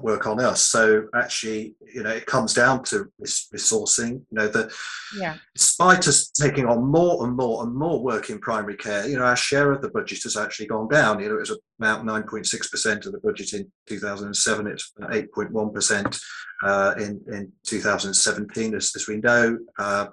work 0.00 0.26
on 0.26 0.40
us. 0.40 0.62
So 0.62 1.08
actually, 1.14 1.74
you 1.94 2.02
know, 2.02 2.10
it 2.10 2.26
comes 2.26 2.54
down 2.54 2.84
to 2.84 3.10
this 3.18 3.48
resourcing. 3.54 4.12
You 4.12 4.26
know, 4.30 4.48
that 4.48 4.72
yeah. 5.16 5.36
despite 5.54 6.08
us 6.08 6.30
taking 6.30 6.66
on 6.66 6.84
more 6.84 7.26
and 7.26 7.36
more 7.36 7.62
and 7.62 7.74
more 7.74 8.02
work 8.02 8.30
in 8.30 8.38
primary 8.38 8.76
care, 8.76 9.06
you 9.06 9.18
know, 9.18 9.24
our 9.24 9.36
share 9.36 9.72
of 9.72 9.82
the 9.82 9.90
budget 9.90 10.22
has 10.24 10.36
actually 10.36 10.66
gone 10.66 10.88
down. 10.88 11.20
You 11.20 11.28
know, 11.28 11.36
it 11.36 11.48
was 11.48 11.58
about 11.78 12.04
9.6% 12.04 13.06
of 13.06 13.12
the 13.12 13.20
budget 13.20 13.52
in 13.52 13.70
2007. 13.88 14.66
It's 14.66 14.92
8.1% 15.00 16.20
uh, 16.62 16.94
in 16.98 17.20
in 17.32 17.52
2017. 17.66 18.74
As, 18.74 18.92
as 18.94 19.08
we 19.08 19.16
know, 19.16 19.58
uh, 19.78 20.06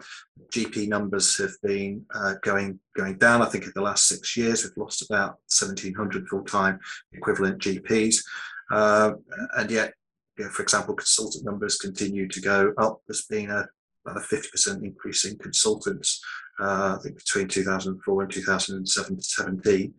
GP 0.51 0.87
numbers 0.87 1.37
have 1.37 1.53
been 1.61 2.05
uh, 2.13 2.35
going 2.41 2.79
going 2.95 3.17
down. 3.17 3.41
I 3.41 3.45
think 3.45 3.65
in 3.65 3.71
the 3.75 3.81
last 3.81 4.07
six 4.07 4.35
years, 4.35 4.63
we've 4.63 4.77
lost 4.77 5.03
about 5.03 5.37
1,700 5.59 6.27
full 6.27 6.43
time 6.43 6.79
equivalent 7.13 7.61
GPs. 7.61 8.23
Uh, 8.71 9.13
and 9.58 9.71
yet, 9.71 9.93
you 10.38 10.45
know, 10.45 10.51
for 10.51 10.63
example, 10.63 10.95
consultant 10.95 11.45
numbers 11.45 11.77
continue 11.77 12.27
to 12.27 12.41
go 12.41 12.73
up. 12.77 13.01
There's 13.08 13.25
been 13.25 13.49
a, 13.49 13.65
about 14.05 14.17
a 14.17 14.36
50% 14.36 14.84
increase 14.84 15.25
in 15.25 15.38
consultants, 15.38 16.21
uh, 16.60 16.95
I 16.97 17.03
think 17.03 17.17
between 17.17 17.47
2004 17.47 18.23
and 18.23 18.32
2017. 18.32 19.93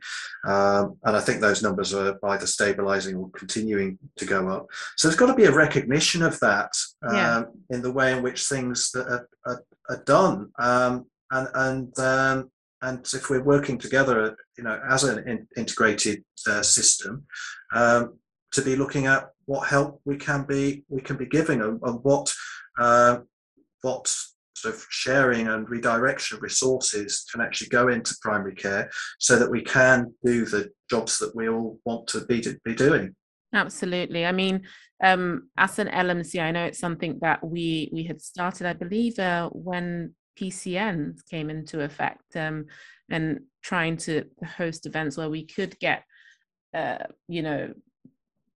Um, 0.45 0.97
and 1.05 1.17
I 1.17 1.21
think 1.21 1.41
those 1.41 1.63
numbers 1.63 1.93
are 1.95 2.19
either 2.25 2.47
stabilizing 2.47 3.17
or 3.17 3.31
continuing 3.31 3.99
to 4.17 4.25
go 4.25 4.49
up. 4.49 4.67
So 4.97 5.09
there's 5.09 5.19
got 5.19 5.27
to 5.27 5.35
be 5.35 5.45
a 5.45 5.53
recognition 5.53 6.23
of 6.23 6.41
that 6.41 6.73
um, 7.03 7.15
yeah. 7.15 7.43
in 7.71 7.83
the 7.83 7.93
way 7.93 8.17
in 8.17 8.23
which 8.23 8.47
things 8.47 8.91
that 8.93 9.07
are, 9.07 9.29
are, 9.47 9.65
are 9.91 10.03
done. 10.05 10.51
Um, 10.59 11.07
and, 11.31 11.49
and 11.55 11.99
um, 11.99 12.51
and 12.83 13.07
if 13.13 13.29
we're 13.29 13.43
working 13.43 13.79
together, 13.79 14.37
you 14.57 14.65
know, 14.65 14.81
as 14.89 15.05
an 15.05 15.29
in, 15.29 15.47
integrated 15.57 16.25
uh, 16.49 16.63
system, 16.63 17.27
um, 17.75 18.19
to 18.53 18.63
be 18.63 18.77
looking 18.77 19.07
at 19.07 19.31
what 19.47 19.69
help 19.69 20.01
we 20.05 20.17
can 20.17 20.45
be 20.45 20.85
we 20.89 21.01
can 21.01 21.17
be 21.17 21.27
giving 21.27 21.61
and, 21.61 21.81
and 21.83 21.99
what 22.03 22.33
uh, 22.79 23.19
what 23.83 24.07
sort 24.55 24.75
of 24.75 24.87
sharing 24.91 25.49
and 25.49 25.71
redirection 25.71 26.37
of 26.37 26.43
resources 26.43 27.25
can 27.33 27.41
actually 27.41 27.69
go 27.69 27.89
into 27.89 28.15
primary 28.21 28.55
care 28.55 28.91
so 29.19 29.39
that 29.39 29.51
we 29.51 29.63
can 29.63 30.13
do 30.25 30.45
the 30.45 30.71
jobs 30.91 31.19
that 31.19 31.35
we 31.35 31.49
all 31.49 31.79
want 31.87 32.07
to 32.07 32.25
be, 32.27 32.45
be 32.65 32.75
doing. 32.75 33.15
Absolutely. 33.55 34.27
I 34.27 34.33
mean 34.33 34.63
um, 35.03 35.49
as 35.57 35.79
an 35.79 35.89
lmc 35.89 36.41
i 36.41 36.51
know 36.51 36.65
it's 36.65 36.79
something 36.79 37.19
that 37.21 37.45
we 37.45 37.89
we 37.93 38.05
had 38.05 38.21
started 38.21 38.67
i 38.67 38.73
believe 38.73 39.19
uh, 39.19 39.49
when 39.51 40.15
pcn 40.39 41.15
came 41.29 41.51
into 41.51 41.81
effect 41.81 42.37
um, 42.37 42.67
and 43.11 43.41
trying 43.63 43.97
to 43.97 44.25
host 44.57 44.87
events 44.87 45.17
where 45.17 45.31
we 45.31 45.45
could 45.47 45.79
get 45.79 46.05
uh, 46.75 46.99
you 47.29 47.43
know 47.43 47.73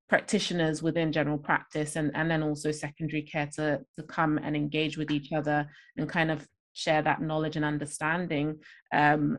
practitioners 0.08 0.82
within 0.82 1.12
general 1.12 1.38
practice 1.38 1.96
and, 1.96 2.10
and 2.14 2.30
then 2.30 2.42
also 2.42 2.70
secondary 2.70 3.22
care 3.22 3.48
to, 3.54 3.80
to 3.96 4.02
come 4.04 4.38
and 4.38 4.54
engage 4.54 4.98
with 4.98 5.10
each 5.10 5.32
other 5.32 5.66
and 5.96 6.08
kind 6.08 6.30
of 6.30 6.46
share 6.74 7.02
that 7.02 7.22
knowledge 7.22 7.56
and 7.56 7.64
understanding 7.64 8.58
um, 8.92 9.38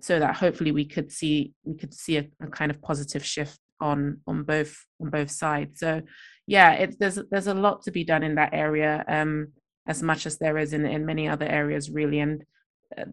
so 0.00 0.18
that 0.18 0.34
hopefully 0.36 0.72
we 0.72 0.84
could 0.84 1.10
see 1.10 1.52
we 1.64 1.76
could 1.76 1.94
see 1.94 2.18
a, 2.18 2.28
a, 2.42 2.46
kind 2.48 2.70
of 2.70 2.82
positive 2.82 3.24
shift 3.24 3.58
on 3.80 4.20
on 4.26 4.42
both 4.42 4.76
on 5.00 5.10
both 5.10 5.30
sides. 5.30 5.80
So 5.80 6.02
yeah 6.46 6.72
it's 6.72 6.96
there's 6.96 7.18
there's 7.30 7.46
a 7.46 7.54
lot 7.54 7.82
to 7.82 7.92
be 7.92 8.04
done 8.04 8.22
in 8.22 8.34
that 8.34 8.52
area 8.52 9.04
um, 9.08 9.48
as 9.86 10.02
much 10.02 10.26
as 10.26 10.38
there 10.38 10.58
is 10.58 10.72
in 10.72 10.84
in 10.84 11.06
many 11.06 11.28
other 11.28 11.46
areas 11.46 11.90
really. 11.90 12.20
And 12.20 12.44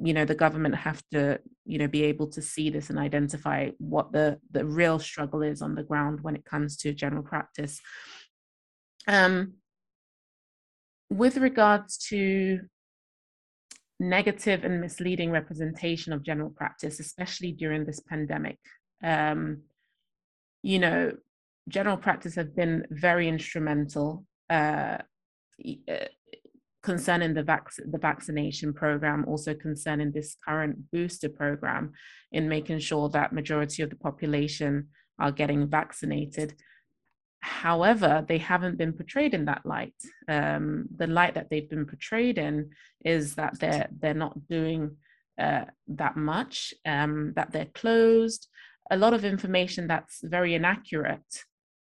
you 0.01 0.13
know 0.13 0.25
the 0.25 0.35
government 0.35 0.75
have 0.75 1.01
to 1.11 1.39
you 1.65 1.77
know 1.77 1.87
be 1.87 2.03
able 2.03 2.27
to 2.27 2.41
see 2.41 2.69
this 2.69 2.89
and 2.89 2.99
identify 2.99 3.69
what 3.77 4.11
the 4.11 4.39
the 4.51 4.65
real 4.65 4.99
struggle 4.99 5.41
is 5.41 5.61
on 5.61 5.75
the 5.75 5.83
ground 5.83 6.21
when 6.21 6.35
it 6.35 6.45
comes 6.45 6.77
to 6.77 6.93
general 6.93 7.23
practice. 7.23 7.79
Um 9.07 9.53
with 11.09 11.37
regards 11.37 11.97
to 11.97 12.59
negative 13.99 14.63
and 14.63 14.79
misleading 14.79 15.31
representation 15.31 16.13
of 16.13 16.23
general 16.23 16.49
practice 16.49 16.99
especially 16.99 17.51
during 17.51 17.83
this 17.83 17.99
pandemic 17.99 18.57
um 19.03 19.61
you 20.63 20.79
know 20.79 21.11
general 21.67 21.97
practice 21.97 22.35
have 22.35 22.55
been 22.55 22.85
very 22.91 23.27
instrumental 23.27 24.25
uh, 24.49 24.97
uh 25.89 26.05
concerning 26.81 27.33
the, 27.33 27.43
vac- 27.43 27.71
the 27.91 27.97
vaccination 27.97 28.73
program, 28.73 29.25
also 29.27 29.53
concerning 29.53 30.11
this 30.11 30.37
current 30.47 30.91
booster 30.91 31.29
program 31.29 31.91
in 32.31 32.47
making 32.47 32.79
sure 32.79 33.09
that 33.09 33.33
majority 33.33 33.83
of 33.83 33.89
the 33.89 33.95
population 33.95 34.87
are 35.19 35.31
getting 35.31 35.67
vaccinated. 35.67 36.53
However, 37.41 38.25
they 38.27 38.37
haven't 38.37 38.77
been 38.77 38.93
portrayed 38.93 39.33
in 39.33 39.45
that 39.45 39.65
light. 39.65 39.95
Um, 40.27 40.87
the 40.95 41.07
light 41.07 41.35
that 41.35 41.49
they've 41.49 41.69
been 41.69 41.85
portrayed 41.85 42.37
in 42.37 42.71
is 43.05 43.35
that 43.35 43.59
they're 43.59 43.87
they're 43.97 44.13
not 44.13 44.47
doing 44.47 44.97
uh, 45.39 45.65
that 45.87 46.17
much, 46.17 46.73
um, 46.85 47.33
that 47.35 47.51
they're 47.51 47.73
closed. 47.73 48.47
A 48.91 48.97
lot 48.97 49.13
of 49.13 49.23
information 49.23 49.87
that's 49.87 50.19
very 50.21 50.53
inaccurate. 50.53 51.43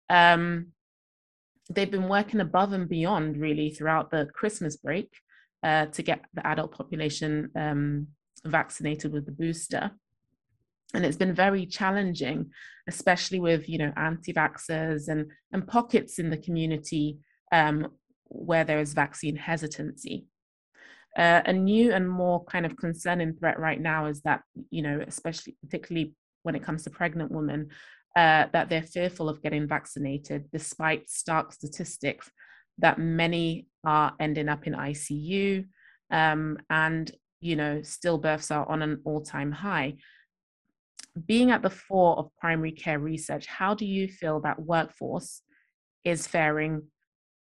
Um, 0.10 0.73
they've 1.69 1.91
been 1.91 2.10
working 2.10 2.39
above 2.39 2.73
and 2.73 2.88
beyond 2.88 3.38
really 3.38 3.69
throughout 3.69 4.12
the 4.12 4.27
Christmas 4.34 4.77
break 4.77 5.12
uh, 5.63 5.88
to 5.88 6.01
get 6.01 6.21
the 6.34 6.45
adult 6.45 6.71
population 6.71 7.49
um, 7.56 8.08
vaccinated 8.45 9.12
with 9.12 9.25
the 9.25 9.32
booster. 9.32 9.91
And 10.93 11.06
it's 11.06 11.17
been 11.17 11.34
very 11.34 11.65
challenging, 11.65 12.51
especially 12.88 13.39
with 13.39 13.67
you 13.67 13.77
know 13.77 13.91
anti-vaxxers 13.97 15.10
and 15.10 15.30
and 15.51 15.67
pockets 15.67 16.19
in 16.19 16.30
the 16.30 16.38
community 16.38 17.17
um, 17.51 17.89
where 18.25 18.63
there 18.63 18.80
is 18.80 18.93
vaccine 18.93 19.36
hesitancy. 19.36 20.25
Uh, 21.17 21.41
a 21.45 21.53
new 21.53 21.91
and 21.91 22.08
more 22.08 22.45
kind 22.45 22.65
of 22.65 22.77
concerning 22.77 23.34
threat 23.34 23.60
right 23.60 23.82
now 23.82 24.06
is 24.06 24.21
that 24.21 24.41
you 24.69 24.82
know, 24.82 25.03
especially 25.06 25.58
particularly 25.62 26.13
when 26.43 26.56
it 26.56 26.63
comes 26.63 26.84
to 26.84 26.89
pregnant 26.89 27.32
women, 27.32 27.67
uh, 28.17 28.47
that 28.51 28.67
they're 28.67 28.82
fearful 28.82 29.30
of 29.30 29.43
getting 29.43 29.67
vaccinated, 29.67 30.49
despite 30.51 31.08
stark 31.08 31.53
statistics 31.53 32.32
that 32.80 32.97
many 32.97 33.67
are 33.86 34.12
ending 34.19 34.49
up 34.49 34.65
in 34.65 34.73
ICU, 34.73 35.63
um, 36.10 36.58
and 36.71 37.12
you 37.41 37.56
know, 37.56 37.77
stillbirths 37.84 38.53
are 38.53 38.68
on 38.68 38.82
an 38.82 38.99
all-time 39.05 39.51
high. 39.51 39.93
Being 41.28 41.51
at 41.51 41.61
the 41.61 41.70
fore 41.70 42.18
of 42.18 42.36
primary 42.39 42.72
care 42.72 42.97
research, 42.97 43.45
how 43.45 43.76
do 43.76 43.86
you 43.86 44.07
feel 44.07 44.39
that 44.41 44.59
workforce 44.59 45.43
is 46.03 46.26
faring 46.26 46.82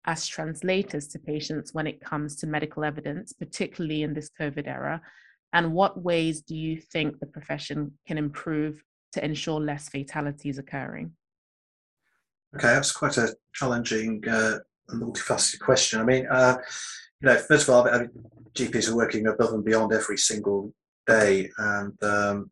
as 0.04 0.28
translators 0.28 1.08
to 1.08 1.18
patients 1.18 1.74
when 1.74 1.88
it 1.88 2.00
comes 2.00 2.36
to 2.36 2.46
medical 2.46 2.84
evidence, 2.84 3.32
particularly 3.32 4.04
in 4.04 4.14
this 4.14 4.30
COVID 4.40 4.68
era? 4.68 5.02
And 5.52 5.72
what 5.72 6.00
ways 6.00 6.42
do 6.42 6.54
you 6.54 6.80
think 6.80 7.18
the 7.18 7.26
profession 7.26 7.98
can 8.06 8.16
improve 8.16 8.80
to 9.12 9.24
ensure 9.24 9.60
less 9.60 9.88
fatalities 9.88 10.58
occurring? 10.58 11.12
Okay, 12.54 12.68
that's 12.68 12.92
quite 12.92 13.16
a 13.16 13.34
challenging 13.54 14.22
uh, 14.28 14.58
multifaceted 14.90 15.60
question. 15.60 16.00
I 16.00 16.04
mean, 16.04 16.26
uh, 16.26 16.58
you 17.20 17.28
know, 17.28 17.36
first 17.38 17.68
of 17.68 17.74
all, 17.74 17.88
I 17.88 18.00
mean, 18.00 18.10
GPs 18.54 18.90
are 18.90 18.96
working 18.96 19.26
above 19.26 19.54
and 19.54 19.64
beyond 19.64 19.92
every 19.92 20.18
single 20.18 20.74
day, 21.06 21.50
and 21.56 22.02
um, 22.02 22.50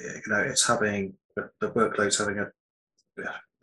you 0.00 0.22
know, 0.28 0.40
it's 0.40 0.66
having 0.66 1.14
the, 1.34 1.50
the 1.60 1.70
workload's 1.70 2.18
having 2.18 2.38
a 2.38 2.50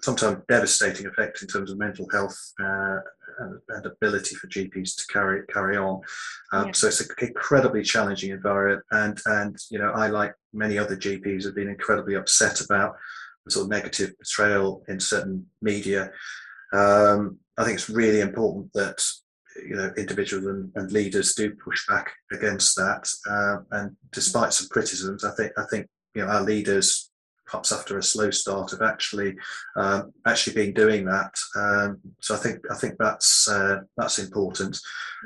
sometimes 0.01 0.43
devastating 0.47 1.05
effect 1.05 1.41
in 1.41 1.47
terms 1.47 1.71
of 1.71 1.77
mental 1.77 2.07
health 2.11 2.37
uh, 2.61 2.97
and, 3.39 3.59
and, 3.69 3.85
ability 3.85 4.35
for 4.35 4.47
GPs 4.47 4.95
to 4.95 5.07
carry 5.11 5.45
carry 5.47 5.77
on. 5.77 6.01
Um, 6.51 6.67
Yeah. 6.67 6.71
So 6.73 6.87
it's 6.87 7.01
an 7.01 7.07
incredibly 7.19 7.83
challenging 7.83 8.31
environment, 8.31 8.83
and 8.91 9.19
and 9.25 9.57
you 9.69 9.79
know 9.79 9.91
I 9.91 10.07
like 10.07 10.33
many 10.53 10.77
other 10.77 10.95
GPs 10.95 11.45
have 11.45 11.55
been 11.55 11.69
incredibly 11.69 12.15
upset 12.15 12.61
about 12.61 12.95
the 13.45 13.51
sort 13.51 13.65
of 13.65 13.69
negative 13.69 14.13
portrayal 14.17 14.83
in 14.87 14.99
certain 14.99 15.45
media. 15.61 16.11
Um, 16.73 17.39
I 17.57 17.63
think 17.63 17.75
it's 17.75 17.89
really 17.89 18.21
important 18.21 18.71
that 18.73 19.03
you 19.67 19.75
know 19.75 19.91
individuals 19.97 20.45
and, 20.45 20.71
and 20.75 20.91
leaders 20.91 21.33
do 21.33 21.55
push 21.55 21.85
back 21.87 22.11
against 22.31 22.75
that. 22.75 23.09
Uh, 23.29 23.77
and 23.77 23.95
despite 24.11 24.53
some 24.53 24.67
criticisms, 24.69 25.23
I 25.23 25.31
think 25.31 25.51
I 25.57 25.65
think 25.69 25.87
you 26.15 26.25
know 26.25 26.31
our 26.31 26.41
leaders 26.41 27.09
perhaps 27.49 27.71
after 27.71 27.97
a 27.97 28.03
slow 28.03 28.29
start 28.29 28.71
have 28.71 28.81
actually 28.81 29.35
um, 29.75 30.13
actually 30.27 30.53
been 30.53 30.73
doing 30.73 31.05
that. 31.05 31.33
Um, 31.55 31.99
so 32.21 32.35
I 32.35 32.37
think 32.37 32.59
I 32.71 32.75
think 32.75 32.95
that's 32.99 33.47
uh, 33.49 33.79
that's 33.97 34.19
important. 34.19 34.79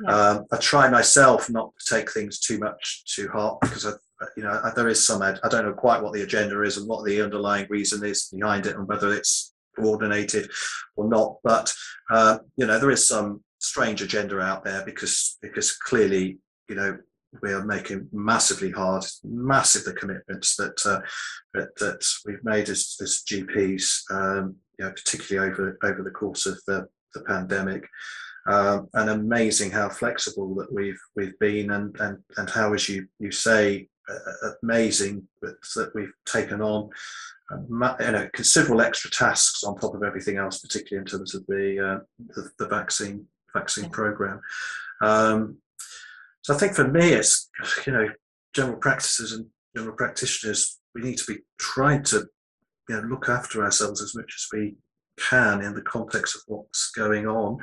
Yeah. 0.04 0.16
Um, 0.16 0.46
I 0.52 0.58
try 0.58 0.90
myself 0.90 1.50
not 1.50 1.72
to 1.80 1.96
take 1.96 2.12
things 2.12 2.40
too 2.40 2.60
much 2.60 3.04
to 3.16 3.28
heart 3.30 3.60
because 3.62 3.86
I, 3.86 3.92
you 4.38 4.44
know 4.44 4.62
there 4.76 4.88
is 4.88 5.06
some 5.06 5.22
I 5.22 5.36
don't 5.50 5.66
know 5.66 5.74
quite 5.74 6.02
what 6.02 6.14
the 6.14 6.24
agenda 6.24 6.62
is 6.62 6.78
and 6.78 6.88
what 6.88 7.06
the 7.06 7.22
underlying 7.22 7.68
reason 7.70 8.04
is 8.06 8.30
behind 8.34 8.66
it 8.66 8.76
and 8.76 8.88
whether 8.88 9.14
it's 9.14 9.54
coordinated 9.78 10.50
or 10.96 11.10
not. 11.10 11.38
But 11.44 11.74
uh, 12.10 12.40
you 12.56 12.66
know 12.66 12.80
there 12.80 12.92
is 12.92 13.08
some 13.08 13.44
strange 13.60 14.02
agenda 14.02 14.40
out 14.40 14.64
there 14.64 14.84
because 14.86 15.38
because 15.42 15.76
clearly 15.78 16.38
you 16.70 16.76
know 16.76 16.98
we 17.42 17.52
are 17.52 17.66
making 17.66 18.08
massively 18.12 18.72
hard, 18.72 19.04
massive 19.24 19.86
the 19.86 19.94
commitments 19.94 20.56
that 20.56 20.86
uh, 20.86 21.02
that, 21.54 21.76
that 21.78 22.06
we've 22.26 22.44
made 22.44 22.70
as, 22.70 22.96
as 23.02 23.24
GPs, 23.30 24.02
um, 24.12 24.56
you 24.78 24.86
know, 24.86 24.92
particularly 24.92 25.50
over 25.52 25.78
over 25.84 26.04
the 26.04 26.12
course 26.12 26.46
of 26.46 26.60
the, 26.68 26.88
the 27.14 27.22
pandemic. 27.22 27.88
Um, 28.46 28.90
and 28.94 29.10
amazing 29.10 29.72
how 29.72 29.88
flexible 29.90 30.54
that 30.56 30.72
we've 30.72 31.00
we've 31.16 31.38
been, 31.40 31.72
and 31.72 31.96
and 32.00 32.18
and 32.38 32.50
how, 32.50 32.74
as 32.74 32.90
you 32.90 33.08
you 33.20 33.32
say, 33.32 33.88
uh, 34.10 34.50
amazing 34.64 35.28
that, 35.42 35.56
that 35.76 35.92
we've 35.96 36.14
taken 36.26 36.62
on. 36.62 36.90
Uh, 37.52 37.96
you 38.00 38.12
know, 38.12 38.30
considerable 38.34 38.82
extra 38.82 39.12
tasks 39.12 39.64
on 39.64 39.78
top 39.78 39.96
of 39.96 40.04
everything 40.04 40.38
else, 40.38 40.60
particularly 40.60 41.02
in 41.02 41.06
terms 41.06 41.36
of 41.36 41.46
the 41.48 41.80
uh, 41.80 42.00
the, 42.36 42.50
the, 42.60 42.68
vaccine 42.68 43.26
vaccine 43.54 43.86
yeah. 43.86 43.90
program. 43.92 44.42
Um, 45.02 45.58
so 46.44 46.54
I 46.54 46.58
think 46.58 46.76
for 46.76 46.88
me, 46.88 47.14
it's 47.14 47.50
you 47.88 47.94
know, 47.94 48.08
general 48.54 48.78
practices 48.78 49.32
and 49.32 49.48
general 49.76 49.96
practitioners, 49.96 50.80
we 50.94 51.02
need 51.02 51.18
to 51.18 51.34
be 51.34 51.40
trying 51.58 52.04
to 52.04 52.28
you 52.90 52.96
know 52.96 53.02
look 53.08 53.30
after 53.30 53.64
ourselves 53.64 54.02
as 54.02 54.14
much 54.14 54.32
as 54.36 54.48
we 54.52 54.76
can 55.18 55.62
in 55.62 55.74
the 55.74 55.82
context 55.82 56.36
of 56.36 56.42
what's 56.48 56.92
going 56.92 57.28
on. 57.28 57.58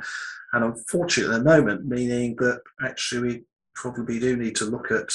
And 0.53 0.65
unfortunately, 0.65 1.35
at 1.35 1.43
the 1.43 1.43
moment, 1.43 1.85
meaning 1.85 2.35
that 2.37 2.61
actually 2.83 3.21
we 3.21 3.43
probably 3.75 4.19
do 4.19 4.35
need 4.35 4.55
to 4.57 4.65
look 4.65 4.89
at 4.91 5.09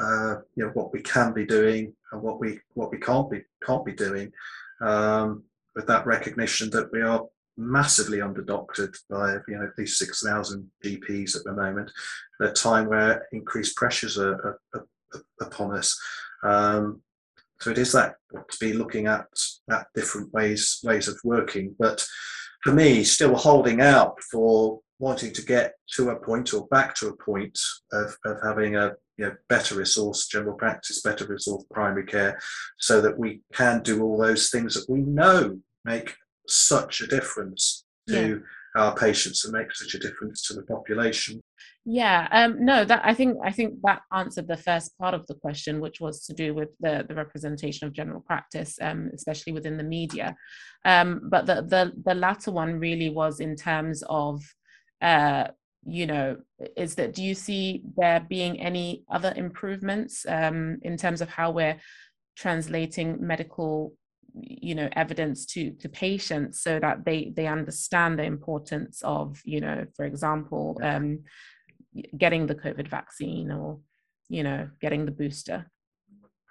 uh, 0.00 0.40
you 0.56 0.64
know 0.64 0.70
what 0.74 0.92
we 0.92 1.00
can 1.00 1.32
be 1.32 1.46
doing 1.46 1.94
and 2.10 2.22
what 2.22 2.40
we 2.40 2.58
what 2.74 2.90
we 2.90 2.98
can't 2.98 3.30
be 3.30 3.42
can't 3.64 3.84
be 3.84 3.92
doing, 3.92 4.32
um, 4.80 5.44
with 5.76 5.86
that 5.86 6.06
recognition 6.06 6.70
that 6.70 6.90
we 6.92 7.02
are 7.02 7.24
massively 7.56 8.18
underdoctored 8.18 8.96
by 9.10 9.34
you 9.48 9.58
know 9.58 9.70
these 9.76 9.98
6,000 9.98 10.70
GPs 10.84 11.36
at 11.36 11.44
the 11.44 11.52
moment 11.52 11.90
at 12.40 12.50
a 12.50 12.52
time 12.52 12.88
where 12.88 13.26
increased 13.32 13.76
pressures 13.76 14.18
are, 14.18 14.34
are, 14.34 14.60
are, 14.74 15.22
upon 15.40 15.76
us. 15.76 15.98
Um, 16.42 17.02
so 17.60 17.70
it 17.70 17.78
is 17.78 17.92
that 17.92 18.16
to 18.32 18.56
be 18.60 18.72
looking 18.72 19.06
at 19.06 19.26
at 19.70 19.86
different 19.94 20.32
ways 20.32 20.80
ways 20.82 21.08
of 21.08 21.18
working. 21.24 21.76
But 21.78 22.04
for 22.64 22.72
me, 22.72 23.04
still 23.04 23.36
holding 23.36 23.80
out 23.80 24.20
for 24.30 24.80
wanting 24.98 25.32
to 25.32 25.42
get 25.42 25.74
to 25.94 26.10
a 26.10 26.16
point 26.16 26.54
or 26.54 26.66
back 26.68 26.94
to 26.94 27.08
a 27.08 27.16
point 27.16 27.58
of, 27.92 28.16
of 28.24 28.38
having 28.42 28.76
a 28.76 28.92
you 29.16 29.26
know, 29.26 29.34
better 29.48 29.74
resource 29.74 30.26
general 30.26 30.56
practice, 30.56 31.02
better 31.02 31.26
resource 31.26 31.64
primary 31.72 32.06
care, 32.06 32.40
so 32.78 33.00
that 33.00 33.18
we 33.18 33.42
can 33.52 33.82
do 33.82 34.02
all 34.02 34.16
those 34.16 34.50
things 34.50 34.74
that 34.74 34.88
we 34.88 35.00
know 35.00 35.58
make 35.84 36.14
such 36.48 37.00
a 37.00 37.06
difference 37.06 37.84
to 38.08 38.42
yeah. 38.76 38.82
our 38.82 38.94
patients 38.94 39.44
and 39.44 39.52
make 39.52 39.72
such 39.72 39.94
a 39.94 39.98
difference 39.98 40.42
to 40.42 40.54
the 40.54 40.62
population 40.62 41.40
yeah 41.84 42.28
um 42.30 42.64
no 42.64 42.84
that 42.84 43.00
i 43.04 43.12
think 43.12 43.36
i 43.44 43.50
think 43.50 43.74
that 43.82 44.02
answered 44.12 44.46
the 44.46 44.56
first 44.56 44.96
part 44.98 45.14
of 45.14 45.26
the 45.26 45.34
question 45.34 45.80
which 45.80 46.00
was 46.00 46.24
to 46.24 46.32
do 46.32 46.54
with 46.54 46.68
the 46.78 47.04
the 47.08 47.14
representation 47.14 47.86
of 47.86 47.92
general 47.92 48.20
practice 48.20 48.78
um 48.80 49.10
especially 49.14 49.52
within 49.52 49.76
the 49.76 49.82
media 49.82 50.36
um 50.84 51.20
but 51.24 51.44
the 51.46 51.56
the 51.62 51.92
the 52.04 52.14
latter 52.14 52.52
one 52.52 52.78
really 52.78 53.10
was 53.10 53.40
in 53.40 53.56
terms 53.56 54.04
of 54.08 54.40
uh 55.00 55.44
you 55.84 56.06
know 56.06 56.36
is 56.76 56.94
that 56.94 57.14
do 57.14 57.22
you 57.22 57.34
see 57.34 57.82
there 57.96 58.24
being 58.28 58.60
any 58.60 59.02
other 59.10 59.32
improvements 59.36 60.24
um 60.28 60.78
in 60.82 60.96
terms 60.96 61.20
of 61.20 61.28
how 61.28 61.50
we're 61.50 61.76
translating 62.36 63.16
medical 63.20 63.92
you 64.34 64.74
know 64.74 64.88
evidence 64.92 65.44
to 65.44 65.72
to 65.72 65.88
patients 65.88 66.62
so 66.62 66.78
that 66.78 67.04
they 67.04 67.32
they 67.36 67.46
understand 67.46 68.18
the 68.18 68.24
importance 68.24 69.02
of 69.04 69.40
you 69.44 69.60
know 69.60 69.84
for 69.94 70.04
example 70.04 70.78
um, 70.82 71.20
getting 72.16 72.46
the 72.46 72.54
covid 72.54 72.88
vaccine 72.88 73.50
or 73.50 73.78
you 74.28 74.42
know 74.42 74.68
getting 74.80 75.04
the 75.04 75.12
booster. 75.12 75.66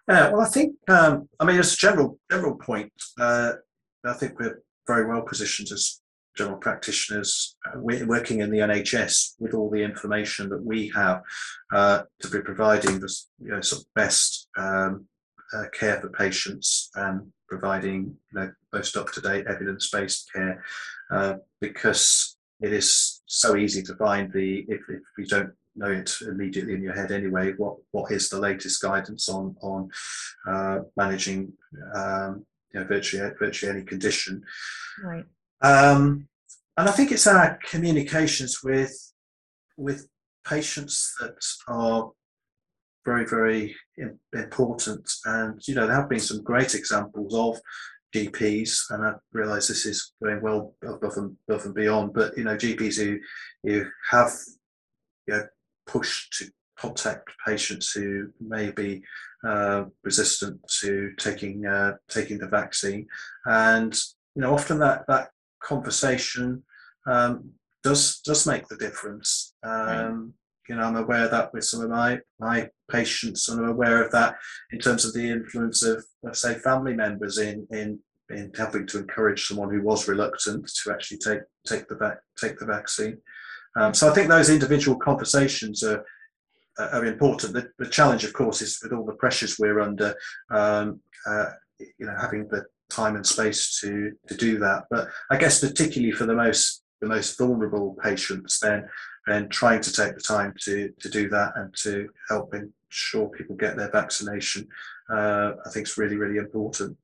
Yeah 0.08 0.30
well 0.32 0.42
i 0.42 0.50
think 0.50 0.76
um, 0.90 1.30
i 1.40 1.46
mean 1.46 1.58
as 1.58 1.74
a 1.74 1.78
general 1.78 2.20
general 2.30 2.56
point 2.56 2.92
uh, 3.20 3.54
i 4.06 4.14
think 4.14 4.40
we're 4.40 4.62
very 4.88 5.08
well 5.08 5.22
positioned 5.22 5.72
as 5.72 6.02
general 6.36 6.58
practitioners 6.58 7.56
uh, 7.68 7.80
working 7.80 8.42
in 8.42 8.52
the 8.52 8.60
nhs 8.60 9.34
with 9.40 9.54
all 9.54 9.70
the 9.70 9.84
information 9.84 10.50
that 10.50 10.64
we 10.64 10.92
have 10.96 11.22
uh, 11.74 12.02
to 12.20 12.28
be 12.30 12.42
providing 12.42 13.00
the 13.00 13.14
you 13.40 13.52
know, 13.52 13.62
sort 13.62 13.82
of 13.82 13.88
best 13.96 14.48
um, 14.58 15.08
uh, 15.54 15.66
care 15.74 16.00
for 16.00 16.10
patients 16.10 16.90
and 16.96 17.32
providing 17.48 18.16
you 18.34 18.40
know, 18.40 18.52
most 18.74 18.96
up-to-date 18.96 19.46
evidence-based 19.48 20.32
care 20.32 20.64
uh, 21.12 21.36
because 21.60 22.38
it 22.62 22.72
is 22.72 23.22
so 23.26 23.56
easy 23.56 23.82
to 23.82 23.96
find 23.96 24.32
the 24.32 24.66
if, 24.68 24.82
if 24.90 25.02
you 25.18 25.26
don't 25.26 25.52
know 25.76 25.92
it 25.92 26.14
immediately 26.22 26.74
in 26.74 26.84
your 26.84 26.94
head 26.94 27.12
anyway 27.12 27.54
what 27.58 27.78
what 27.92 28.12
is 28.12 28.28
the 28.28 28.38
latest 28.38 28.82
guidance 28.82 29.30
on 29.30 29.56
on 29.62 29.90
uh, 30.48 30.80
managing 30.98 31.52
um, 31.96 32.46
you 32.74 32.80
know 32.80 32.86
virtually 32.86 33.32
virtually 33.40 33.72
any 33.72 33.84
condition. 33.84 34.44
Right. 35.04 35.26
Um, 35.62 36.28
and 36.78 36.90
I 36.90 36.92
think 36.92 37.12
it's 37.12 37.28
our 37.28 37.60
communications 37.70 38.64
with 38.64 38.94
with 39.78 40.08
patients 40.46 41.14
that 41.20 41.36
are 41.68 42.12
very, 43.06 43.26
very 43.26 43.76
important. 44.34 45.10
And, 45.26 45.60
you 45.68 45.76
know, 45.76 45.88
there 45.88 45.96
have 45.96 46.10
been 46.10 46.20
some 46.20 46.44
great 46.44 46.76
examples 46.76 47.34
of 47.36 47.60
GPs, 48.14 48.92
and 48.92 49.06
I 49.06 49.14
realise 49.32 49.68
this 49.68 49.86
is 49.86 50.14
going 50.24 50.42
well 50.42 50.76
above 50.84 51.18
and, 51.18 51.36
above 51.50 51.66
and 51.66 51.74
beyond, 51.74 52.14
but, 52.14 52.38
you 52.38 52.44
know, 52.44 52.56
GPs 52.56 52.98
who, 52.98 53.20
who 53.64 53.86
have 54.10 54.32
you 55.28 55.36
know, 55.36 55.48
pushed 55.86 56.34
to 56.40 56.52
contact 56.82 57.30
patients 57.46 57.92
who 57.92 58.30
may 58.40 58.72
be 58.72 59.04
uh, 59.44 59.86
resistant 60.04 60.60
to 60.80 61.12
taking 61.18 61.66
uh, 61.66 61.94
taking 62.10 62.38
the 62.40 62.48
vaccine, 62.48 63.08
and 63.46 63.94
you 64.36 64.42
know 64.42 64.54
often 64.54 64.80
that 64.80 65.06
that 65.08 65.30
conversation 65.62 66.64
um, 67.08 67.52
does 67.84 68.20
does 68.26 68.48
make 68.48 68.68
the 68.68 68.78
difference. 68.78 69.54
Um, 69.64 70.34
you 70.70 70.76
know, 70.76 70.84
I'm 70.84 70.96
aware 70.96 71.26
of 71.26 71.32
that 71.32 71.54
with 71.54 71.66
some 71.66 71.82
of 71.82 71.90
my 71.90 72.20
my 72.40 72.70
patients, 72.90 73.50
and 73.50 73.60
I'm 73.60 73.70
aware 73.70 74.04
of 74.04 74.12
that 74.12 74.36
in 74.72 74.80
terms 74.80 75.06
of 75.06 75.14
the 75.14 75.30
influence 75.30 75.84
of, 75.84 76.04
let's 76.24 76.42
say, 76.42 76.56
family 76.56 76.94
members 76.94 77.38
in 77.38 77.68
in 77.72 78.00
in 78.30 78.52
helping 78.56 78.88
to 78.88 79.00
encourage 79.00 79.46
someone 79.46 79.70
who 79.70 79.82
was 79.82 80.08
reluctant 80.08 80.70
to 80.84 80.92
actually 80.92 81.18
take 81.18 81.42
take 81.68 81.88
the 81.88 81.96
vac- 81.96 82.22
take 82.40 82.58
the 82.58 82.66
vaccine. 82.66 83.18
Um, 83.76 83.94
so 83.94 84.10
I 84.10 84.14
think 84.14 84.30
those 84.30 84.50
individual 84.50 84.98
conversations 84.98 85.84
are 85.84 86.06
are 86.80 87.06
important. 87.06 87.54
The, 87.54 87.70
the, 87.78 87.90
challenge, 87.90 88.24
of 88.24 88.34
course, 88.34 88.62
is 88.62 88.80
with 88.82 88.94
all 88.94 89.06
the 89.06 89.14
pressures 89.14 89.60
we're 89.60 89.82
under. 89.82 90.16
Um, 90.50 91.02
uh, 91.28 91.48
you 91.80 92.06
know, 92.06 92.16
having 92.20 92.48
the 92.48 92.66
time 92.90 93.16
and 93.16 93.26
space 93.26 93.80
to 93.80 94.12
to 94.28 94.36
do 94.36 94.60
that. 94.60 94.84
But 94.90 95.08
I 95.30 95.38
guess 95.38 95.60
particularly 95.60 96.12
for 96.12 96.26
the 96.26 96.36
most 96.36 96.84
the 97.02 97.08
most 97.08 97.38
vulnerable 97.38 97.98
patients, 98.02 98.60
then 98.60 98.88
and 99.28 99.52
trying 99.52 99.82
to 99.82 99.94
take 99.94 100.16
the 100.16 100.22
time 100.22 100.54
to 100.62 100.92
to 101.00 101.10
do 101.10 101.30
that 101.30 101.54
and 101.56 101.74
to 101.76 102.10
help 102.30 102.54
ensure 102.54 103.30
people 103.30 103.56
get 103.56 103.78
their 103.78 103.92
vaccination, 103.92 104.68
uh, 105.10 105.52
I 105.66 105.70
think 105.72 105.88
is 105.88 105.98
really 105.98 106.18
really 106.18 106.38
important. 106.38 106.98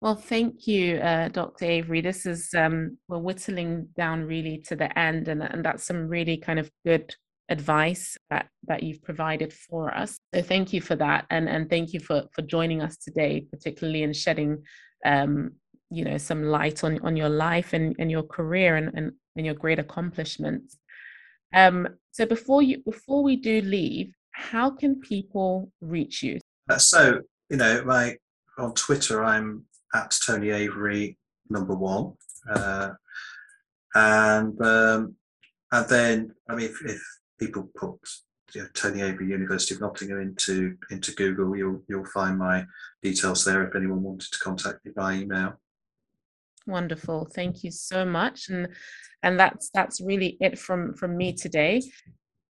Well, 0.00 0.14
thank 0.14 0.66
you, 0.66 0.96
uh, 0.96 1.28
Dr. 1.28 1.66
Avery. 1.66 2.00
This 2.00 2.24
is 2.24 2.54
um, 2.54 2.96
we're 3.08 3.18
whittling 3.18 3.88
down 3.94 4.24
really 4.24 4.58
to 4.68 4.76
the 4.76 4.98
end, 4.98 5.28
and 5.28 5.42
and 5.42 5.62
that's 5.64 5.84
some 5.84 6.08
really 6.08 6.38
kind 6.38 6.58
of 6.58 6.70
good 6.86 7.14
advice 7.50 8.16
that 8.30 8.48
that 8.66 8.82
you've 8.82 9.02
provided 9.02 9.52
for 9.52 9.94
us. 9.94 10.18
So 10.34 10.40
thank 10.40 10.72
you 10.72 10.80
for 10.80 10.96
that, 10.96 11.26
and 11.28 11.48
and 11.48 11.68
thank 11.68 11.92
you 11.92 12.00
for 12.00 12.24
for 12.32 12.40
joining 12.42 12.80
us 12.80 12.96
today, 12.96 13.46
particularly 13.50 14.02
in 14.02 14.14
shedding 14.14 14.62
um, 15.04 15.52
you 15.90 16.04
know 16.04 16.16
some 16.16 16.44
light 16.44 16.82
on 16.84 16.98
on 17.00 17.16
your 17.16 17.28
life 17.28 17.72
and, 17.72 17.94
and 17.98 18.10
your 18.10 18.22
career 18.22 18.76
and, 18.76 18.90
and, 18.94 19.12
and 19.36 19.46
your 19.46 19.54
great 19.54 19.78
accomplishments 19.78 20.78
um 21.54 21.88
so 22.10 22.26
before 22.26 22.62
you 22.62 22.78
before 22.84 23.22
we 23.22 23.36
do 23.36 23.60
leave 23.62 24.12
how 24.32 24.70
can 24.70 25.00
people 25.00 25.70
reach 25.80 26.22
you 26.22 26.38
uh, 26.70 26.78
so 26.78 27.20
you 27.48 27.56
know 27.56 27.82
my 27.84 28.16
on 28.58 28.72
twitter 28.74 29.24
i'm 29.24 29.64
at 29.94 30.16
tony 30.24 30.50
avery 30.50 31.16
number 31.48 31.74
one 31.74 32.12
uh, 32.50 32.90
and 33.94 34.60
um 34.62 35.14
and 35.72 35.88
then 35.88 36.34
i 36.48 36.54
mean 36.54 36.66
if, 36.66 36.84
if 36.84 37.02
people 37.38 37.68
put 37.76 37.98
you 38.54 38.62
know, 38.62 38.68
Tony 38.74 39.02
Avery 39.02 39.28
University 39.28 39.74
of 39.74 39.80
Nottingham 39.80 40.20
into 40.20 40.76
into 40.90 41.12
Google, 41.12 41.56
you'll 41.56 41.82
you'll 41.88 42.04
find 42.06 42.38
my 42.38 42.64
details 43.02 43.44
there 43.44 43.66
if 43.66 43.74
anyone 43.74 44.02
wanted 44.02 44.32
to 44.32 44.38
contact 44.38 44.84
me 44.84 44.92
by 44.94 45.14
email. 45.14 45.60
Wonderful. 46.70 47.28
Thank 47.34 47.64
you 47.64 47.70
so 47.70 48.04
much. 48.04 48.48
And 48.48 48.68
and 49.22 49.38
that's 49.38 49.70
that's 49.74 50.00
really 50.00 50.36
it 50.40 50.58
from 50.58 50.94
from 50.94 51.16
me 51.16 51.32
today. 51.32 51.82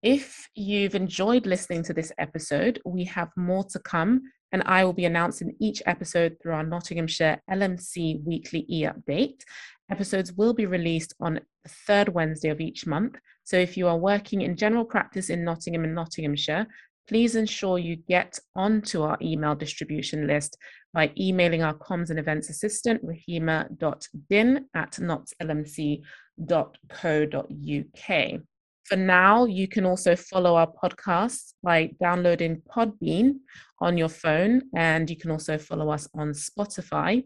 If 0.02 0.48
you've 0.54 0.94
enjoyed 0.94 1.46
listening 1.46 1.82
to 1.84 1.94
this 1.94 2.12
episode, 2.18 2.80
we 2.84 3.04
have 3.04 3.30
more 3.36 3.64
to 3.64 3.78
come 3.78 4.22
and 4.52 4.62
I 4.66 4.84
will 4.84 4.92
be 4.92 5.04
announcing 5.04 5.54
each 5.60 5.82
episode 5.86 6.36
through 6.42 6.54
our 6.54 6.64
Nottinghamshire 6.64 7.42
LMC 7.50 8.24
weekly 8.24 8.66
e-update. 8.68 9.40
Episodes 9.90 10.32
will 10.32 10.54
be 10.54 10.66
released 10.66 11.14
on 11.20 11.34
the 11.34 11.70
third 11.86 12.08
Wednesday 12.08 12.48
of 12.48 12.60
each 12.60 12.86
month. 12.86 13.16
So 13.44 13.56
if 13.56 13.76
you 13.76 13.88
are 13.88 13.98
working 13.98 14.40
in 14.42 14.56
general 14.56 14.84
practice 14.84 15.30
in 15.30 15.44
Nottingham 15.44 15.84
and 15.84 15.94
Nottinghamshire, 15.94 16.66
please 17.08 17.34
ensure 17.36 17.78
you 17.78 17.96
get 17.96 18.38
onto 18.54 19.02
our 19.02 19.18
email 19.20 19.54
distribution 19.54 20.26
list 20.26 20.56
by 20.92 21.12
emailing 21.18 21.62
our 21.62 21.74
comms 21.74 22.10
and 22.10 22.18
events 22.18 22.50
assistant, 22.50 23.04
rahima.din 23.04 24.66
at 24.74 24.92
notslmc.co.uk. 24.92 26.00
For 28.84 28.96
now, 28.96 29.44
you 29.44 29.68
can 29.68 29.86
also 29.86 30.16
follow 30.16 30.56
our 30.56 30.66
podcasts 30.66 31.52
by 31.62 31.92
downloading 32.00 32.60
Podbean 32.74 33.34
on 33.80 33.96
your 33.96 34.08
phone, 34.08 34.62
and 34.74 35.08
you 35.08 35.16
can 35.16 35.30
also 35.30 35.58
follow 35.58 35.90
us 35.90 36.08
on 36.14 36.30
Spotify. 36.30 37.22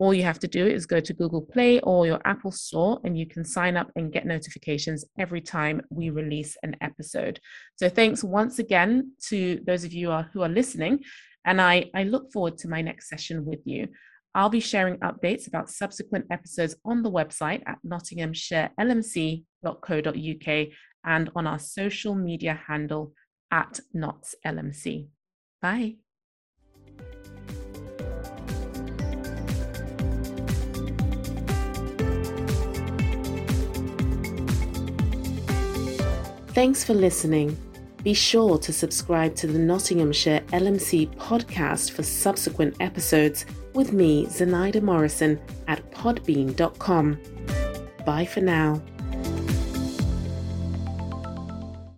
All 0.00 0.12
you 0.12 0.24
have 0.24 0.40
to 0.40 0.48
do 0.48 0.66
is 0.66 0.86
go 0.86 0.98
to 0.98 1.12
Google 1.12 1.42
Play 1.42 1.78
or 1.80 2.06
your 2.06 2.20
Apple 2.24 2.50
Store, 2.50 3.00
and 3.04 3.16
you 3.16 3.26
can 3.26 3.44
sign 3.44 3.76
up 3.76 3.92
and 3.94 4.12
get 4.12 4.26
notifications 4.26 5.04
every 5.18 5.40
time 5.40 5.82
we 5.90 6.10
release 6.10 6.56
an 6.64 6.74
episode. 6.80 7.38
So, 7.76 7.88
thanks 7.88 8.24
once 8.24 8.58
again 8.58 9.12
to 9.28 9.60
those 9.64 9.84
of 9.84 9.92
you 9.92 10.10
who 10.32 10.42
are 10.42 10.48
listening, 10.48 11.04
and 11.44 11.60
I, 11.60 11.90
I 11.94 12.04
look 12.04 12.32
forward 12.32 12.56
to 12.58 12.68
my 12.68 12.82
next 12.82 13.08
session 13.08 13.44
with 13.44 13.60
you. 13.64 13.88
I'll 14.34 14.48
be 14.48 14.60
sharing 14.60 14.96
updates 14.98 15.46
about 15.46 15.70
subsequent 15.70 16.26
episodes 16.30 16.74
on 16.84 17.02
the 17.02 17.10
website 17.10 17.62
at 17.66 17.78
nottinghamshirelmc.co.uk 17.86 20.68
and 21.06 21.30
on 21.36 21.46
our 21.46 21.58
social 21.58 22.14
media 22.14 22.58
handle 22.66 23.12
at 23.50 23.78
NotsLMC. 23.94 25.08
Bye. 25.62 25.96
Thanks 36.54 36.84
for 36.84 36.94
listening. 36.94 37.58
Be 38.04 38.14
sure 38.14 38.58
to 38.58 38.72
subscribe 38.72 39.34
to 39.36 39.48
the 39.48 39.58
Nottinghamshire 39.58 40.40
LMC 40.52 41.12
podcast 41.16 41.90
for 41.90 42.04
subsequent 42.04 42.76
episodes 42.78 43.44
with 43.74 43.92
me, 43.92 44.26
Zenaida 44.26 44.80
Morrison, 44.80 45.40
at 45.66 45.90
podbean.com. 45.90 47.18
Bye 48.06 48.24
for 48.24 48.40
now. 48.40 48.80